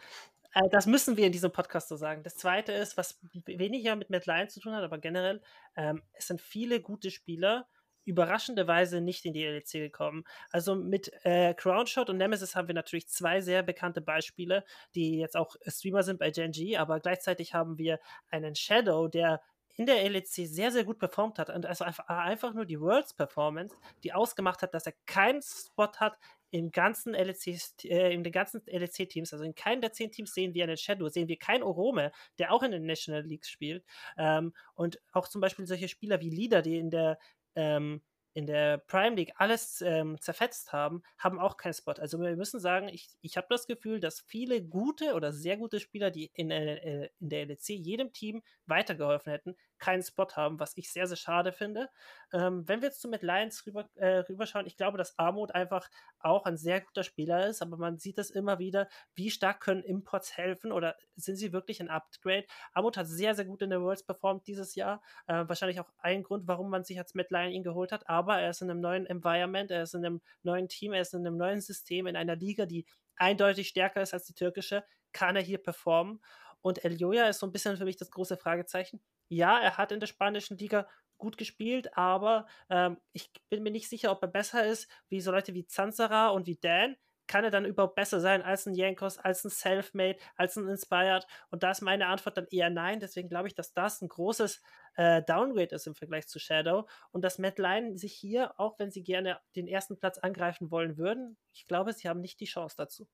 äh, 0.54 0.68
das 0.70 0.86
müssen 0.86 1.18
wir 1.18 1.26
in 1.26 1.32
diesem 1.32 1.52
Podcast 1.52 1.88
so 1.88 1.96
sagen. 1.96 2.22
Das 2.22 2.36
zweite 2.36 2.72
ist, 2.72 2.96
was 2.96 3.18
weniger 3.44 3.94
mit 3.96 4.26
Lyon 4.26 4.48
zu 4.48 4.60
tun 4.60 4.74
hat, 4.74 4.82
aber 4.84 4.98
generell, 4.98 5.42
ähm, 5.76 6.02
es 6.14 6.28
sind 6.28 6.40
viele 6.40 6.80
gute 6.80 7.10
Spieler, 7.10 7.68
überraschenderweise 8.06 9.00
nicht 9.00 9.24
in 9.24 9.32
die 9.32 9.44
LEC 9.44 9.72
gekommen. 9.72 10.24
Also 10.50 10.74
mit 10.74 11.12
äh, 11.24 11.54
Crownshot 11.54 12.08
und 12.08 12.16
Nemesis 12.16 12.54
haben 12.56 12.68
wir 12.68 12.74
natürlich 12.74 13.08
zwei 13.08 13.40
sehr 13.40 13.62
bekannte 13.62 14.00
Beispiele, 14.00 14.64
die 14.94 15.18
jetzt 15.18 15.36
auch 15.36 15.56
Streamer 15.66 16.02
sind 16.02 16.18
bei 16.18 16.30
Gen 16.30 16.52
G, 16.52 16.76
aber 16.76 17.00
gleichzeitig 17.00 17.52
haben 17.52 17.78
wir 17.78 17.98
einen 18.30 18.54
Shadow, 18.54 19.08
der 19.08 19.42
in 19.76 19.84
der 19.84 20.08
LEC 20.08 20.26
sehr, 20.26 20.72
sehr 20.72 20.84
gut 20.84 20.98
performt 20.98 21.38
hat. 21.38 21.50
Und 21.50 21.66
also 21.66 21.84
einfach, 21.84 22.08
einfach 22.08 22.54
nur 22.54 22.64
die 22.64 22.80
Worlds 22.80 23.12
Performance, 23.12 23.76
die 24.02 24.12
ausgemacht 24.12 24.62
hat, 24.62 24.72
dass 24.72 24.86
er 24.86 24.94
keinen 25.04 25.42
Spot 25.42 25.92
hat 25.98 26.18
im 26.50 26.70
ganzen 26.70 27.12
LEC, 27.12 27.84
äh, 27.84 28.14
in 28.14 28.24
den 28.24 28.32
ganzen 28.32 28.62
LEC-Teams, 28.66 29.32
also 29.32 29.44
in 29.44 29.54
keinem 29.54 29.82
der 29.82 29.92
zehn 29.92 30.10
Teams 30.10 30.32
sehen 30.32 30.54
wir 30.54 30.64
einen 30.64 30.76
Shadow, 30.76 31.08
sehen 31.08 31.28
wir 31.28 31.38
keinen 31.38 31.62
Orome, 31.62 32.12
der 32.38 32.52
auch 32.52 32.62
in 32.62 32.70
den 32.70 32.86
National 32.86 33.22
Leagues 33.22 33.50
spielt. 33.50 33.84
Ähm, 34.16 34.54
und 34.74 34.98
auch 35.12 35.28
zum 35.28 35.40
Beispiel 35.40 35.66
solche 35.66 35.88
Spieler 35.88 36.20
wie 36.20 36.30
Leader, 36.30 36.62
die 36.62 36.78
in 36.78 36.90
der 36.90 37.18
ähm, 37.56 38.02
in 38.36 38.46
der 38.46 38.76
Prime 38.76 39.16
League 39.16 39.32
alles 39.36 39.80
ähm, 39.80 40.20
zerfetzt 40.20 40.70
haben, 40.74 41.02
haben 41.16 41.38
auch 41.38 41.56
keinen 41.56 41.72
Spot. 41.72 41.92
Also 41.92 42.20
wir 42.20 42.36
müssen 42.36 42.60
sagen, 42.60 42.88
ich, 42.88 43.16
ich 43.22 43.38
habe 43.38 43.46
das 43.48 43.66
Gefühl, 43.66 43.98
dass 43.98 44.20
viele 44.20 44.62
gute 44.62 45.14
oder 45.14 45.32
sehr 45.32 45.56
gute 45.56 45.80
Spieler, 45.80 46.10
die 46.10 46.30
in, 46.34 46.50
äh, 46.50 47.08
in 47.18 47.30
der 47.30 47.46
LEC 47.46 47.70
jedem 47.70 48.12
Team 48.12 48.42
weitergeholfen 48.66 49.32
hätten, 49.32 49.56
keinen 49.78 50.02
Spot 50.02 50.28
haben, 50.34 50.58
was 50.60 50.76
ich 50.76 50.90
sehr, 50.92 51.06
sehr 51.06 51.16
schade 51.16 51.52
finde. 51.52 51.88
Ähm, 52.32 52.66
wenn 52.66 52.80
wir 52.80 52.88
jetzt 52.88 53.00
zu 53.00 53.08
mit 53.08 53.22
Lions 53.22 53.66
rüber, 53.66 53.88
äh, 53.94 54.18
rüberschauen, 54.18 54.66
ich 54.66 54.76
glaube, 54.76 54.98
dass 54.98 55.18
Armut 55.18 55.54
einfach 55.54 55.88
auch 56.18 56.44
ein 56.44 56.56
sehr 56.56 56.80
guter 56.80 57.04
Spieler 57.04 57.46
ist, 57.46 57.62
aber 57.62 57.76
man 57.76 57.98
sieht 57.98 58.18
es 58.18 58.30
immer 58.30 58.58
wieder, 58.58 58.88
wie 59.14 59.30
stark 59.30 59.60
können 59.60 59.82
Imports 59.82 60.36
helfen 60.36 60.72
oder 60.72 60.96
sind 61.14 61.36
sie 61.36 61.52
wirklich 61.52 61.80
ein 61.80 61.88
Upgrade? 61.88 62.46
Armut 62.72 62.96
hat 62.96 63.06
sehr, 63.06 63.34
sehr 63.34 63.44
gut 63.44 63.62
in 63.62 63.70
der 63.70 63.80
Worlds 63.82 64.04
performt 64.04 64.46
dieses 64.46 64.74
Jahr. 64.74 65.02
Äh, 65.26 65.44
wahrscheinlich 65.46 65.80
auch 65.80 65.90
ein 65.98 66.22
Grund, 66.22 66.46
warum 66.48 66.70
man 66.70 66.84
sich 66.84 66.98
als 66.98 67.14
Matt 67.14 67.30
Lion 67.30 67.52
ihn 67.52 67.62
geholt 67.62 67.92
hat, 67.92 68.08
aber 68.08 68.40
er 68.40 68.50
ist 68.50 68.62
in 68.62 68.70
einem 68.70 68.80
neuen 68.80 69.06
Environment, 69.06 69.70
er 69.70 69.82
ist 69.82 69.94
in 69.94 70.04
einem 70.04 70.20
neuen 70.42 70.68
Team, 70.68 70.92
er 70.92 71.02
ist 71.02 71.14
in 71.14 71.26
einem 71.26 71.36
neuen 71.36 71.60
System, 71.60 72.06
in 72.06 72.16
einer 72.16 72.36
Liga, 72.36 72.66
die 72.66 72.86
eindeutig 73.16 73.68
stärker 73.68 74.02
ist 74.02 74.14
als 74.14 74.26
die 74.26 74.34
türkische, 74.34 74.84
kann 75.12 75.36
er 75.36 75.42
hier 75.42 75.58
performen. 75.58 76.20
Und 76.62 76.84
Elioja 76.84 77.28
ist 77.28 77.40
so 77.40 77.46
ein 77.46 77.52
bisschen 77.52 77.76
für 77.76 77.84
mich 77.84 77.96
das 77.96 78.10
große 78.10 78.36
Fragezeichen 78.36 79.00
ja, 79.28 79.58
er 79.58 79.76
hat 79.76 79.92
in 79.92 80.00
der 80.00 80.06
spanischen 80.06 80.58
Liga 80.58 80.86
gut 81.18 81.38
gespielt, 81.38 81.96
aber 81.96 82.46
ähm, 82.68 82.98
ich 83.12 83.30
bin 83.48 83.62
mir 83.62 83.70
nicht 83.70 83.88
sicher, 83.88 84.12
ob 84.12 84.22
er 84.22 84.28
besser 84.28 84.66
ist 84.66 84.88
wie 85.08 85.20
so 85.20 85.32
Leute 85.32 85.54
wie 85.54 85.66
Zanzara 85.66 86.28
und 86.28 86.46
wie 86.46 86.56
Dan. 86.56 86.96
Kann 87.28 87.42
er 87.42 87.50
dann 87.50 87.64
überhaupt 87.64 87.96
besser 87.96 88.20
sein 88.20 88.42
als 88.42 88.66
ein 88.66 88.74
Jankos, 88.74 89.18
als 89.18 89.44
ein 89.44 89.50
Selfmade, 89.50 90.18
als 90.36 90.56
ein 90.56 90.68
Inspired? 90.68 91.26
Und 91.50 91.64
da 91.64 91.72
ist 91.72 91.80
meine 91.80 92.06
Antwort 92.06 92.36
dann 92.36 92.46
eher 92.52 92.70
nein. 92.70 93.00
Deswegen 93.00 93.28
glaube 93.28 93.48
ich, 93.48 93.54
dass 93.54 93.72
das 93.72 94.00
ein 94.00 94.08
großes 94.08 94.62
äh, 94.94 95.22
Downgrade 95.24 95.74
ist 95.74 95.88
im 95.88 95.96
Vergleich 95.96 96.28
zu 96.28 96.38
Shadow. 96.38 96.86
Und 97.10 97.22
dass 97.24 97.38
Matt 97.38 97.58
Line 97.58 97.98
sich 97.98 98.14
hier, 98.14 98.54
auch 98.60 98.78
wenn 98.78 98.92
sie 98.92 99.02
gerne 99.02 99.40
den 99.56 99.66
ersten 99.66 99.98
Platz 99.98 100.18
angreifen 100.18 100.70
wollen 100.70 100.98
würden, 100.98 101.36
ich 101.52 101.66
glaube, 101.66 101.92
sie 101.94 102.08
haben 102.08 102.20
nicht 102.20 102.38
die 102.38 102.44
Chance 102.44 102.76
dazu. 102.78 103.08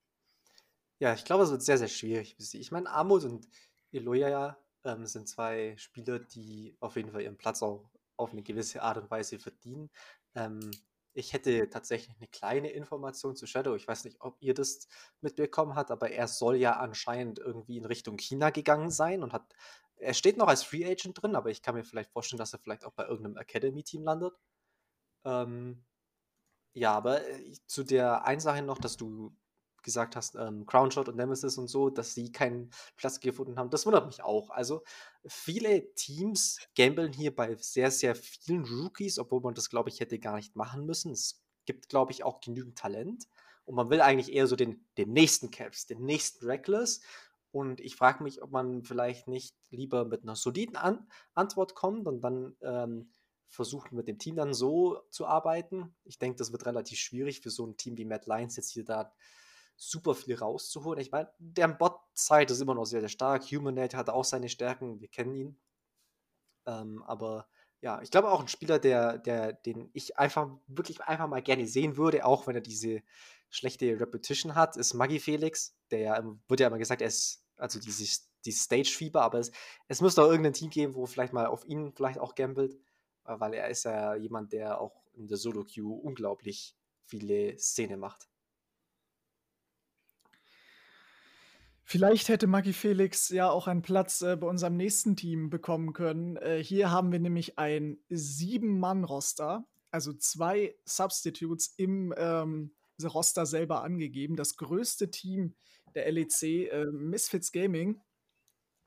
Ja, 1.03 1.15
ich 1.15 1.25
glaube, 1.25 1.43
es 1.43 1.51
wird 1.51 1.63
sehr, 1.63 1.79
sehr 1.79 1.89
schwierig. 1.89 2.37
Ich 2.39 2.71
meine, 2.71 2.89
Armut 2.89 3.25
und 3.25 3.49
Eloya 3.91 4.57
ähm, 4.85 5.05
sind 5.05 5.29
zwei 5.29 5.77
Spieler, 5.77 6.21
die 6.21 6.77
auf 6.79 6.95
jeden 6.95 7.11
Fall 7.11 7.23
ihren 7.23 7.37
Platz 7.37 7.61
auch 7.61 7.91
auf 8.17 8.31
eine 8.31 8.45
gewisse 8.45 8.83
Art 8.83 8.99
und 8.99 9.11
Weise 9.11 9.41
verdienen. 9.41 9.91
Ähm, 10.37 10.71
ich 11.13 11.33
hätte 11.33 11.69
tatsächlich 11.71 12.17
eine 12.17 12.29
kleine 12.29 12.71
Information 12.71 13.35
zu 13.35 13.49
Shadow. 13.49 13.75
Ich 13.75 13.89
weiß 13.89 14.05
nicht, 14.05 14.21
ob 14.21 14.37
ihr 14.41 14.55
das 14.55 14.87
mitbekommen 15.21 15.75
habt, 15.75 15.91
aber 15.91 16.13
er 16.13 16.29
soll 16.29 16.55
ja 16.55 16.77
anscheinend 16.77 17.41
irgendwie 17.41 17.79
in 17.79 17.85
Richtung 17.85 18.17
China 18.17 18.51
gegangen 18.51 18.91
sein 18.93 19.25
und 19.25 19.33
hat. 19.33 19.53
Er 19.97 20.15
steht 20.15 20.37
noch 20.37 20.47
als 20.47 20.63
Free 20.63 20.87
Agent 20.87 21.21
drin, 21.21 21.35
aber 21.35 21.51
ich 21.51 21.63
kann 21.63 21.75
mir 21.75 21.83
vielleicht 21.83 22.13
vorstellen, 22.13 22.39
dass 22.39 22.53
er 22.53 22.61
vielleicht 22.61 22.85
auch 22.85 22.93
bei 22.93 23.09
irgendeinem 23.09 23.39
Academy-Team 23.39 24.05
landet. 24.05 24.35
Ähm, 25.25 25.85
ja, 26.75 26.93
aber 26.95 27.29
äh, 27.29 27.53
zu 27.67 27.83
der 27.83 28.25
einen 28.25 28.41
Sache 28.41 28.63
noch, 28.63 28.79
dass 28.79 28.97
du 28.97 29.37
gesagt 29.83 30.17
hast, 30.17 30.35
ähm, 30.37 30.67
Crownshot 30.67 31.09
und 31.09 31.17
Nemesis 31.17 31.59
und 31.59 31.69
so, 31.69 31.91
dass 31.91 32.15
sie 32.15 32.33
keinen 32.33 32.71
Platz 32.97 33.21
gefunden 33.21 33.59
haben. 33.59 33.71
Das 33.71 33.87
wundert 33.87 34.07
mich 34.07 34.23
auch. 34.23 34.51
Also 34.51 34.83
viele 35.27 35.95
Teams 35.95 36.59
gambeln 36.77 37.13
hier 37.13 37.35
bei 37.35 37.57
sehr, 37.57 37.91
sehr 37.91 38.15
vielen 38.15 38.65
Rookies, 38.65 39.19
obwohl 39.19 39.41
man 39.41 39.55
das, 39.55 39.71
glaube 39.71 39.91
ich, 39.91 40.01
hätte 40.01 40.19
gar 40.19 40.37
nicht 40.37 40.57
machen 40.57 40.87
müssen. 40.87 41.13
Es 41.13 41.43
gibt, 41.67 41.89
glaube 41.89 42.13
ich, 42.13 42.25
auch 42.25 42.41
genügend 42.41 42.79
Talent. 42.79 43.29
Und 43.65 43.77
man 43.77 43.91
will 43.91 44.01
eigentlich 44.01 44.35
eher 44.35 44.47
so 44.47 44.57
den, 44.57 44.85
den 44.99 45.13
nächsten 45.13 45.51
Caps, 45.51 45.87
den 45.87 46.05
nächsten 46.05 46.47
Reckless. 46.47 47.01
Und 47.53 47.81
ich 47.81 47.97
frage 47.97 48.23
mich, 48.23 48.43
ob 48.43 48.51
man 48.51 48.83
vielleicht 48.83 49.29
nicht 49.29 49.55
lieber 49.71 50.05
mit 50.05 50.23
einer 50.23 50.37
soliden 50.37 50.77
An 50.77 51.07
Antwort 51.35 51.75
kommt 51.75 52.09
und 52.09 52.23
dann 52.23 52.57
ähm, 52.63 53.13
versucht 53.53 53.93
mit 53.93 54.09
dem 54.09 54.19
Team 54.19 54.37
dann 54.37 54.55
so 54.55 55.03
zu 55.11 55.27
arbeiten. 55.27 55.95
Ich 56.05 56.19
denke, 56.19 56.39
das 56.39 56.51
wird 56.53 56.65
relativ 56.65 56.99
schwierig 56.99 57.41
für 57.41 57.51
so 57.51 57.67
ein 57.67 57.77
Team 57.77 57.99
wie 57.99 58.07
Matt 58.07 58.27
Lyons 58.27 58.57
jetzt 58.57 58.71
hier 58.71 58.85
da 58.85 59.13
super 59.77 60.15
viel 60.15 60.37
rauszuholen. 60.37 61.01
Ich 61.01 61.11
meine, 61.11 61.31
der 61.39 61.69
Bot-Side 61.69 62.53
ist 62.53 62.61
immer 62.61 62.75
noch 62.75 62.85
sehr, 62.85 63.01
sehr 63.01 63.09
stark. 63.09 63.45
Humanate 63.45 63.97
hat 63.97 64.11
auch 64.11 64.25
seine 64.25 64.49
Stärken, 64.49 65.01
wir 65.01 65.09
kennen 65.09 65.35
ihn. 65.35 65.59
Ähm, 66.67 67.03
aber 67.05 67.49
ja, 67.81 68.01
ich 68.01 68.11
glaube 68.11 68.31
auch 68.31 68.41
ein 68.41 68.49
Spieler, 68.49 68.79
der, 68.79 69.19
der, 69.19 69.53
den 69.53 69.91
ich 69.93 70.17
einfach 70.19 70.49
wirklich 70.69 71.01
einfach 71.03 71.27
mal 71.27 71.43
gerne 71.43 71.67
sehen 71.67 71.97
würde, 71.97 72.25
auch 72.25 72.47
wenn 72.47 72.55
er 72.55 72.61
diese 72.61 73.03
schlechte 73.51 73.99
Repetition 73.99 74.55
hat, 74.55 74.77
ist 74.77 74.95
Maggie 74.95 75.19
Felix. 75.19 75.77
Der 75.91 75.99
ja, 75.99 76.25
wird 76.49 76.61
ja 76.61 76.69
immer 76.69 76.79
gesagt, 76.79 77.03
er 77.03 77.09
ist, 77.09 77.45
also 77.57 77.81
dieses, 77.81 78.31
dieses 78.45 78.63
Stage-Fieber, 78.63 79.23
aber 79.23 79.41
es, 79.41 79.51
es 79.89 80.01
müsste 80.01 80.23
auch 80.23 80.31
irgendein 80.31 80.53
Team 80.53 80.71
geben, 80.71 80.95
wo 80.95 81.07
vielleicht 81.07 81.33
mal 81.33 81.47
auf 81.47 81.65
ihn 81.67 81.93
vielleicht 81.93 82.19
auch 82.19 82.35
gambelt, 82.37 82.75
äh, 83.25 83.39
weil 83.39 83.55
er 83.55 83.69
ist 83.69 83.85
ja 83.85 84.15
jemand, 84.15 84.53
der 84.53 84.81
auch 84.81 85.03
in 85.15 85.27
der 85.27 85.37
Solo-Queue 85.37 85.93
unglaublich 85.93 86.77
viele 87.05 87.59
Szene 87.59 87.97
macht. 87.97 88.29
Vielleicht 91.85 92.29
hätte 92.29 92.47
Maggie 92.47 92.73
Felix 92.73 93.29
ja 93.29 93.51
auch 93.51 93.67
einen 93.67 93.83
Platz 93.83 94.23
äh, 94.23 94.37
bei 94.37 94.47
unserem 94.47 94.77
nächsten 94.77 95.17
Team 95.17 95.51
bekommen 95.51 95.93
können. 95.93 96.37
Äh, 96.37 96.63
hier 96.63 96.91
haben 96.91 97.13
wir 97.13 97.19
nämlich 97.19 97.59
ein 97.59 97.99
Sieben-Mann-Roster, 98.09 99.67
also 99.91 100.13
zwei 100.13 100.77
Substitutes 100.85 101.75
im 101.77 102.15
ähm, 102.17 102.75
Roster 103.03 103.47
selber 103.47 103.83
angegeben. 103.83 104.37
Das 104.37 104.57
größte 104.57 105.11
Team 105.11 105.55
der 105.95 106.11
LEC, 106.11 106.43
äh, 106.43 106.87
Misfits 106.93 107.53
Gaming. 107.53 108.01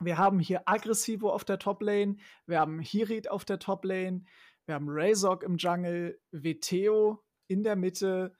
Wir 0.00 0.18
haben 0.18 0.40
hier 0.40 0.68
Aggressivo 0.68 1.30
auf 1.30 1.44
der 1.44 1.58
Top-Lane, 1.58 2.16
wir 2.46 2.60
haben 2.60 2.80
Hirit 2.80 3.30
auf 3.30 3.44
der 3.44 3.58
Top-Lane, 3.58 4.24
wir 4.66 4.74
haben 4.74 4.88
Razok 4.88 5.42
im 5.42 5.56
Jungle, 5.56 6.20
Veteo 6.32 7.24
in 7.48 7.62
der 7.62 7.76
Mitte, 7.76 8.36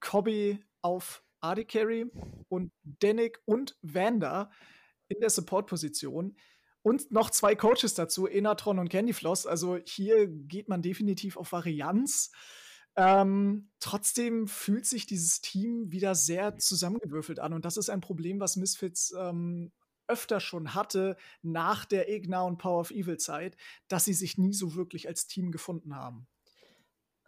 Cobby 0.00 0.60
auf 0.82 1.22
AD 1.40 1.64
Carry 1.64 2.10
und 2.48 2.72
Danik 2.82 3.40
und 3.44 3.76
Vanda 3.82 4.50
in 5.08 5.20
der 5.20 5.30
Support-Position. 5.30 6.36
Und 6.82 7.10
noch 7.10 7.30
zwei 7.30 7.54
Coaches 7.54 7.94
dazu, 7.94 8.26
Enatron 8.26 8.78
und 8.78 8.88
Candyfloss. 8.88 9.46
Also 9.46 9.78
hier 9.84 10.26
geht 10.28 10.68
man 10.68 10.82
definitiv 10.82 11.36
auf 11.36 11.52
Varianz. 11.52 12.30
Ähm, 12.96 13.70
trotzdem 13.78 14.48
fühlt 14.48 14.86
sich 14.86 15.06
dieses 15.06 15.40
Team 15.40 15.92
wieder 15.92 16.14
sehr 16.14 16.56
zusammengewürfelt 16.56 17.40
an. 17.40 17.52
Und 17.52 17.64
das 17.64 17.76
ist 17.76 17.90
ein 17.90 18.00
Problem, 18.00 18.40
was 18.40 18.56
Misfits 18.56 19.14
ähm, 19.16 19.72
öfter 20.08 20.40
schon 20.40 20.74
hatte 20.74 21.16
nach 21.42 21.84
der 21.84 22.08
Igna 22.08 22.42
und 22.42 22.58
Power 22.58 22.80
of 22.80 22.90
Evil 22.90 23.18
Zeit, 23.18 23.56
dass 23.88 24.04
sie 24.04 24.14
sich 24.14 24.38
nie 24.38 24.54
so 24.54 24.74
wirklich 24.74 25.06
als 25.08 25.26
Team 25.26 25.52
gefunden 25.52 25.94
haben. 25.94 26.26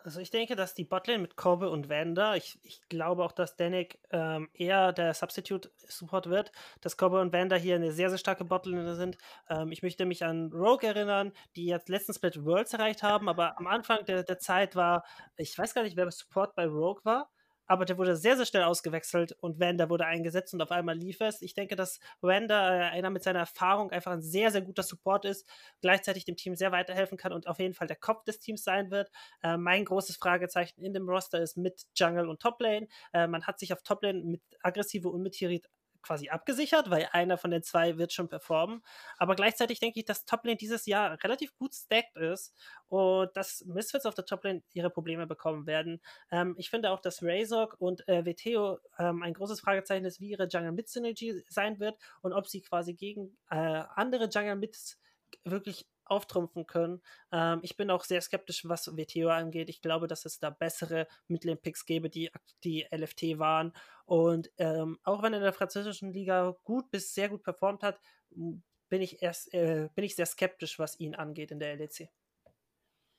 Also 0.02 0.20
ich 0.20 0.30
denke, 0.30 0.56
dass 0.56 0.74
die 0.74 0.84
Botlane 0.84 1.18
mit 1.18 1.36
Kobe 1.36 1.68
und 1.68 1.88
Vander, 1.88 2.36
ich, 2.36 2.58
ich 2.62 2.80
glaube 2.88 3.24
auch, 3.24 3.32
dass 3.32 3.56
Danik 3.56 3.98
ähm, 4.10 4.48
eher 4.54 4.92
der 4.92 5.12
Substitute-Support 5.12 6.30
wird, 6.30 6.52
dass 6.80 6.96
Kobe 6.96 7.20
und 7.20 7.32
Vander 7.32 7.56
hier 7.56 7.74
eine 7.74 7.92
sehr, 7.92 8.08
sehr 8.08 8.18
starke 8.18 8.44
Botlane 8.44 8.94
sind. 8.94 9.18
Ähm, 9.48 9.72
ich 9.72 9.82
möchte 9.82 10.06
mich 10.06 10.24
an 10.24 10.50
Rogue 10.52 10.88
erinnern, 10.88 11.32
die 11.56 11.66
jetzt 11.66 11.88
letzten 11.88 12.14
Split 12.14 12.44
Worlds 12.44 12.72
erreicht 12.72 13.02
haben, 13.02 13.28
aber 13.28 13.58
am 13.58 13.66
Anfang 13.66 14.04
der, 14.06 14.22
der 14.22 14.38
Zeit 14.38 14.74
war, 14.74 15.04
ich 15.36 15.56
weiß 15.56 15.74
gar 15.74 15.82
nicht, 15.82 15.96
wer 15.96 16.10
Support 16.10 16.54
bei 16.54 16.66
Rogue 16.66 17.04
war, 17.04 17.30
aber 17.70 17.84
der 17.84 17.98
wurde 17.98 18.16
sehr, 18.16 18.36
sehr 18.36 18.46
schnell 18.46 18.64
ausgewechselt 18.64 19.30
und 19.30 19.60
Wanda 19.60 19.88
wurde 19.88 20.04
eingesetzt 20.04 20.52
und 20.52 20.60
auf 20.60 20.72
einmal 20.72 20.96
lief 20.96 21.20
es. 21.20 21.40
Ich 21.40 21.54
denke, 21.54 21.76
dass 21.76 22.00
Wanda 22.20 22.74
äh, 22.74 22.90
einer 22.90 23.10
mit 23.10 23.22
seiner 23.22 23.38
Erfahrung 23.38 23.92
einfach 23.92 24.10
ein 24.10 24.22
sehr, 24.22 24.50
sehr 24.50 24.62
guter 24.62 24.82
Support 24.82 25.24
ist, 25.24 25.48
gleichzeitig 25.80 26.24
dem 26.24 26.34
Team 26.34 26.56
sehr 26.56 26.72
weiterhelfen 26.72 27.16
kann 27.16 27.32
und 27.32 27.46
auf 27.46 27.60
jeden 27.60 27.74
Fall 27.74 27.86
der 27.86 27.94
Kopf 27.94 28.24
des 28.24 28.40
Teams 28.40 28.64
sein 28.64 28.90
wird. 28.90 29.12
Äh, 29.44 29.56
mein 29.56 29.84
großes 29.84 30.16
Fragezeichen 30.16 30.82
in 30.82 30.92
dem 30.94 31.08
Roster 31.08 31.40
ist 31.40 31.56
mit 31.56 31.86
Jungle 31.94 32.28
und 32.28 32.42
Toplane. 32.42 32.88
Äh, 33.12 33.28
man 33.28 33.46
hat 33.46 33.60
sich 33.60 33.72
auf 33.72 33.82
Toplane 33.82 34.20
mit 34.24 34.42
Aggressive 34.62 35.08
und 35.08 35.22
mit 35.22 35.36
Hirit 35.36 35.68
quasi 36.02 36.28
abgesichert, 36.28 36.90
weil 36.90 37.08
einer 37.12 37.38
von 37.38 37.50
den 37.50 37.62
zwei 37.62 37.98
wird 37.98 38.12
schon 38.12 38.28
performen. 38.28 38.82
Aber 39.18 39.34
gleichzeitig 39.34 39.80
denke 39.80 40.00
ich, 40.00 40.06
dass 40.06 40.24
Toplane 40.24 40.56
dieses 40.56 40.86
Jahr 40.86 41.22
relativ 41.22 41.54
gut 41.56 41.74
stacked 41.74 42.16
ist 42.16 42.54
und 42.88 43.30
dass 43.36 43.64
Misfits 43.66 44.06
auf 44.06 44.14
der 44.14 44.24
Toplane 44.24 44.62
ihre 44.72 44.90
Probleme 44.90 45.26
bekommen 45.26 45.66
werden. 45.66 46.00
Ähm, 46.30 46.54
ich 46.58 46.70
finde 46.70 46.90
auch, 46.90 47.00
dass 47.00 47.22
Razor 47.22 47.74
und 47.78 48.06
äh, 48.08 48.24
Veteo 48.24 48.78
ähm, 48.98 49.22
ein 49.22 49.34
großes 49.34 49.60
Fragezeichen 49.60 50.04
ist, 50.04 50.20
wie 50.20 50.30
ihre 50.30 50.48
Jungle 50.48 50.72
Mid 50.72 50.88
Synergy 50.88 51.44
sein 51.48 51.78
wird 51.80 51.98
und 52.22 52.32
ob 52.32 52.46
sie 52.46 52.62
quasi 52.62 52.94
gegen 52.94 53.36
äh, 53.50 53.82
andere 53.94 54.28
Jungle 54.28 54.56
Mids 54.56 54.98
wirklich 55.44 55.86
auftrumpfen 56.10 56.66
können. 56.66 57.00
Ähm, 57.32 57.60
ich 57.62 57.76
bin 57.76 57.90
auch 57.90 58.04
sehr 58.04 58.20
skeptisch, 58.20 58.68
was 58.68 58.96
WTO 58.96 59.28
angeht. 59.28 59.68
Ich 59.68 59.80
glaube, 59.80 60.08
dass 60.08 60.24
es 60.24 60.38
da 60.38 60.50
bessere 60.50 61.06
Midlane-Picks 61.28 61.86
gäbe, 61.86 62.10
die, 62.10 62.30
die 62.64 62.86
LFT 62.90 63.38
waren. 63.38 63.72
Und 64.06 64.50
ähm, 64.58 64.98
auch 65.04 65.22
wenn 65.22 65.32
er 65.32 65.38
in 65.38 65.44
der 65.44 65.52
französischen 65.52 66.12
Liga 66.12 66.56
gut 66.64 66.90
bis 66.90 67.14
sehr 67.14 67.28
gut 67.28 67.42
performt 67.42 67.82
hat, 67.82 68.00
bin 68.30 69.02
ich 69.02 69.22
erst 69.22 69.54
äh, 69.54 69.88
bin 69.94 70.04
ich 70.04 70.16
sehr 70.16 70.26
skeptisch, 70.26 70.78
was 70.78 70.98
ihn 70.98 71.14
angeht 71.14 71.52
in 71.52 71.60
der 71.60 71.76
LEC. 71.76 72.10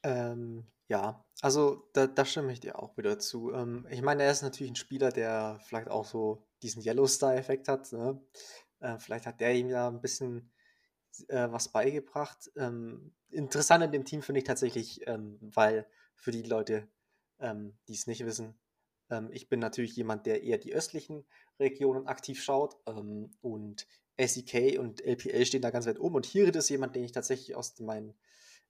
Ähm, 0.04 0.68
ja, 0.88 1.24
also 1.42 1.90
da, 1.94 2.08
da 2.08 2.26
stimme 2.26 2.52
ich 2.52 2.60
dir 2.60 2.78
auch 2.78 2.98
wieder 2.98 3.18
zu. 3.18 3.54
Ähm, 3.54 3.88
ich 3.90 4.02
meine, 4.02 4.24
er 4.24 4.32
ist 4.32 4.42
natürlich 4.42 4.72
ein 4.72 4.76
Spieler, 4.76 5.12
der 5.12 5.60
vielleicht 5.64 5.90
auch 5.90 6.06
so 6.06 6.46
diesen 6.62 6.84
Yellow-Star-Effekt 6.84 7.68
hat. 7.68 7.92
Ne? 7.94 8.22
Äh, 8.82 8.98
vielleicht 9.00 9.26
hat 9.26 9.40
der 9.40 9.56
ihm 9.56 9.70
ja 9.70 9.88
ein 9.88 10.02
bisschen 10.02 10.52
äh, 11.28 11.52
was 11.52 11.70
beigebracht. 11.70 12.52
Ähm, 12.56 13.14
interessant 13.30 13.84
in 13.84 13.92
dem 13.92 14.06
Team 14.06 14.22
finde 14.22 14.40
ich 14.40 14.46
tatsächlich, 14.46 15.08
ähm, 15.08 15.38
weil 15.42 15.88
für 16.16 16.32
die 16.32 16.44
Leute, 16.44 16.88
ähm, 17.40 17.78
die 17.88 17.94
es 17.94 18.08
nicht 18.08 18.26
wissen, 18.26 18.56
ähm, 19.10 19.30
ich 19.32 19.50
bin 19.50 19.60
natürlich 19.60 19.96
jemand, 19.96 20.26
der 20.26 20.44
eher 20.44 20.58
die 20.58 20.74
östlichen 20.74 21.26
Regionen 21.60 22.08
aktiv 22.08 22.42
schaut 22.42 22.78
ähm, 22.88 23.32
und 23.42 23.88
SEK 24.18 24.80
und 24.80 25.02
LPL 25.02 25.46
stehen 25.46 25.62
da 25.62 25.72
ganz 25.72 25.86
weit 25.86 26.00
oben 26.00 26.16
und 26.16 26.26
Hirid 26.26 26.56
ist 26.56 26.70
jemand, 26.70 26.96
den 26.96 27.04
ich 27.04 27.12
tatsächlich 27.12 27.56
aus 27.56 27.80
meinen 27.80 28.14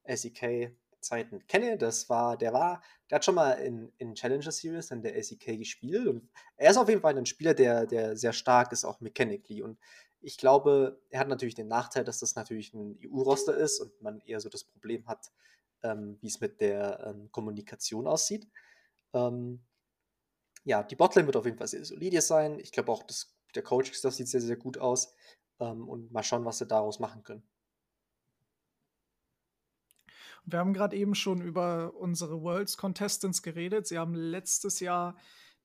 SEK 0.06 0.76
Zeiten 1.02 1.46
kenne. 1.48 1.78
Das 1.78 2.10
war, 2.10 2.38
der 2.38 2.54
war, 2.54 2.82
der 3.10 3.18
hat 3.18 3.26
schon 3.26 3.36
mal 3.36 3.54
in, 3.54 3.92
in 3.98 4.16
Challenger 4.16 4.52
Series 4.52 4.92
in 4.92 5.02
der 5.02 5.22
SEK 5.22 5.58
gespielt 5.58 6.08
und 6.08 6.30
er 6.58 6.72
ist 6.72 6.78
auf 6.78 6.90
jeden 6.90 7.02
Fall 7.02 7.18
ein 7.18 7.26
Spieler, 7.26 7.54
der, 7.54 7.86
der 7.86 8.18
sehr 8.18 8.34
stark 8.34 8.72
ist, 8.72 8.86
auch 8.86 9.00
mechanically. 9.02 9.62
Und 9.62 9.78
ich 10.22 10.38
glaube, 10.38 11.02
er 11.10 11.20
hat 11.20 11.28
natürlich 11.28 11.56
den 11.56 11.68
Nachteil, 11.68 12.04
dass 12.04 12.20
das 12.20 12.36
natürlich 12.36 12.74
ein 12.74 12.98
EU-Roster 13.04 13.56
ist 13.56 13.80
und 13.80 14.02
man 14.02 14.20
eher 14.22 14.40
so 14.40 14.50
das 14.50 14.64
Problem 14.64 15.08
hat, 15.08 15.32
ähm, 15.84 16.18
wie 16.22 16.28
es 16.28 16.40
mit 16.40 16.62
der 16.62 17.06
ähm, 17.08 17.32
Kommunikation 17.32 18.08
aussieht. 18.08 18.48
Ähm, 19.14 19.64
ja, 20.64 20.84
die 20.84 20.96
Botlane 20.96 21.28
wird 21.28 21.38
auf 21.38 21.46
jeden 21.46 21.58
Fall 21.58 21.68
sehr 21.68 21.84
solide 21.86 22.22
sein. 22.22 22.60
Ich 22.60 22.72
glaube 22.72 22.92
auch, 22.92 23.04
das, 23.04 23.36
der 23.56 23.64
Coaching-Stuff 23.64 24.14
sieht 24.14 24.28
sehr, 24.28 24.42
sehr 24.42 24.58
gut 24.58 24.78
aus. 24.78 25.16
Ähm, 25.60 25.88
und 25.88 26.12
mal 26.12 26.24
schauen, 26.24 26.46
was 26.46 26.60
sie 26.60 26.68
daraus 26.68 27.00
machen 27.00 27.24
können. 27.24 27.44
Wir 30.44 30.60
haben 30.60 30.74
gerade 30.74 30.96
eben 30.96 31.16
schon 31.16 31.42
über 31.42 31.94
unsere 31.96 32.42
Worlds 32.42 32.78
Contestants 32.78 33.42
geredet. 33.42 33.88
Sie 33.88 33.98
haben 33.98 34.16
letztes 34.16 34.80
Jahr 34.80 35.16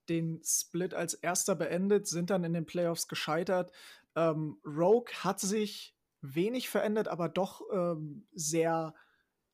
den 0.09 0.41
Split 0.45 0.95
als 0.95 1.15
erster 1.15 1.55
beendet, 1.55 2.07
sind 2.07 2.31
dann 2.31 2.45
in 2.45 2.53
den 2.53 2.67
Playoffs 2.67 3.09
gescheitert. 3.09 3.73
Ähm, 4.15 4.59
Rogue 4.65 5.13
hat 5.21 5.41
sich 5.41 5.97
wenig 6.21 6.69
verändert, 6.69 7.09
aber 7.09 7.29
doch 7.29 7.63
ähm, 7.73 8.27
sehr 8.33 8.95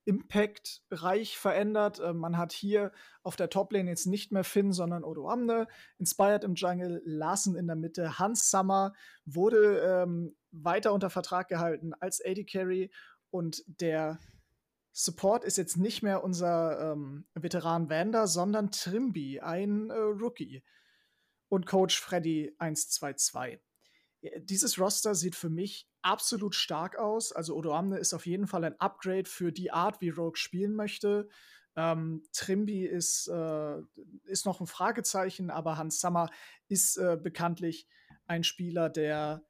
impactreich 0.05 1.39
verändert. 1.39 2.01
Äh, 2.01 2.13
man 2.13 2.37
hat 2.37 2.53
hier 2.53 2.93
auf 3.23 3.37
der 3.37 3.51
Toplane 3.51 3.89
jetzt 3.89 4.07
nicht 4.07 4.33
mehr 4.33 4.45
Finn, 4.45 4.73
sondern 4.73 5.05
Odo 5.05 5.29
Amne. 5.29 5.69
Inspired 5.99 6.45
im 6.45 6.55
Jungle, 6.55 7.03
Larsen 7.05 7.57
in 7.57 7.67
der 7.67 7.77
Mitte, 7.77 8.19
Hans 8.19 8.51
Summer 8.51 8.93
wurde 9.25 9.79
ähm, 9.79 10.37
weiter 10.51 10.93
unter 10.93 11.11
Vertrag 11.11 11.49
gehalten 11.49 11.95
als 11.95 12.21
AD 12.25 12.45
Carry 12.45 12.91
und 13.31 13.63
der 13.67 14.19
Support 14.93 15.45
ist 15.45 15.57
jetzt 15.57 15.77
nicht 15.77 16.03
mehr 16.03 16.23
unser 16.23 16.93
ähm, 16.93 17.25
Veteran 17.35 17.89
Vander, 17.89 18.27
sondern 18.27 18.71
Trimby, 18.71 19.41
ein 19.41 19.91
äh, 19.91 19.95
Rookie. 19.95 20.63
Und 21.49 21.67
Coach 21.67 21.99
Freddy 22.01 22.55
122 22.59 23.61
dieses 24.37 24.79
Roster 24.79 25.15
sieht 25.15 25.35
für 25.35 25.51
mich 25.51 25.89
absolut 26.03 26.55
stark 26.55 26.97
aus. 26.97 27.33
Also 27.33 27.57
Odoamne 27.57 27.99
ist 27.99 28.15
auf 28.15 28.27
jeden 28.27 28.47
Fall 28.47 28.65
ein 28.65 28.79
Upgrade 28.81 29.29
für 29.29 29.53
die 29.53 29.71
Art, 29.71 30.01
wie 30.01 30.11
Rogue 30.11 30.37
spielen 30.37 30.75
möchte. 30.75 31.29
Ähm, 31.75 32.23
Trimby 32.33 32.85
ist, 32.85 33.29
äh, 33.29 33.79
ist 34.25 34.47
noch 34.47 34.61
ein 34.61 34.67
Fragezeichen, 34.67 35.51
aber 35.51 35.77
Hans 35.77 36.01
Sommer 36.01 36.31
ist 36.69 36.99
äh, 36.99 37.19
bekanntlich 37.21 37.89
ein 38.27 38.45
Spieler, 38.45 38.91
der 38.91 39.43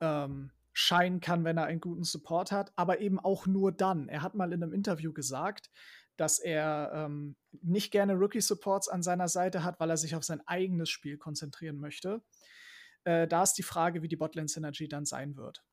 ähm, 0.00 0.52
scheinen 0.78 1.18
kann, 1.18 1.42
wenn 1.42 1.58
er 1.58 1.64
einen 1.64 1.80
guten 1.80 2.04
Support 2.04 2.52
hat, 2.52 2.72
aber 2.76 3.00
eben 3.00 3.18
auch 3.18 3.48
nur 3.48 3.72
dann. 3.72 4.08
Er 4.08 4.22
hat 4.22 4.36
mal 4.36 4.52
in 4.52 4.62
einem 4.62 4.72
Interview 4.72 5.12
gesagt, 5.12 5.72
dass 6.16 6.38
er 6.38 6.92
ähm, 6.94 7.34
nicht 7.62 7.90
gerne 7.90 8.14
Rookie-Supports 8.14 8.88
an 8.88 9.02
seiner 9.02 9.26
Seite 9.26 9.64
hat, 9.64 9.80
weil 9.80 9.90
er 9.90 9.96
sich 9.96 10.14
auf 10.14 10.22
sein 10.22 10.40
eigenes 10.46 10.88
Spiel 10.88 11.18
konzentrieren 11.18 11.80
möchte. 11.80 12.22
Äh, 13.02 13.26
da 13.26 13.42
ist 13.42 13.54
die 13.54 13.64
Frage, 13.64 14.02
wie 14.02 14.08
die 14.08 14.14
Botlane-Synergy 14.14 14.86
dann 14.86 15.04
sein 15.04 15.36
wird. 15.36 15.64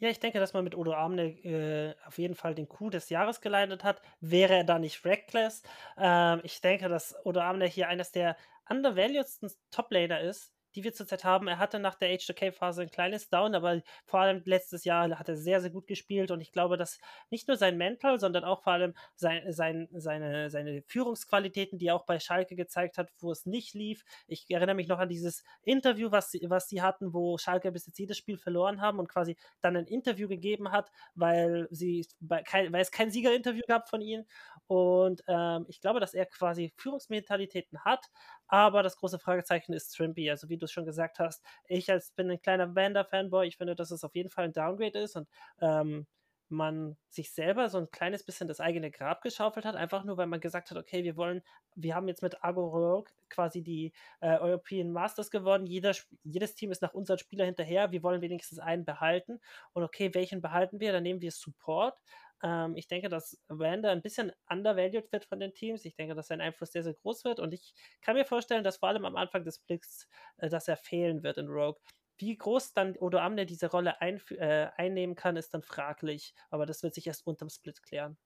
Ja, 0.00 0.08
ich 0.08 0.18
denke, 0.18 0.40
dass 0.40 0.54
man 0.54 0.64
mit 0.64 0.76
Odo 0.76 0.92
Amne 0.92 1.28
äh, 1.44 1.94
auf 2.04 2.18
jeden 2.18 2.34
Fall 2.34 2.56
den 2.56 2.68
Coup 2.68 2.90
des 2.90 3.10
Jahres 3.10 3.40
geleitet 3.40 3.84
hat. 3.84 4.02
Wäre 4.20 4.54
er 4.54 4.64
da 4.64 4.80
nicht 4.80 5.04
reckless? 5.04 5.62
Ähm, 5.96 6.40
ich 6.42 6.60
denke, 6.60 6.88
dass 6.88 7.14
Odo 7.24 7.40
Amne 7.40 7.66
hier 7.66 7.86
eines 7.86 8.10
der 8.10 8.36
undervaluedsten 8.68 9.52
Top-Laner 9.70 10.20
ist, 10.20 10.52
die 10.74 10.84
wir 10.84 10.92
zurzeit 10.92 11.24
haben. 11.24 11.48
Er 11.48 11.58
hatte 11.58 11.78
nach 11.78 11.94
der 11.94 12.10
H2K-Phase 12.10 12.82
ein 12.82 12.90
kleines 12.90 13.28
Down, 13.28 13.54
aber 13.54 13.82
vor 14.04 14.20
allem 14.20 14.42
letztes 14.44 14.84
Jahr 14.84 15.18
hat 15.18 15.28
er 15.28 15.36
sehr, 15.36 15.60
sehr 15.60 15.70
gut 15.70 15.86
gespielt 15.86 16.30
und 16.30 16.40
ich 16.40 16.52
glaube, 16.52 16.76
dass 16.76 17.00
nicht 17.30 17.48
nur 17.48 17.56
sein 17.56 17.76
Mental, 17.76 18.18
sondern 18.18 18.44
auch 18.44 18.62
vor 18.62 18.72
allem 18.72 18.94
sein, 19.14 19.52
sein, 19.52 19.88
seine, 19.92 20.50
seine 20.50 20.82
Führungsqualitäten, 20.82 21.78
die 21.78 21.86
er 21.86 21.94
auch 21.94 22.06
bei 22.06 22.20
Schalke 22.20 22.56
gezeigt 22.56 22.98
hat, 22.98 23.10
wo 23.20 23.30
es 23.30 23.46
nicht 23.46 23.74
lief. 23.74 24.04
Ich 24.26 24.46
erinnere 24.50 24.76
mich 24.76 24.88
noch 24.88 24.98
an 24.98 25.08
dieses 25.08 25.42
Interview, 25.62 26.10
was 26.10 26.30
sie, 26.30 26.44
was 26.48 26.68
sie 26.68 26.82
hatten, 26.82 27.12
wo 27.12 27.38
Schalke 27.38 27.72
bis 27.72 27.86
jetzt 27.86 27.98
jedes 27.98 28.18
Spiel 28.18 28.38
verloren 28.38 28.80
haben 28.80 28.98
und 28.98 29.08
quasi 29.08 29.36
dann 29.60 29.76
ein 29.76 29.86
Interview 29.86 30.28
gegeben 30.28 30.70
hat, 30.70 30.90
weil, 31.14 31.68
sie, 31.70 32.06
weil 32.20 32.44
es 32.74 32.90
kein 32.90 33.10
Siegerinterview 33.10 33.62
gab 33.66 33.88
von 33.88 34.00
ihnen. 34.00 34.26
Und 34.66 35.22
ähm, 35.26 35.64
ich 35.68 35.80
glaube, 35.80 36.00
dass 36.00 36.14
er 36.14 36.26
quasi 36.26 36.72
Führungsmentalitäten 36.76 37.84
hat, 37.84 38.10
aber 38.48 38.82
das 38.82 38.96
große 38.96 39.18
Fragezeichen 39.18 39.72
ist 39.72 39.94
Trimpy. 39.96 40.30
Also 40.30 40.48
wie 40.48 40.56
du 40.58 40.64
es 40.64 40.72
schon 40.72 40.86
gesagt 40.86 41.18
hast, 41.18 41.44
ich 41.66 41.90
als 41.90 42.10
bin 42.12 42.30
ein 42.30 42.40
kleiner 42.42 42.74
Vander-Fanboy, 42.74 43.46
ich 43.46 43.56
finde, 43.56 43.76
dass 43.76 43.90
es 43.90 44.04
auf 44.04 44.14
jeden 44.14 44.30
Fall 44.30 44.44
ein 44.46 44.52
Downgrade 44.52 44.98
ist 44.98 45.16
und 45.16 45.28
ähm, 45.60 46.06
man 46.50 46.96
sich 47.10 47.32
selber 47.32 47.68
so 47.68 47.78
ein 47.78 47.90
kleines 47.90 48.24
bisschen 48.24 48.48
das 48.48 48.60
eigene 48.60 48.90
Grab 48.90 49.22
geschaufelt 49.22 49.66
hat, 49.66 49.76
einfach 49.76 50.04
nur, 50.04 50.16
weil 50.16 50.26
man 50.26 50.40
gesagt 50.40 50.70
hat, 50.70 50.78
okay, 50.78 51.04
wir 51.04 51.16
wollen, 51.16 51.42
wir 51.74 51.94
haben 51.94 52.08
jetzt 52.08 52.22
mit 52.22 52.42
Argo 52.42 52.66
Rogue 52.68 53.10
quasi 53.28 53.62
die 53.62 53.92
äh, 54.20 54.38
European 54.38 54.90
Masters 54.90 55.30
gewonnen, 55.30 55.66
Jeder, 55.66 55.94
jedes 56.24 56.54
Team 56.54 56.72
ist 56.72 56.80
nach 56.82 56.94
unseren 56.94 57.18
Spieler 57.18 57.44
hinterher, 57.44 57.92
wir 57.92 58.02
wollen 58.02 58.22
wenigstens 58.22 58.58
einen 58.58 58.84
behalten. 58.84 59.40
Und 59.72 59.82
okay, 59.82 60.14
welchen 60.14 60.40
behalten 60.40 60.80
wir? 60.80 60.92
Dann 60.92 61.02
nehmen 61.02 61.20
wir 61.20 61.32
Support, 61.32 62.00
ähm, 62.42 62.76
ich 62.76 62.88
denke, 62.88 63.08
dass 63.08 63.38
Wander 63.48 63.90
ein 63.90 64.02
bisschen 64.02 64.32
undervalued 64.48 65.10
wird 65.12 65.24
von 65.24 65.40
den 65.40 65.54
Teams. 65.54 65.84
Ich 65.84 65.94
denke, 65.96 66.14
dass 66.14 66.28
sein 66.28 66.40
Einfluss 66.40 66.72
sehr, 66.72 66.82
sehr 66.84 66.94
groß 66.94 67.24
wird. 67.24 67.40
Und 67.40 67.52
ich 67.52 67.74
kann 68.00 68.14
mir 68.16 68.24
vorstellen, 68.24 68.64
dass 68.64 68.78
vor 68.78 68.88
allem 68.88 69.04
am 69.04 69.16
Anfang 69.16 69.44
des 69.44 69.58
Blicks, 69.58 70.08
äh, 70.38 70.48
dass 70.48 70.68
er 70.68 70.76
fehlen 70.76 71.22
wird 71.22 71.38
in 71.38 71.48
Rogue. 71.48 71.80
Wie 72.18 72.36
groß 72.36 72.72
dann 72.74 72.96
Odo 72.96 73.18
Amne 73.18 73.46
diese 73.46 73.70
Rolle 73.70 73.94
äh, 74.00 74.68
einnehmen 74.76 75.14
kann, 75.14 75.36
ist 75.36 75.54
dann 75.54 75.62
fraglich. 75.62 76.34
Aber 76.50 76.66
das 76.66 76.82
wird 76.82 76.94
sich 76.94 77.06
erst 77.06 77.26
unterm 77.26 77.48
Split 77.48 77.82
klären. 77.82 78.18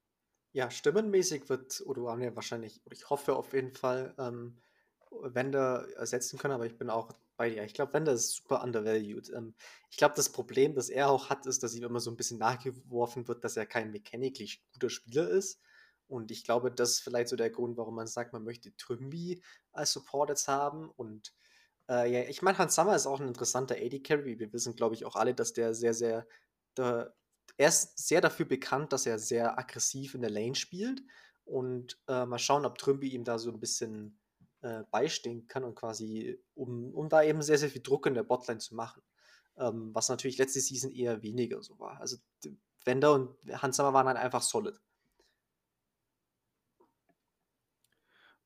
Ja, 0.52 0.70
stimmenmäßig 0.70 1.48
wird 1.48 1.82
Odo 1.86 2.08
Amne 2.08 2.36
wahrscheinlich, 2.36 2.82
ich 2.90 3.08
hoffe 3.08 3.36
auf 3.36 3.54
jeden 3.54 3.72
Fall, 3.72 4.14
ähm, 4.18 4.60
Wender 5.10 5.86
ersetzen 5.96 6.38
können, 6.38 6.54
aber 6.54 6.66
ich 6.66 6.76
bin 6.76 6.90
auch 6.90 7.12
bei 7.42 7.50
dir. 7.50 7.64
Ich 7.64 7.74
glaube, 7.74 7.92
Wender 7.94 8.12
ist 8.12 8.36
super 8.36 8.62
undervalued. 8.62 9.28
Ähm, 9.30 9.54
ich 9.90 9.96
glaube, 9.96 10.14
das 10.14 10.30
Problem, 10.30 10.76
das 10.76 10.88
er 10.88 11.10
auch 11.10 11.28
hat, 11.28 11.44
ist, 11.46 11.64
dass 11.64 11.74
ihm 11.74 11.82
immer 11.82 11.98
so 11.98 12.08
ein 12.08 12.16
bisschen 12.16 12.38
nachgeworfen 12.38 13.26
wird, 13.26 13.42
dass 13.42 13.56
er 13.56 13.66
kein 13.66 13.90
mechanically 13.90 14.48
guter 14.72 14.88
Spieler 14.88 15.28
ist. 15.28 15.60
Und 16.06 16.30
ich 16.30 16.44
glaube, 16.44 16.70
das 16.70 16.92
ist 16.92 17.00
vielleicht 17.00 17.28
so 17.28 17.34
der 17.34 17.50
Grund, 17.50 17.76
warum 17.76 17.96
man 17.96 18.06
sagt, 18.06 18.32
man 18.32 18.44
möchte 18.44 18.76
Trümbi 18.76 19.42
als 19.72 19.92
Support 19.92 20.28
jetzt 20.28 20.46
haben. 20.46 20.88
Und 20.90 21.34
äh, 21.90 22.12
ja, 22.12 22.30
ich 22.30 22.42
meine, 22.42 22.58
Hans 22.58 22.76
Sommer 22.76 22.94
ist 22.94 23.08
auch 23.08 23.18
ein 23.18 23.26
interessanter 23.26 23.74
AD-Carry. 23.74 24.38
Wir 24.38 24.52
wissen, 24.52 24.76
glaube 24.76 24.94
ich, 24.94 25.04
auch 25.04 25.16
alle, 25.16 25.34
dass 25.34 25.52
der 25.52 25.74
sehr, 25.74 25.94
sehr. 25.94 26.28
Der, 26.76 27.12
er 27.56 27.68
ist 27.68 27.98
sehr 27.98 28.20
dafür 28.20 28.46
bekannt, 28.46 28.92
dass 28.92 29.04
er 29.04 29.18
sehr 29.18 29.58
aggressiv 29.58 30.14
in 30.14 30.20
der 30.20 30.30
Lane 30.30 30.54
spielt. 30.54 31.02
Und 31.44 31.98
äh, 32.06 32.24
mal 32.24 32.38
schauen, 32.38 32.66
ob 32.66 32.78
Trümbi 32.78 33.08
ihm 33.08 33.24
da 33.24 33.40
so 33.40 33.50
ein 33.50 33.58
bisschen 33.58 34.21
äh, 34.62 34.84
beistehen 34.90 35.46
kann 35.48 35.64
und 35.64 35.74
quasi, 35.74 36.38
um, 36.54 36.92
um 36.94 37.08
da 37.08 37.22
eben 37.22 37.42
sehr, 37.42 37.58
sehr 37.58 37.70
viel 37.70 37.82
Druck 37.82 38.06
in 38.06 38.14
der 38.14 38.22
Botline 38.22 38.58
zu 38.58 38.74
machen. 38.74 39.02
Ähm, 39.56 39.90
was 39.94 40.08
natürlich 40.08 40.38
letzte 40.38 40.60
Season 40.60 40.90
eher 40.90 41.22
weniger 41.22 41.62
so 41.62 41.78
war. 41.78 42.00
Also 42.00 42.16
Wender 42.84 43.12
und 43.12 43.36
Hansamer 43.60 43.92
waren 43.92 44.06
halt 44.06 44.18
einfach 44.18 44.42
solid. 44.42 44.80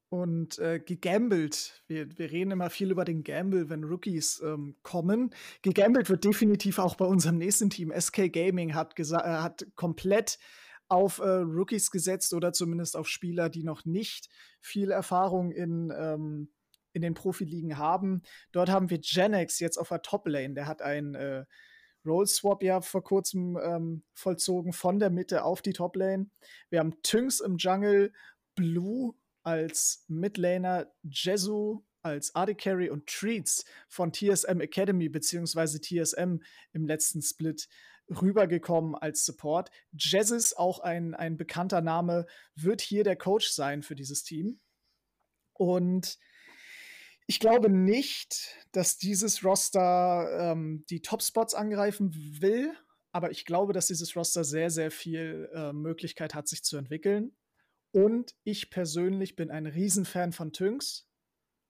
und 0.08 0.58
äh, 0.58 0.78
gegambelt. 0.78 1.82
Wir, 1.88 2.18
wir 2.18 2.30
reden 2.30 2.52
immer 2.52 2.70
viel 2.70 2.90
über 2.90 3.04
den 3.04 3.24
Gamble, 3.24 3.68
wenn 3.68 3.84
Rookies 3.84 4.40
ähm, 4.44 4.76
kommen. 4.82 5.30
Gegambelt 5.62 6.08
wird 6.08 6.24
definitiv 6.24 6.78
auch 6.78 6.94
bei 6.94 7.04
unserem 7.04 7.38
nächsten 7.38 7.70
Team. 7.70 7.92
SK 7.98 8.32
Gaming 8.32 8.74
hat, 8.74 8.98
äh, 8.98 9.14
hat 9.14 9.66
komplett 9.74 10.38
auf 10.88 11.18
äh, 11.18 11.28
Rookies 11.28 11.90
gesetzt 11.90 12.34
oder 12.34 12.52
zumindest 12.52 12.96
auf 12.96 13.08
Spieler, 13.08 13.48
die 13.48 13.64
noch 13.64 13.84
nicht 13.84 14.28
viel 14.60 14.90
Erfahrung 14.90 15.50
in, 15.52 15.92
ähm, 15.96 16.52
in 16.92 17.02
den 17.02 17.14
Profiligen 17.14 17.78
haben. 17.78 18.22
Dort 18.52 18.70
haben 18.70 18.90
wir 18.90 18.98
Genex 18.98 19.58
jetzt 19.60 19.78
auf 19.78 19.88
der 19.88 20.02
Top-Lane. 20.02 20.54
Der 20.54 20.66
hat 20.66 20.82
ein 20.82 21.14
äh, 21.14 21.44
Roll-Swap 22.04 22.62
ja 22.62 22.80
vor 22.80 23.02
kurzem 23.02 23.58
ähm, 23.62 24.04
vollzogen 24.14 24.72
von 24.72 24.98
der 24.98 25.10
Mitte 25.10 25.44
auf 25.44 25.60
die 25.60 25.72
Top-Lane. 25.72 26.30
Wir 26.70 26.78
haben 26.78 27.02
Tynx 27.02 27.40
im 27.40 27.56
Jungle, 27.56 28.12
Blue 28.54 29.14
als 29.42 30.04
Midlaner, 30.08 30.92
Jesu 31.02 31.82
als 32.02 32.34
AD 32.34 32.54
Carry 32.54 32.88
und 32.88 33.06
Treats 33.06 33.64
von 33.88 34.12
TSM 34.12 34.60
Academy 34.60 35.08
bzw. 35.08 35.80
TSM 35.80 36.36
im 36.72 36.86
letzten 36.86 37.20
Split 37.20 37.68
rübergekommen 38.08 38.94
als 38.94 39.24
Support. 39.24 39.70
Jazzis, 39.92 40.52
auch 40.52 40.80
ein, 40.80 41.14
ein 41.14 41.36
bekannter 41.36 41.80
Name, 41.80 42.26
wird 42.54 42.80
hier 42.80 43.04
der 43.04 43.16
Coach 43.16 43.48
sein 43.48 43.82
für 43.82 43.94
dieses 43.94 44.22
Team. 44.22 44.60
Und 45.52 46.18
ich 47.26 47.40
glaube 47.40 47.68
nicht, 47.68 48.54
dass 48.72 48.98
dieses 48.98 49.44
Roster 49.44 50.52
ähm, 50.52 50.84
die 50.90 51.02
Top-Spots 51.02 51.54
angreifen 51.54 52.12
will, 52.40 52.72
aber 53.12 53.30
ich 53.30 53.44
glaube, 53.44 53.72
dass 53.72 53.86
dieses 53.86 54.14
Roster 54.14 54.44
sehr, 54.44 54.70
sehr 54.70 54.90
viel 54.90 55.50
äh, 55.54 55.72
Möglichkeit 55.72 56.34
hat, 56.34 56.46
sich 56.46 56.62
zu 56.62 56.76
entwickeln. 56.76 57.34
Und 57.90 58.34
ich 58.44 58.70
persönlich 58.70 59.36
bin 59.36 59.50
ein 59.50 59.66
Riesenfan 59.66 60.32
von 60.32 60.52
Tynx. 60.52 61.08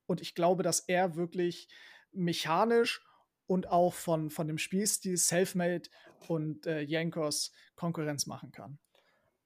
Und 0.06 0.20
ich 0.20 0.34
glaube, 0.34 0.62
dass 0.62 0.80
er 0.80 1.14
wirklich 1.14 1.68
mechanisch 2.12 3.05
und 3.46 3.68
auch 3.70 3.94
von, 3.94 4.30
von 4.30 4.46
dem 4.46 4.58
Spielstil 4.58 5.16
Selfmade 5.16 5.88
und 6.28 6.66
äh, 6.66 6.80
Jankos 6.80 7.52
Konkurrenz 7.74 8.26
machen 8.26 8.52
kann. 8.52 8.78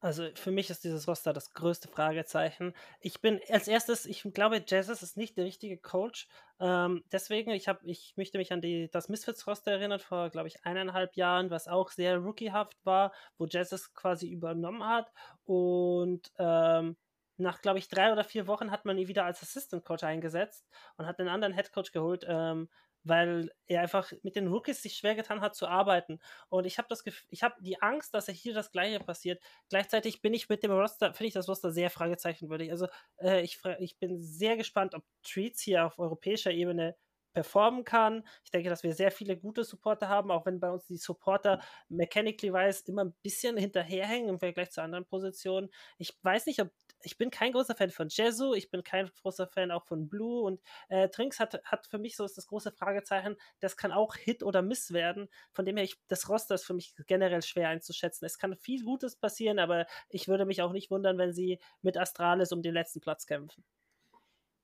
Also 0.03 0.31
für 0.35 0.51
mich 0.51 0.71
ist 0.71 0.85
dieses 0.85 1.07
Roster 1.07 1.35
das 1.35 1.53
größte 1.53 1.89
Fragezeichen. 1.89 2.73
Ich 3.01 3.21
bin 3.21 3.39
als 3.51 3.69
erstes, 3.69 4.07
ich 4.07 4.23
glaube, 4.33 4.65
Jesus 4.67 5.03
ist 5.03 5.19
nicht 5.19 5.37
der 5.37 5.45
richtige 5.45 5.77
Coach. 5.77 6.27
Ähm, 6.59 7.05
deswegen, 7.13 7.51
ich, 7.51 7.69
hab, 7.69 7.83
ich 7.85 8.15
möchte 8.17 8.39
mich 8.39 8.51
an 8.51 8.63
die, 8.63 8.89
das 8.91 9.11
Misfits-Roster 9.11 9.73
erinnern, 9.73 10.01
vor, 10.01 10.31
glaube 10.31 10.49
ich, 10.49 10.65
eineinhalb 10.65 11.17
Jahren, 11.17 11.51
was 11.51 11.69
auch 11.69 11.91
sehr 11.91 12.17
rookiehaft 12.17 12.79
war, 12.85 13.13
wo 13.37 13.45
Jesus 13.45 13.93
quasi 13.93 14.31
übernommen 14.31 14.85
hat. 14.85 15.13
Und 15.45 16.33
ähm, 16.39 16.97
nach, 17.37 17.61
glaube 17.61 17.79
ich, 17.79 17.89
drei 17.89 18.11
oder 18.11 18.25
vier 18.25 18.47
Wochen 18.47 18.71
hat 18.71 18.87
man 18.87 18.97
ihn 18.97 19.09
wieder 19.09 19.27
als 19.27 19.43
Assistant 19.43 19.85
Coach 19.85 20.05
eingesetzt 20.05 20.67
und 20.97 21.07
hat 21.07 21.19
einen 21.19 21.29
anderen 21.29 21.55
Head 21.55 21.73
Coach 21.73 21.93
geholt, 21.93 22.25
ähm, 22.27 22.71
weil 23.05 23.51
er 23.67 23.83
einfach 23.83 24.13
mit 24.23 24.37
den 24.37 24.49
Rookies 24.49 24.83
sich 24.83 24.97
schwer 24.97 25.15
getan 25.15 25.41
hat 25.41 25.55
zu 25.55 25.67
arbeiten. 25.67 26.21
Und 26.49 26.67
ich 26.67 26.79
habe 26.79 26.89
das 26.89 27.05
Gefühl, 27.05 27.27
ich 27.31 27.43
habe 27.43 27.55
die 27.61 27.81
Angst, 27.81 28.15
dass 28.15 28.29
er 28.29 28.35
hier 28.35 28.55
das 28.55 28.73
Gleiche 28.73 29.01
passiert. 29.01 29.43
Gleichzeitig 29.69 30.23
bin 30.23 30.35
ich 30.35 30.49
mit 30.49 30.63
dem 30.63 30.73
Roster, 30.73 31.13
finde 31.15 31.29
ich 31.29 31.35
das 31.35 31.49
Roster 31.49 31.73
sehr 31.73 31.91
fragezeichenwürdig. 31.91 32.71
Also 32.71 32.87
äh, 33.19 33.43
ich, 33.43 33.61
ich 33.79 33.99
bin 33.99 34.19
sehr 34.19 34.57
gespannt, 34.57 34.95
ob 34.95 35.05
Treats 35.23 35.61
hier 35.63 35.87
auf 35.87 35.99
europäischer 35.99 36.51
Ebene 36.51 36.97
performen 37.33 37.85
kann. 37.85 38.25
Ich 38.45 38.51
denke, 38.51 38.71
dass 38.71 38.83
wir 38.83 38.93
sehr 38.95 39.11
viele 39.11 39.37
gute 39.37 39.65
Supporter 39.65 40.09
haben, 40.09 40.31
auch 40.31 40.47
wenn 40.47 40.61
bei 40.61 40.71
uns 40.71 40.87
die 40.87 40.97
Supporter 40.97 41.61
mechanically 41.89 42.53
wise 42.53 42.85
immer 42.89 43.05
ein 43.05 43.15
bisschen 43.23 43.57
hinterherhängen 43.57 44.29
im 44.29 44.39
Vergleich 44.41 44.71
zu 44.71 44.83
anderen 44.83 45.07
Positionen. 45.07 45.71
Ich 45.99 46.17
weiß 46.23 46.47
nicht, 46.47 46.61
ob 46.61 46.71
ich 47.03 47.19
bin 47.19 47.31
kein 47.31 47.53
großer 47.53 47.75
Fan 47.75 47.91
von 47.91 48.09
Jesu, 48.09 48.55
ich 48.55 48.71
bin 48.71 48.83
kein 48.83 49.11
großer 49.23 49.47
Fan 49.47 49.71
auch 49.71 49.85
von 49.85 50.09
Blue 50.09 50.43
und 50.43 50.61
äh, 50.89 51.09
Trinks 51.09 51.41
hat, 51.41 51.63
hat 51.65 51.87
für 51.87 51.99
mich 51.99 52.17
so 52.17 52.25
ist 52.25 52.37
das 52.37 52.47
große 52.47 52.73
Fragezeichen, 52.73 53.37
das 53.61 53.77
kann 53.77 53.93
auch 53.93 54.15
Hit 54.17 54.43
oder 54.43 54.63
Miss 54.63 54.93
werden. 54.93 55.29
Von 55.53 55.65
dem 55.65 55.77
her, 55.77 55.85
ich, 55.85 55.99
das 56.09 56.29
Roster 56.29 56.55
ist 56.55 56.65
für 56.65 56.75
mich 56.75 56.95
generell 57.07 57.43
schwer 57.43 57.69
einzuschätzen. 57.69 58.25
Es 58.25 58.39
kann 58.39 58.57
viel 58.57 58.85
Gutes 58.85 59.17
passieren, 59.17 59.59
aber 59.59 59.87
ich 60.09 60.29
würde 60.29 60.45
mich 60.45 60.63
auch 60.63 60.73
nicht 60.73 60.91
wundern, 60.91 61.19
wenn 61.19 61.33
sie 61.33 61.59
mit 61.83 61.97
Astralis 61.97 62.53
um 62.53 62.63
den 62.63 62.75
letzten 62.75 63.01
Platz 63.01 63.27
kämpfen. 63.27 63.65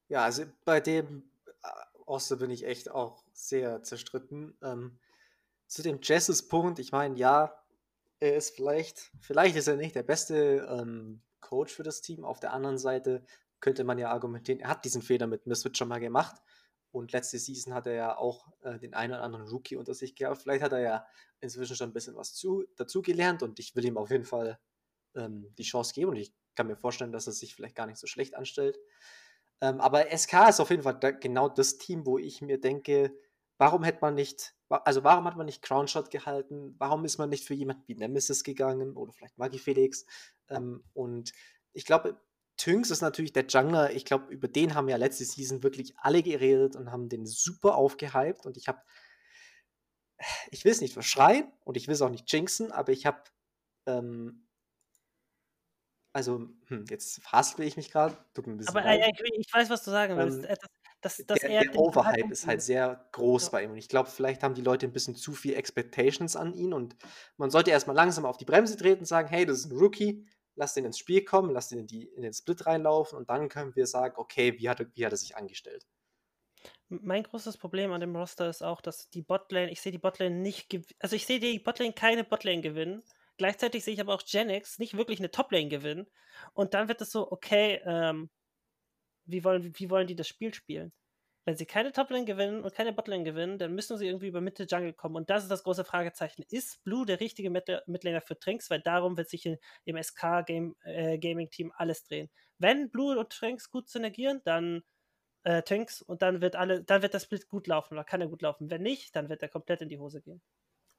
Ja, 0.08 0.24
also 0.24 0.44
bei 0.64 0.80
dem 0.80 1.30
äh, 1.62 1.68
Oster 2.04 2.36
bin 2.36 2.50
ich 2.50 2.64
echt 2.64 2.90
auch 2.90 3.24
sehr 3.32 3.82
zerstritten. 3.82 4.56
Ähm, 4.62 4.98
zu 5.66 5.82
dem 5.82 6.00
Jesses 6.02 6.46
Punkt, 6.46 6.78
ich 6.78 6.92
meine, 6.92 7.16
ja, 7.16 7.52
er 8.20 8.36
ist 8.36 8.54
vielleicht, 8.54 9.10
vielleicht 9.20 9.56
ist 9.56 9.66
er 9.66 9.76
nicht 9.76 9.94
der 9.94 10.02
beste 10.02 10.66
ähm, 10.70 11.20
Coach 11.46 11.72
für 11.72 11.82
das 11.82 12.00
Team. 12.00 12.24
Auf 12.24 12.40
der 12.40 12.52
anderen 12.52 12.78
Seite 12.78 13.24
könnte 13.60 13.84
man 13.84 13.98
ja 13.98 14.10
argumentieren, 14.10 14.60
er 14.60 14.68
hat 14.68 14.84
diesen 14.84 15.02
Fehler 15.02 15.26
mit 15.26 15.46
Misfit 15.46 15.78
schon 15.78 15.88
mal 15.88 16.00
gemacht. 16.00 16.36
Und 16.90 17.12
letzte 17.12 17.38
Season 17.38 17.74
hat 17.74 17.86
er 17.86 17.94
ja 17.94 18.16
auch 18.16 18.48
äh, 18.62 18.78
den 18.78 18.94
einen 18.94 19.12
oder 19.12 19.22
anderen 19.22 19.48
Rookie 19.48 19.76
unter 19.76 19.94
sich 19.94 20.14
gehabt. 20.16 20.38
Vielleicht 20.38 20.62
hat 20.62 20.72
er 20.72 20.80
ja 20.80 21.06
inzwischen 21.40 21.76
schon 21.76 21.90
ein 21.90 21.92
bisschen 21.92 22.16
was 22.16 22.34
zu, 22.34 22.64
dazu 22.76 23.02
gelernt 23.02 23.42
und 23.42 23.58
ich 23.58 23.76
will 23.76 23.84
ihm 23.84 23.98
auf 23.98 24.10
jeden 24.10 24.24
Fall 24.24 24.58
ähm, 25.14 25.52
die 25.58 25.62
Chance 25.62 25.92
geben 25.92 26.10
und 26.10 26.16
ich 26.16 26.32
kann 26.54 26.66
mir 26.66 26.76
vorstellen, 26.76 27.12
dass 27.12 27.26
er 27.26 27.32
sich 27.32 27.54
vielleicht 27.54 27.76
gar 27.76 27.86
nicht 27.86 27.98
so 27.98 28.06
schlecht 28.06 28.34
anstellt. 28.34 28.78
Ähm, 29.60 29.80
aber 29.80 30.06
SK 30.16 30.48
ist 30.48 30.60
auf 30.60 30.70
jeden 30.70 30.82
Fall 30.82 30.98
da, 30.98 31.10
genau 31.10 31.48
das 31.48 31.78
Team, 31.78 32.06
wo 32.06 32.18
ich 32.18 32.40
mir 32.40 32.60
denke, 32.60 33.14
warum 33.58 33.84
hätte 33.84 33.98
man 34.02 34.14
nicht, 34.14 34.54
also 34.68 35.04
warum 35.04 35.24
hat 35.24 35.36
man 35.36 35.46
nicht 35.46 35.62
Crownshot 35.62 36.10
gehalten? 36.10 36.74
Warum 36.78 37.04
ist 37.04 37.18
man 37.18 37.30
nicht 37.30 37.44
für 37.44 37.54
jemanden 37.54 37.84
wie 37.86 37.94
Nemesis 37.94 38.44
gegangen 38.44 38.96
oder 38.96 39.12
vielleicht 39.12 39.38
Maggie 39.38 39.58
Felix? 39.58 40.06
Ähm, 40.48 40.84
und 40.94 41.32
ich 41.72 41.84
glaube, 41.84 42.20
Tynx 42.56 42.90
ist 42.90 43.02
natürlich 43.02 43.32
der 43.32 43.46
Jungler. 43.46 43.92
Ich 43.92 44.04
glaube, 44.04 44.32
über 44.32 44.48
den 44.48 44.74
haben 44.74 44.88
ja 44.88 44.96
letzte 44.96 45.24
Season 45.24 45.62
wirklich 45.62 45.94
alle 45.98 46.22
geredet 46.22 46.76
und 46.76 46.90
haben 46.90 47.08
den 47.08 47.26
super 47.26 47.74
aufgehypt. 47.76 48.46
Und 48.46 48.56
ich 48.56 48.68
habe, 48.68 48.80
ich 50.50 50.64
will 50.64 50.72
es 50.72 50.80
nicht 50.80 50.94
verschreien 50.94 51.52
und 51.64 51.76
ich 51.76 51.86
will 51.86 51.94
es 51.94 52.02
auch 52.02 52.10
nicht 52.10 52.30
jinxen, 52.32 52.72
aber 52.72 52.92
ich 52.92 53.04
habe, 53.04 53.22
ähm, 53.86 54.46
also, 56.14 56.48
hm, 56.68 56.86
jetzt 56.88 57.20
haspel 57.30 57.66
ich 57.66 57.76
mich 57.76 57.90
gerade. 57.90 58.16
Aber 58.68 58.84
äh, 58.86 59.10
ich, 59.10 59.38
ich, 59.38 59.52
weiß, 59.52 59.68
was 59.68 59.84
du 59.84 59.90
sagen 59.90 60.16
willst. 60.16 60.44
Ähm, 60.48 60.56
dass, 61.02 61.18
dass 61.26 61.40
der, 61.40 61.60
der 61.60 61.76
Overhype 61.76 62.32
ist 62.32 62.46
halt 62.46 62.62
sehr 62.62 63.06
groß 63.12 63.44
ja. 63.44 63.50
bei 63.50 63.64
ihm. 63.64 63.70
Und 63.70 63.76
ich 63.76 63.88
glaube, 63.88 64.08
vielleicht 64.08 64.42
haben 64.42 64.54
die 64.54 64.62
Leute 64.62 64.86
ein 64.86 64.92
bisschen 64.92 65.14
zu 65.14 65.34
viel 65.34 65.54
Expectations 65.54 66.36
an 66.36 66.54
ihn. 66.54 66.72
Und 66.72 66.96
man 67.36 67.50
sollte 67.50 67.70
erstmal 67.70 67.94
langsam 67.94 68.24
auf 68.24 68.38
die 68.38 68.44
Bremse 68.44 68.76
treten 68.76 69.00
und 69.00 69.06
sagen, 69.06 69.28
hey, 69.28 69.44
das 69.44 69.58
ist 69.58 69.66
ein 69.66 69.76
Rookie, 69.76 70.26
lass 70.56 70.74
den 70.74 70.84
ins 70.84 70.98
Spiel 70.98 71.24
kommen, 71.24 71.52
lass 71.52 71.68
den 71.68 71.80
in, 71.80 71.86
die, 71.86 72.04
in 72.04 72.22
den 72.22 72.32
Split 72.32 72.66
reinlaufen 72.66 73.16
und 73.16 73.30
dann 73.30 73.48
können 73.48 73.76
wir 73.76 73.86
sagen, 73.86 74.14
okay, 74.16 74.58
wie 74.58 74.68
hat, 74.68 74.80
er, 74.80 74.86
wie 74.94 75.04
hat 75.04 75.12
er 75.12 75.18
sich 75.18 75.36
angestellt? 75.36 75.86
Mein 76.88 77.22
großes 77.22 77.58
Problem 77.58 77.92
an 77.92 78.00
dem 78.00 78.16
Roster 78.16 78.48
ist 78.48 78.62
auch, 78.62 78.80
dass 78.80 79.10
die 79.10 79.22
Botlane, 79.22 79.70
ich 79.70 79.80
sehe 79.80 79.92
die 79.92 79.98
Botlane 79.98 80.34
nicht, 80.34 80.76
also 80.98 81.14
ich 81.14 81.26
sehe 81.26 81.38
die 81.38 81.58
Botlane 81.58 81.92
keine 81.92 82.24
Botlane 82.24 82.60
gewinnen. 82.60 83.02
Gleichzeitig 83.36 83.84
sehe 83.84 83.94
ich 83.94 84.00
aber 84.00 84.14
auch 84.14 84.24
Genix 84.24 84.78
nicht 84.78 84.96
wirklich 84.96 85.18
eine 85.18 85.30
Toplane 85.30 85.68
gewinnen. 85.68 86.06
Und 86.54 86.74
dann 86.74 86.88
wird 86.88 87.00
es 87.02 87.10
so, 87.10 87.30
okay, 87.30 87.82
ähm, 87.84 88.30
wie 89.26 89.44
wollen, 89.44 89.78
wie 89.78 89.90
wollen 89.90 90.06
die 90.06 90.16
das 90.16 90.28
Spiel 90.28 90.54
spielen? 90.54 90.92
Wenn 91.46 91.56
sie 91.56 91.64
keine 91.64 91.92
Toplane 91.92 92.24
gewinnen 92.24 92.64
und 92.64 92.74
keine 92.74 92.92
Botlane 92.92 93.22
gewinnen, 93.22 93.56
dann 93.56 93.72
müssen 93.72 93.96
sie 93.96 94.06
irgendwie 94.08 94.26
über 94.26 94.40
Mitte 94.40 94.64
Jungle 94.64 94.92
kommen. 94.92 95.14
Und 95.14 95.30
das 95.30 95.44
ist 95.44 95.48
das 95.48 95.62
große 95.62 95.84
Fragezeichen. 95.84 96.42
Ist 96.50 96.82
Blue 96.82 97.06
der 97.06 97.20
richtige 97.20 97.50
Midlaner 97.50 98.20
für 98.20 98.36
Trinks? 98.36 98.68
Weil 98.68 98.80
darum 98.80 99.16
wird 99.16 99.30
sich 99.30 99.46
in, 99.46 99.56
im 99.84 99.96
SK 100.02 100.40
-Game, 100.40 100.74
äh, 100.84 101.70
alles 101.76 102.02
drehen. 102.02 102.28
Wenn 102.58 102.90
Blue 102.90 103.16
und 103.16 103.30
Trinks 103.30 103.70
gut 103.70 103.88
synergieren, 103.88 104.40
dann 104.44 104.82
äh, 105.44 105.62
Trinks 105.62 106.02
und 106.02 106.20
dann 106.22 106.40
wird 106.40 106.56
alle, 106.56 106.82
dann 106.82 107.02
wird 107.02 107.14
das 107.14 107.22
Split 107.22 107.48
gut 107.48 107.68
laufen 107.68 107.94
oder 107.94 108.02
kann 108.02 108.20
er 108.20 108.26
gut 108.26 108.42
laufen. 108.42 108.68
Wenn 108.68 108.82
nicht, 108.82 109.14
dann 109.14 109.28
wird 109.28 109.40
er 109.40 109.48
komplett 109.48 109.82
in 109.82 109.88
die 109.88 110.00
Hose 110.00 110.20
gehen. 110.20 110.42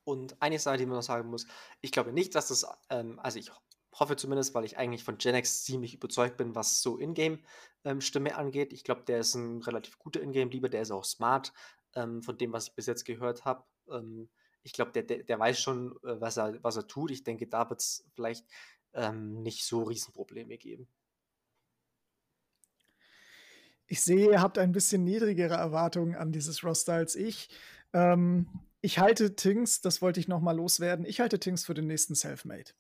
Und 0.06 0.42
eine 0.42 0.60
Sache, 0.60 0.78
die 0.78 0.86
man 0.86 0.96
noch 0.96 1.04
sagen 1.04 1.30
muss, 1.30 1.46
ich 1.82 1.92
glaube 1.92 2.14
nicht, 2.14 2.34
dass 2.36 2.48
das, 2.48 2.66
ähm, 2.90 3.20
also 3.20 3.38
ich 3.38 3.52
hoffe 4.00 4.16
zumindest, 4.16 4.54
weil 4.54 4.66
ich 4.66 4.78
eigentlich 4.78 5.04
von 5.04 5.18
Genex 5.18 5.64
ziemlich 5.64 5.94
überzeugt 5.94 6.38
bin, 6.38 6.56
was 6.56 6.82
so 6.82 7.00
Ingame-Stimme 7.00 8.30
ähm, 8.30 8.36
angeht. 8.36 8.74
Ich 8.74 8.84
glaube, 8.84 9.04
der 9.04 9.20
ist 9.20 9.36
ein 9.36 9.62
relativ 9.62 9.98
guter 10.00 10.22
Ingame-Lieber, 10.22 10.70
der 10.70 10.82
ist 10.82 10.92
auch 10.92 11.06
smart, 11.06 11.54
ähm, 11.96 12.22
von 12.22 12.38
dem, 12.38 12.54
was 12.54 12.68
ich 12.68 12.76
bis 12.76 12.86
jetzt 12.86 13.06
gehört 13.06 13.46
habe. 13.46 13.64
Ähm, 13.92 14.30
ich 14.64 14.74
glaube, 14.74 14.92
der, 14.92 15.04
der, 15.04 15.24
der, 15.24 15.40
weiß 15.40 15.60
schon, 15.60 15.94
äh, 16.04 16.20
was, 16.20 16.38
er, 16.38 16.62
was 16.64 16.76
er 16.78 16.88
tut. 16.88 17.12
Ich 17.12 17.24
denke, 17.24 17.48
da 17.48 17.70
wird 17.70 17.80
es 17.80 18.06
vielleicht 18.14 18.46
ähm, 18.94 19.42
nicht 19.42 19.64
so 19.64 19.84
Riesenprobleme 19.84 20.58
geben. 20.58 20.88
Ich 23.88 24.02
sehe, 24.02 24.32
ihr 24.32 24.42
habt 24.42 24.58
ein 24.58 24.74
bisschen 24.74 25.06
niedrigere 25.06 25.56
Erwartungen 25.56 26.16
an 26.16 26.34
dieses 26.34 26.64
Roster 26.64 26.94
als 26.94 27.16
ich. 27.16 27.50
Ähm, 27.94 28.48
ich 28.82 29.00
halte 29.00 29.36
Tings, 29.36 29.82
das 29.82 30.02
wollte 30.02 30.20
ich 30.20 30.28
noch 30.28 30.42
mal 30.42 30.56
loswerden, 30.56 31.06
ich 31.06 31.22
halte 31.22 31.40
Tings 31.40 31.66
für 31.66 31.74
den 31.74 31.88
nächsten 31.88 32.14
Selfmade. 32.14 32.74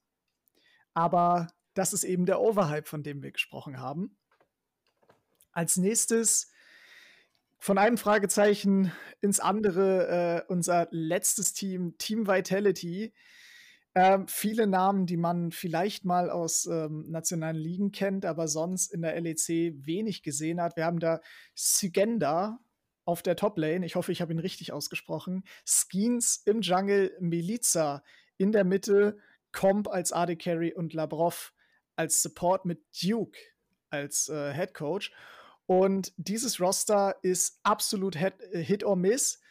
Aber 0.97 1.49
das 1.75 1.93
ist 1.93 2.03
eben 2.03 2.25
der 2.25 2.41
Overhype, 2.41 2.89
von 2.89 3.03
dem 3.03 3.21
wir 3.21 3.31
gesprochen 3.31 3.79
haben. 3.79 4.17
Als 5.51 5.77
nächstes 5.77 6.51
von 7.59 7.77
einem 7.77 7.99
Fragezeichen 7.99 8.91
ins 9.21 9.39
andere 9.39 10.07
äh, 10.47 10.51
unser 10.51 10.87
letztes 10.89 11.53
Team, 11.53 11.99
Team 11.99 12.27
Vitality. 12.27 13.13
Ähm, 13.93 14.27
viele 14.27 14.65
Namen, 14.65 15.05
die 15.05 15.17
man 15.17 15.51
vielleicht 15.51 16.03
mal 16.03 16.31
aus 16.31 16.65
ähm, 16.65 17.05
nationalen 17.07 17.57
Ligen 17.57 17.91
kennt, 17.91 18.25
aber 18.25 18.47
sonst 18.47 18.91
in 18.91 19.03
der 19.03 19.21
LEC 19.21 19.75
wenig 19.85 20.23
gesehen 20.23 20.59
hat. 20.59 20.77
Wir 20.77 20.85
haben 20.85 20.99
da 20.99 21.21
Sygenda 21.53 22.57
auf 23.05 23.21
der 23.21 23.35
Top-Lane. 23.35 23.85
Ich 23.85 23.95
hoffe, 23.95 24.11
ich 24.11 24.21
habe 24.23 24.33
ihn 24.33 24.39
richtig 24.39 24.73
ausgesprochen. 24.73 25.43
Skeens 25.63 26.41
im 26.43 26.61
Jungle, 26.61 27.15
Miliza 27.19 28.01
in 28.37 28.51
der 28.51 28.63
Mitte, 28.63 29.19
Comp 29.57 29.87
als 29.87 30.13
AD 30.13 30.35
Carry 30.35 30.71
und 30.71 30.93
Labrov 30.93 31.51
als 31.95 32.21
Support 32.21 32.65
mit 32.65 32.85
Duke 33.01 33.39
als 33.89 34.29
äh, 34.29 34.53
Head 34.53 34.75
Coach. 34.75 35.11
Und 35.65 36.13
dieses 36.17 36.61
Roster 36.61 37.15
ist 37.23 37.59
absolut 37.63 38.15
Hit, 38.15 38.35
Hit 38.51 38.83
or 38.83 38.95
Miss. 38.95 39.41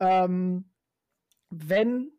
Ähm, 0.00 0.70
wenn 1.50 2.10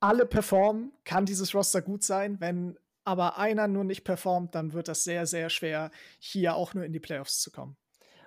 alle 0.00 0.24
performen, 0.24 0.92
kann 1.04 1.26
dieses 1.26 1.54
Roster 1.54 1.82
gut 1.82 2.02
sein. 2.02 2.40
Wenn 2.40 2.78
aber 3.04 3.36
einer 3.36 3.68
nur 3.68 3.84
nicht 3.84 4.04
performt, 4.04 4.54
dann 4.54 4.72
wird 4.72 4.88
das 4.88 5.04
sehr, 5.04 5.26
sehr 5.26 5.50
schwer, 5.50 5.90
hier 6.18 6.54
auch 6.54 6.72
nur 6.72 6.84
in 6.84 6.94
die 6.94 7.00
Playoffs 7.00 7.40
zu 7.40 7.50
kommen. 7.50 7.76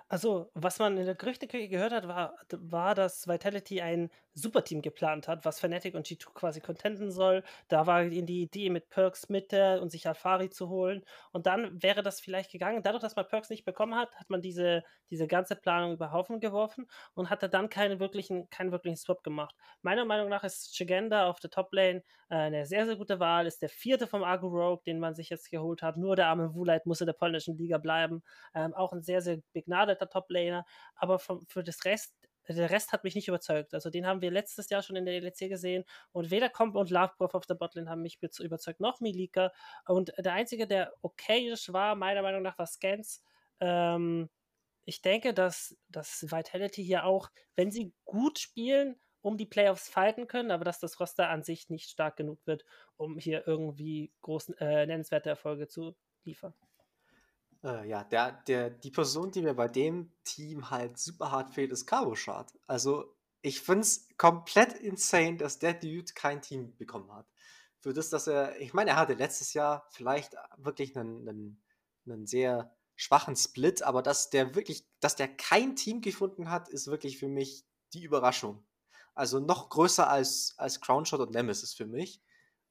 Also, 0.08 0.50
was 0.54 0.78
man 0.78 0.98
in 0.98 1.06
der 1.06 1.14
Gerüchteküche 1.14 1.68
gehört 1.68 1.92
hat, 1.92 2.06
war, 2.06 2.38
war, 2.50 2.94
dass 2.94 3.26
Vitality 3.26 3.80
ein 3.80 4.10
Superteam 4.34 4.82
geplant 4.82 5.28
hat, 5.28 5.44
was 5.44 5.60
Fnatic 5.60 5.94
und 5.94 6.06
G2 6.06 6.32
quasi 6.34 6.60
contenten 6.60 7.10
soll. 7.10 7.42
Da 7.68 7.86
war 7.86 8.02
ihnen 8.04 8.26
die 8.26 8.42
Idee, 8.42 8.70
mit 8.70 8.88
Perks 8.88 9.28
Mitte 9.28 9.80
und 9.80 9.90
sich 9.90 10.06
Alfari 10.06 10.50
zu 10.50 10.68
holen. 10.68 11.04
Und 11.32 11.46
dann 11.46 11.82
wäre 11.82 12.02
das 12.02 12.20
vielleicht 12.20 12.50
gegangen. 12.50 12.82
Dadurch, 12.82 13.02
dass 13.02 13.16
man 13.16 13.28
Perks 13.28 13.50
nicht 13.50 13.64
bekommen 13.64 13.94
hat, 13.94 14.14
hat 14.16 14.30
man 14.30 14.40
diese, 14.40 14.82
diese 15.10 15.26
ganze 15.26 15.56
Planung 15.56 15.92
über 15.92 16.12
Haufen 16.12 16.40
geworfen 16.40 16.86
und 17.14 17.30
hatte 17.30 17.48
dann 17.48 17.68
keinen 17.68 18.00
wirklichen, 18.00 18.48
keinen 18.50 18.72
wirklichen 18.72 18.96
Swap 18.96 19.22
gemacht. 19.22 19.54
Meiner 19.82 20.04
Meinung 20.04 20.28
nach 20.28 20.44
ist 20.44 20.74
Chigenda 20.74 21.28
auf 21.28 21.40
der 21.40 21.50
Toplane 21.50 22.02
äh, 22.30 22.36
eine 22.36 22.66
sehr, 22.66 22.86
sehr 22.86 22.96
gute 22.96 23.20
Wahl. 23.20 23.46
Ist 23.46 23.60
der 23.62 23.68
vierte 23.68 24.06
vom 24.06 24.24
Argo 24.24 24.48
Rogue, 24.48 24.82
den 24.86 24.98
man 24.98 25.14
sich 25.14 25.28
jetzt 25.30 25.50
geholt 25.50 25.82
hat. 25.82 25.96
Nur 25.96 26.16
der 26.16 26.28
arme 26.28 26.54
Wulite 26.54 26.88
muss 26.88 27.00
in 27.00 27.06
der 27.06 27.12
polnischen 27.12 27.56
Liga 27.58 27.78
bleiben. 27.78 28.22
Ähm, 28.54 28.74
auch 28.74 28.92
ein 28.92 29.02
sehr, 29.02 29.20
sehr 29.20 29.38
begnadeter 29.52 30.08
Top-Laner, 30.08 30.64
aber 30.96 31.18
vom, 31.18 31.44
für 31.48 31.62
das 31.62 31.84
Rest 31.84 32.14
der 32.48 32.70
Rest 32.70 32.92
hat 32.92 33.04
mich 33.04 33.14
nicht 33.14 33.28
überzeugt. 33.28 33.74
Also 33.74 33.90
den 33.90 34.06
haben 34.06 34.20
wir 34.20 34.30
letztes 34.30 34.68
Jahr 34.70 34.82
schon 34.82 34.96
in 34.96 35.04
der 35.04 35.20
LEC 35.20 35.48
gesehen 35.48 35.84
und 36.12 36.30
weder 36.30 36.48
Comp 36.48 36.74
und 36.76 36.90
Loveproof 36.90 37.34
auf 37.34 37.46
der 37.46 37.54
Botlane 37.54 37.88
haben 37.88 38.02
mich 38.02 38.18
überzeugt, 38.40 38.80
noch 38.80 39.00
Milika. 39.00 39.52
Und 39.86 40.12
der 40.18 40.32
einzige, 40.32 40.66
der 40.66 40.92
okayisch 41.02 41.72
war, 41.72 41.94
meiner 41.94 42.22
Meinung 42.22 42.42
nach, 42.42 42.58
war 42.58 42.66
Scans. 42.66 43.22
Ähm, 43.60 44.28
ich 44.84 45.02
denke, 45.02 45.34
dass, 45.34 45.76
dass 45.88 46.24
Vitality 46.30 46.84
hier 46.84 47.04
auch, 47.04 47.30
wenn 47.54 47.70
sie 47.70 47.92
gut 48.04 48.38
spielen, 48.38 49.00
um 49.20 49.36
die 49.36 49.46
Playoffs 49.46 49.88
fighten 49.88 50.26
können, 50.26 50.50
aber 50.50 50.64
dass 50.64 50.80
das 50.80 50.98
Roster 50.98 51.28
an 51.30 51.44
sich 51.44 51.70
nicht 51.70 51.88
stark 51.88 52.16
genug 52.16 52.40
wird, 52.46 52.64
um 52.96 53.18
hier 53.18 53.46
irgendwie 53.46 54.12
großen, 54.22 54.56
äh, 54.58 54.86
nennenswerte 54.86 55.30
Erfolge 55.30 55.68
zu 55.68 55.94
liefern. 56.24 56.54
Äh, 57.64 57.88
ja, 57.88 58.04
der, 58.04 58.32
der, 58.46 58.70
die 58.70 58.90
Person, 58.90 59.30
die 59.30 59.42
mir 59.42 59.54
bei 59.54 59.68
dem 59.68 60.12
Team 60.24 60.70
halt 60.70 60.98
super 60.98 61.30
hart 61.30 61.50
fehlt, 61.54 61.72
ist 61.72 61.86
Carboshard. 61.86 62.52
Also, 62.66 63.14
ich 63.40 63.60
finde 63.60 63.82
es 63.82 64.08
komplett 64.16 64.74
insane, 64.74 65.36
dass 65.36 65.58
der 65.58 65.74
Dude 65.74 66.12
kein 66.14 66.42
Team 66.42 66.76
bekommen 66.76 67.12
hat. 67.12 67.26
Für 67.80 67.92
das, 67.92 68.10
dass 68.10 68.28
er, 68.28 68.60
ich 68.60 68.72
meine, 68.74 68.90
er 68.90 68.96
hatte 68.96 69.14
letztes 69.14 69.54
Jahr 69.54 69.86
vielleicht 69.90 70.34
wirklich 70.56 70.96
einen, 70.96 71.28
einen, 71.28 71.62
einen 72.06 72.26
sehr 72.26 72.72
schwachen 72.94 73.34
Split, 73.34 73.82
aber 73.82 74.02
dass 74.02 74.30
der 74.30 74.54
wirklich, 74.54 74.86
dass 75.00 75.16
der 75.16 75.28
kein 75.28 75.74
Team 75.74 76.00
gefunden 76.00 76.50
hat, 76.50 76.68
ist 76.68 76.86
wirklich 76.86 77.18
für 77.18 77.28
mich 77.28 77.64
die 77.94 78.04
Überraschung. 78.04 78.64
Also 79.14 79.40
noch 79.40 79.68
größer 79.68 80.08
als, 80.08 80.54
als 80.56 80.80
Crownshot 80.80 81.20
und 81.20 81.32
Nemesis 81.32 81.74
für 81.74 81.86
mich. 81.86 82.22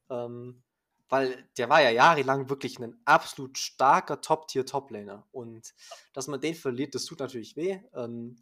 Ähm, 0.09 0.63
weil 1.11 1.45
der 1.57 1.67
war 1.67 1.81
ja 1.81 1.89
jahrelang 1.89 2.49
wirklich 2.49 2.79
ein 2.79 2.97
absolut 3.03 3.57
starker 3.57 4.21
Top-Tier-Top-Laner. 4.21 5.27
Und 5.31 5.73
dass 6.13 6.27
man 6.27 6.39
den 6.39 6.55
verliert, 6.55 6.95
das 6.95 7.03
tut 7.03 7.19
natürlich 7.19 7.57
weh. 7.57 7.79
Ähm, 7.93 8.37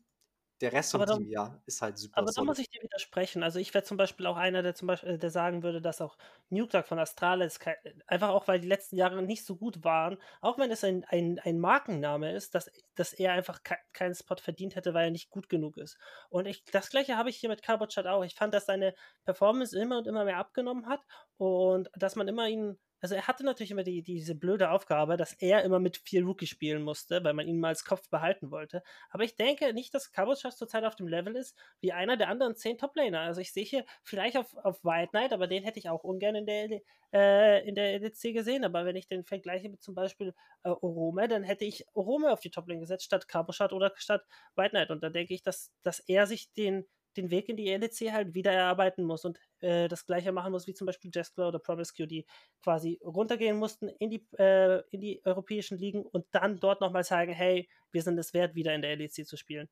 der 0.61 0.73
Rest 0.73 0.91
vom 0.91 1.05
Team, 1.05 1.29
ja, 1.29 1.61
ist 1.65 1.81
halt 1.81 1.97
super. 1.97 2.19
Aber 2.19 2.31
da 2.33 2.41
muss 2.43 2.59
ich 2.59 2.69
dir 2.69 2.81
widersprechen. 2.81 3.43
Also 3.43 3.59
ich 3.59 3.73
wäre 3.73 3.83
zum 3.83 3.95
Beispiel 3.97 4.25
auch 4.25 4.35
einer, 4.35 4.61
der 4.63 4.75
zum 4.75 4.87
Beispiel, 4.87 5.17
der 5.17 5.29
sagen 5.29 5.63
würde, 5.63 5.81
dass 5.81 6.01
auch 6.01 6.17
Nuke 6.49 6.83
von 6.83 6.99
Astralis 6.99 7.59
einfach 8.07 8.29
auch, 8.29 8.47
weil 8.47 8.59
die 8.59 8.67
letzten 8.67 8.97
Jahre 8.97 9.21
nicht 9.21 9.45
so 9.45 9.55
gut 9.55 9.83
waren, 9.83 10.17
auch 10.41 10.57
wenn 10.57 10.71
es 10.71 10.83
ein, 10.83 11.05
ein, 11.05 11.39
ein 11.39 11.59
Markenname 11.59 12.33
ist, 12.33 12.55
dass, 12.55 12.69
dass 12.95 13.13
er 13.13 13.33
einfach 13.33 13.63
ke 13.63 13.77
keinen 13.93 14.15
Spot 14.15 14.35
verdient 14.37 14.75
hätte, 14.75 14.93
weil 14.93 15.05
er 15.05 15.11
nicht 15.11 15.29
gut 15.29 15.49
genug 15.49 15.77
ist. 15.77 15.97
Und 16.29 16.45
ich, 16.47 16.65
das 16.65 16.89
gleiche 16.89 17.15
habe 17.15 17.29
ich 17.29 17.37
hier 17.37 17.49
mit 17.49 17.61
Carbochat 17.61 18.07
auch. 18.07 18.23
Ich 18.23 18.35
fand, 18.35 18.53
dass 18.53 18.65
seine 18.65 18.93
Performance 19.25 19.79
immer 19.79 19.99
und 19.99 20.07
immer 20.07 20.25
mehr 20.25 20.37
abgenommen 20.37 20.87
hat 20.87 21.01
und 21.37 21.89
dass 21.95 22.15
man 22.15 22.27
immer 22.27 22.47
ihn 22.47 22.77
also 23.01 23.15
er 23.15 23.27
hatte 23.27 23.43
natürlich 23.43 23.71
immer 23.71 23.83
die, 23.83 24.01
diese 24.03 24.35
blöde 24.35 24.71
Aufgabe, 24.71 25.17
dass 25.17 25.33
er 25.33 25.63
immer 25.63 25.79
mit 25.79 25.97
vier 25.97 26.23
Rookie 26.23 26.47
spielen 26.47 26.83
musste, 26.83 27.23
weil 27.23 27.33
man 27.33 27.47
ihn 27.47 27.59
mal 27.59 27.69
als 27.69 27.85
Kopf 27.85 28.09
behalten 28.09 28.51
wollte. 28.51 28.83
Aber 29.09 29.23
ich 29.23 29.35
denke 29.35 29.73
nicht, 29.73 29.93
dass 29.93 30.11
Cabochas 30.11 30.57
zurzeit 30.57 30.83
auf 30.83 30.95
dem 30.95 31.07
Level 31.07 31.35
ist 31.35 31.57
wie 31.81 31.93
einer 31.93 32.17
der 32.17 32.29
anderen 32.29 32.55
zehn 32.55 32.77
Top-Laner. 32.77 33.21
Also 33.21 33.41
ich 33.41 33.53
sehe 33.53 33.63
hier 33.63 33.85
vielleicht 34.03 34.37
auf, 34.37 34.55
auf 34.57 34.83
White 34.83 35.09
Knight, 35.11 35.33
aber 35.33 35.47
den 35.47 35.63
hätte 35.63 35.79
ich 35.79 35.89
auch 35.89 36.03
ungern 36.03 36.35
in 36.35 36.45
der, 36.45 36.81
äh, 37.13 37.67
in 37.67 37.75
der 37.75 37.99
LEC 37.99 38.33
gesehen. 38.33 38.65
Aber 38.65 38.85
wenn 38.85 38.95
ich 38.95 39.07
den 39.07 39.23
vergleiche 39.23 39.69
mit 39.69 39.81
zum 39.81 39.95
Beispiel 39.95 40.33
äh, 40.63 40.69
Orome, 40.69 41.27
dann 41.27 41.43
hätte 41.43 41.65
ich 41.65 41.85
Orome 41.93 42.31
auf 42.31 42.41
die 42.41 42.51
Top-Lane 42.51 42.81
gesetzt, 42.81 43.05
statt 43.05 43.27
Cabochas 43.27 43.71
oder 43.71 43.93
statt 43.95 44.25
White 44.55 44.71
Knight. 44.71 44.91
Und 44.91 45.03
da 45.03 45.09
denke 45.09 45.33
ich, 45.33 45.43
dass, 45.43 45.71
dass 45.83 45.99
er 45.99 46.27
sich 46.27 46.51
den 46.53 46.85
den 47.19 47.31
Weg 47.31 47.49
in 47.49 47.57
die 47.57 47.69
LEC 47.69 48.11
halt 48.11 48.33
wieder 48.33 48.51
erarbeiten 48.51 49.03
muss 49.03 49.25
und 49.25 49.39
äh, 49.59 49.87
das 49.87 50.05
gleiche 50.05 50.31
machen 50.31 50.51
muss 50.51 50.67
wie 50.67 50.73
zum 50.73 50.87
Beispiel 50.87 51.11
Jeskler 51.13 51.49
oder 51.49 51.59
Promiscue, 51.59 52.07
die 52.07 52.25
quasi 52.63 52.99
runtergehen 53.03 53.57
mussten 53.57 53.89
in 53.89 54.09
die, 54.09 54.27
äh, 54.37 54.81
in 54.89 55.01
die 55.01 55.21
europäischen 55.25 55.77
Ligen 55.77 56.05
und 56.05 56.25
dann 56.31 56.59
dort 56.59 56.81
nochmal 56.81 57.03
sagen, 57.03 57.33
hey, 57.33 57.69
wir 57.91 58.01
sind 58.01 58.17
es 58.17 58.33
wert, 58.33 58.55
wieder 58.55 58.73
in 58.73 58.81
der 58.81 58.95
LEC 58.95 59.25
zu 59.25 59.37
spielen. 59.37 59.69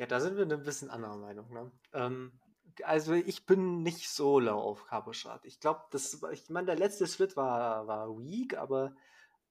Ja, 0.00 0.06
da 0.06 0.18
sind 0.18 0.36
wir 0.36 0.44
eine 0.44 0.56
bisschen 0.56 0.88
anderer 0.88 1.18
Meinung. 1.18 1.52
Ne? 1.52 1.70
Ähm, 1.92 2.40
also 2.84 3.12
ich 3.12 3.44
bin 3.44 3.82
nicht 3.82 4.08
so 4.08 4.40
low 4.40 4.58
auf 4.58 4.86
Carboshard. 4.86 5.44
Ich 5.44 5.60
glaube, 5.60 5.82
das, 5.90 6.22
ich 6.32 6.48
meine, 6.48 6.66
der 6.66 6.76
letzte 6.76 7.06
Split 7.06 7.36
war, 7.36 7.86
war 7.86 8.08
weak, 8.18 8.56
aber 8.56 8.94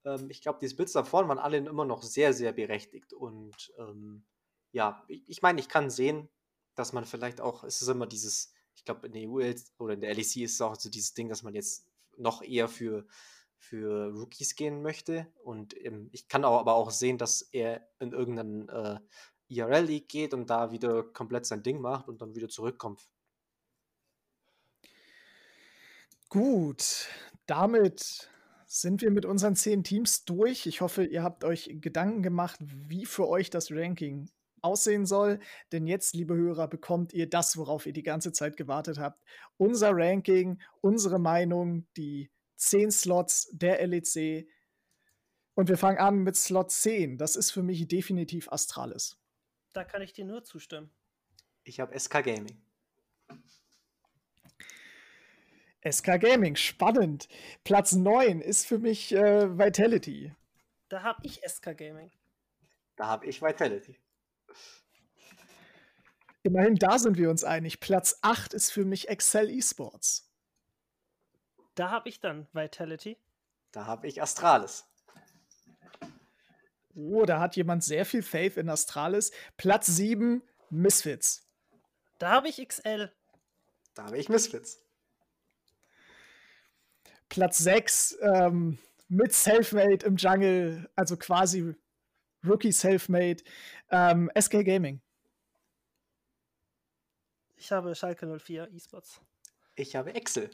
ähm, 0.05 0.30
ich 0.30 0.41
glaube, 0.41 0.59
die 0.59 0.69
Splits 0.69 0.93
davor 0.93 1.27
waren 1.27 1.39
alle 1.39 1.57
immer 1.57 1.86
noch 1.86 2.01
sehr, 2.01 2.34
sehr 2.34 2.51
berechtigt 2.51 3.13
und 3.13 3.71
ähm, 3.77 4.25
ja, 4.72 5.03
ich, 5.07 5.24
ich 5.28 5.41
meine, 5.41 5.59
ich 5.59 5.70
kann 5.70 5.89
sehen, 5.89 6.30
dass 6.76 6.93
man 6.93 7.05
vielleicht 7.05 7.41
auch, 7.41 7.63
es 7.63 7.82
ist 7.82 7.88
immer 7.88 8.07
dieses, 8.07 8.53
ich 8.76 8.86
glaube, 8.86 9.07
in 9.07 9.13
der 9.13 9.30
EU 9.30 9.53
oder 9.78 9.93
in 9.93 10.01
der 10.01 10.13
LEC 10.13 10.38
ist 10.38 10.53
es 10.53 10.61
auch 10.61 10.76
so 10.76 10.89
dieses 10.89 11.13
Ding, 11.13 11.30
dass 11.30 11.43
man 11.43 11.53
jetzt 11.53 11.88
noch 12.17 12.41
eher 12.41 12.67
für, 12.67 13.05
für 13.57 14.13
Rookies 14.13 14.55
gehen 14.55 14.82
möchte. 14.82 15.28
Und 15.43 15.76
ähm, 15.84 16.09
ich 16.11 16.28
kann 16.28 16.45
auch, 16.45 16.59
aber 16.59 16.76
auch 16.76 16.91
sehen, 16.91 17.17
dass 17.17 17.41
er 17.41 17.88
in 17.99 18.13
irgendeinen 18.13 18.70
äh, 18.70 18.99
IRL-League 19.49 20.07
geht 20.07 20.34
und 20.34 20.49
da 20.49 20.72
wieder 20.72 21.03
komplett 21.03 21.45
sein 21.45 21.63
Ding 21.63 21.82
macht 21.82 22.07
und 22.07 22.22
dann 22.22 22.36
wieder 22.36 22.49
zurückkommt. 22.49 23.09
Gut, 26.30 27.07
damit 27.47 28.30
sind 28.67 29.01
wir 29.01 29.09
mit 29.09 29.26
unseren 29.26 29.55
zehn 29.55 29.84
Teams 29.84 30.26
durch. 30.26 30.67
Ich 30.67 30.82
hoffe, 30.82 31.03
ihr 31.03 31.24
habt 31.24 31.43
euch 31.43 31.70
Gedanken 31.82 32.22
gemacht, 32.22 32.59
wie 32.61 33.07
für 33.07 33.28
euch 33.28 33.49
das 33.49 33.72
Ranking 33.72 34.30
aussehen 34.62 35.05
soll. 35.05 35.39
Denn 35.72 35.88
jetzt, 35.88 36.14
liebe 36.14 36.36
Hörer, 36.36 36.68
bekommt 36.68 37.14
ihr 37.14 37.30
das, 37.30 37.57
worauf 37.57 37.86
ihr 37.86 37.93
die 37.93 38.03
ganze 38.03 38.32
Zeit 38.32 38.57
gewartet 38.57 38.99
habt. 38.99 39.24
Unser 39.57 39.91
Ranking, 39.93 40.62
unsere 40.82 41.20
Meinung, 41.20 41.88
die 41.97 42.32
10 42.57 42.91
Slots 42.91 43.49
der 43.51 43.86
LEC. 43.86 44.47
Und 45.55 45.68
wir 45.70 45.78
fangen 45.78 45.97
an 45.97 46.20
mit 46.24 46.36
Slot 46.36 46.72
10. 46.72 47.18
Das 47.18 47.36
ist 47.36 47.51
für 47.51 47.64
mich 47.64 47.88
definitiv 47.88 48.51
Astralis. 48.51 49.18
Da 49.74 49.84
kann 49.84 50.01
ich 50.01 50.14
dir 50.14 50.26
nur 50.26 50.43
zustimmen. 50.43 50.91
Ich 51.64 51.80
habe 51.80 51.97
SK 51.97 52.24
Gaming. 52.24 52.62
SK 55.89 56.20
Gaming, 56.20 56.55
spannend. 56.55 57.30
Platz 57.64 57.93
9 57.93 58.41
ist 58.41 58.68
für 58.68 58.80
mich 58.80 59.14
äh, 59.14 59.57
Vitality. 59.57 60.34
Da 60.89 61.03
habe 61.03 61.22
ich 61.24 61.41
SK 61.47 61.78
Gaming. 61.78 62.12
Da 62.95 63.07
habe 63.07 63.28
ich 63.28 63.41
Vitality. 63.41 63.97
Immerhin 66.43 66.75
da 66.75 66.97
sind 66.97 67.17
wir 67.17 67.29
uns 67.29 67.43
einig. 67.43 67.79
Platz 67.79 68.19
8 68.21 68.53
ist 68.53 68.71
für 68.71 68.85
mich 68.85 69.09
Excel 69.09 69.49
Esports. 69.49 70.31
Da 71.75 71.91
habe 71.91 72.09
ich 72.09 72.19
dann 72.19 72.47
Vitality. 72.53 73.17
Da 73.71 73.85
habe 73.85 74.07
ich 74.07 74.21
Astralis. 74.21 74.85
Oh, 76.95 77.25
da 77.25 77.39
hat 77.39 77.55
jemand 77.55 77.83
sehr 77.83 78.05
viel 78.05 78.23
Faith 78.23 78.57
in 78.57 78.69
Astralis. 78.69 79.31
Platz 79.57 79.87
7, 79.87 80.41
Misfits. 80.69 81.47
Da 82.17 82.31
habe 82.31 82.49
ich 82.49 82.65
XL. 82.65 83.11
Da 83.93 84.05
habe 84.05 84.17
ich 84.17 84.27
Misfits. 84.29 84.81
Platz 87.29 87.59
6, 87.59 88.17
ähm, 88.21 88.79
mit 89.07 89.33
Selfmade 89.33 90.05
im 90.05 90.15
Jungle, 90.15 90.89
also 90.95 91.17
quasi 91.17 91.75
Rookie 92.43 92.71
Selfmade, 92.71 93.43
ähm, 93.91 94.31
SK 94.39 94.63
Gaming. 94.63 95.01
Ich 97.57 97.71
habe 97.71 97.93
Schalke 97.93 98.39
04 98.39 98.71
E-Sports. 98.71 99.19
Ich 99.75 99.95
habe 99.95 100.13
Excel. 100.13 100.49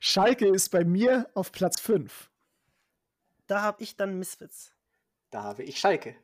Schalke 0.00 0.46
ist 0.48 0.68
bei 0.68 0.84
mir 0.84 1.30
auf 1.34 1.52
Platz 1.52 1.80
5. 1.80 2.30
Da 3.46 3.62
habe 3.62 3.82
ich 3.82 3.96
dann 3.96 4.18
Misfits. 4.18 4.72
Da 5.30 5.42
habe 5.42 5.62
ich 5.62 5.78
Schalke. 5.78 6.14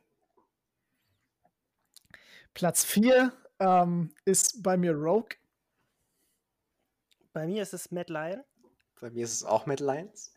Platz 2.54 2.84
4 2.84 3.32
ähm, 3.58 4.14
ist 4.24 4.62
bei 4.62 4.76
mir 4.76 4.92
Rogue. 4.92 5.36
Bei 7.32 7.46
mir 7.46 7.62
ist 7.62 7.74
es 7.74 7.90
Mad 7.90 8.12
Lion. 8.12 8.44
Bei 9.00 9.10
mir 9.10 9.24
ist 9.24 9.32
es 9.32 9.44
auch 9.44 9.66
Mad 9.66 9.82
Lions. 9.82 10.35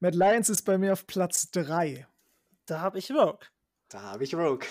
Mad 0.00 0.16
Lions 0.16 0.48
ist 0.48 0.62
bei 0.62 0.78
mir 0.78 0.92
auf 0.92 1.06
Platz 1.06 1.50
3. 1.50 2.06
Da 2.66 2.80
habe 2.80 2.98
ich 2.98 3.10
Rogue. 3.10 3.46
Da 3.88 4.02
habe 4.02 4.24
ich 4.24 4.34
Rogue. 4.34 4.66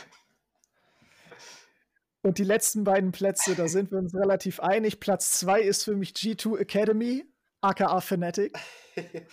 Und 2.21 2.37
die 2.37 2.43
letzten 2.43 2.83
beiden 2.83 3.11
Plätze, 3.11 3.55
da 3.55 3.67
sind 3.67 3.91
wir 3.91 3.97
uns 3.97 4.15
relativ 4.15 4.59
einig. 4.61 4.99
Platz 4.99 5.39
2 5.39 5.61
ist 5.61 5.83
für 5.83 5.95
mich 5.95 6.11
G2 6.11 6.57
Academy, 6.57 7.25
aka 7.61 7.99
Fnatic. 7.99 8.53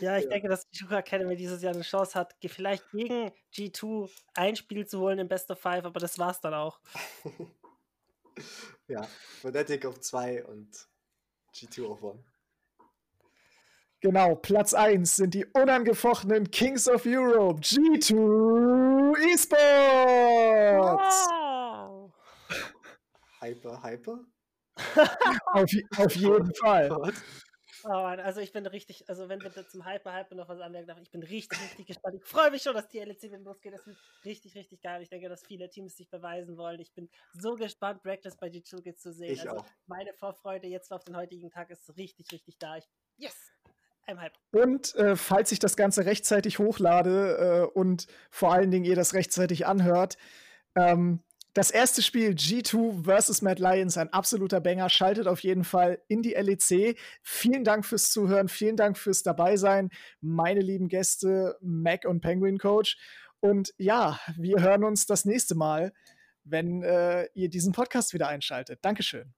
Ja, 0.00 0.16
ich 0.16 0.24
ja. 0.24 0.30
denke, 0.30 0.48
dass 0.48 0.66
G2 0.72 0.96
Academy 0.96 1.36
dieses 1.36 1.62
Jahr 1.62 1.72
eine 1.72 1.84
Chance 1.84 2.18
hat, 2.18 2.34
vielleicht 2.44 2.90
gegen 2.90 3.30
G2 3.54 4.10
ein 4.34 4.56
Spiel 4.56 4.86
zu 4.86 4.98
holen 4.98 5.20
im 5.20 5.28
Best 5.28 5.50
of 5.52 5.60
Five, 5.60 5.84
aber 5.84 6.00
das 6.00 6.18
war's 6.18 6.40
dann 6.40 6.54
auch. 6.54 6.80
ja, 8.88 9.02
Fnatic 9.40 9.86
auf 9.86 10.00
2 10.00 10.46
und 10.46 10.88
G2 11.54 11.86
auf 11.86 12.04
1. 12.04 12.37
Genau, 14.00 14.36
Platz 14.36 14.74
1 14.74 15.16
sind 15.16 15.34
die 15.34 15.44
unangefochtenen 15.46 16.50
Kings 16.52 16.88
of 16.88 17.04
Europe, 17.04 17.60
G2 17.60 19.16
Esports. 19.32 19.58
Wow. 21.28 22.12
Hyper, 23.40 23.82
hyper? 23.82 24.24
auf, 25.52 25.70
auf 25.96 26.14
jeden 26.14 26.54
Fall. 26.54 27.12
Oh 27.84 27.88
Mann, 27.88 28.20
also 28.20 28.40
ich 28.40 28.52
bin 28.52 28.66
richtig, 28.66 29.08
also 29.08 29.28
wenn 29.28 29.40
wir 29.42 29.50
zum 29.68 29.84
Hyper 29.84 30.12
Hyper 30.12 30.34
noch 30.34 30.48
was 30.48 30.60
anmerken 30.60 30.88
darf, 30.88 31.00
ich 31.00 31.10
bin 31.10 31.22
richtig, 31.22 31.60
richtig 31.60 31.86
gespannt. 31.86 32.16
Ich 32.16 32.24
freue 32.24 32.50
mich 32.50 32.62
schon, 32.62 32.74
dass 32.74 32.88
die 32.88 32.98
LEC 32.98 33.22
wieder 33.24 33.38
losgeht. 33.38 33.72
Das 33.72 33.86
wird 33.86 33.96
richtig, 34.24 34.54
richtig 34.54 34.80
geil. 34.80 35.02
Ich 35.02 35.08
denke, 35.08 35.28
dass 35.28 35.44
viele 35.44 35.68
Teams 35.70 35.96
sich 35.96 36.08
beweisen 36.08 36.56
wollen. 36.56 36.80
Ich 36.80 36.92
bin 36.92 37.08
so 37.32 37.54
gespannt, 37.54 38.02
Breakless 38.02 38.36
bei 38.36 38.48
G2 38.48 38.94
zu 38.94 39.12
sehen. 39.12 39.32
Ich 39.32 39.48
also 39.48 39.60
auch. 39.60 39.66
meine 39.86 40.12
Vorfreude 40.14 40.66
jetzt 40.68 40.92
auf 40.92 41.04
den 41.04 41.16
heutigen 41.16 41.50
Tag 41.50 41.70
ist 41.70 41.96
richtig, 41.96 42.30
richtig 42.32 42.58
da. 42.58 42.76
Ich, 42.76 42.88
yes! 43.16 43.52
Hyped. 44.16 44.38
Und 44.52 44.94
äh, 44.94 45.16
falls 45.16 45.52
ich 45.52 45.58
das 45.58 45.76
Ganze 45.76 46.06
rechtzeitig 46.06 46.58
hochlade 46.58 47.68
äh, 47.74 47.78
und 47.78 48.06
vor 48.30 48.52
allen 48.52 48.70
Dingen 48.70 48.84
ihr 48.84 48.96
das 48.96 49.12
rechtzeitig 49.12 49.66
anhört, 49.66 50.16
ähm, 50.74 51.20
das 51.54 51.70
erste 51.72 52.02
Spiel 52.02 52.30
G2 52.30 53.04
versus 53.04 53.42
Mad 53.42 53.60
Lions, 53.60 53.98
ein 53.98 54.12
absoluter 54.12 54.60
Banger. 54.60 54.88
Schaltet 54.88 55.26
auf 55.26 55.40
jeden 55.40 55.64
Fall 55.64 56.00
in 56.06 56.22
die 56.22 56.34
LEC. 56.34 56.96
Vielen 57.22 57.64
Dank 57.64 57.84
fürs 57.84 58.12
Zuhören, 58.12 58.48
vielen 58.48 58.76
Dank 58.76 58.96
fürs 58.96 59.24
Dabeisein, 59.24 59.90
meine 60.20 60.60
lieben 60.60 60.88
Gäste, 60.88 61.56
Mac 61.60 62.04
und 62.04 62.20
Penguin 62.20 62.58
Coach. 62.58 62.96
Und 63.40 63.72
ja, 63.76 64.20
wir 64.36 64.62
hören 64.62 64.84
uns 64.84 65.06
das 65.06 65.24
nächste 65.24 65.54
Mal, 65.54 65.92
wenn 66.44 66.82
äh, 66.82 67.26
ihr 67.34 67.48
diesen 67.48 67.72
Podcast 67.72 68.14
wieder 68.14 68.28
einschaltet. 68.28 68.78
Dankeschön. 68.82 69.34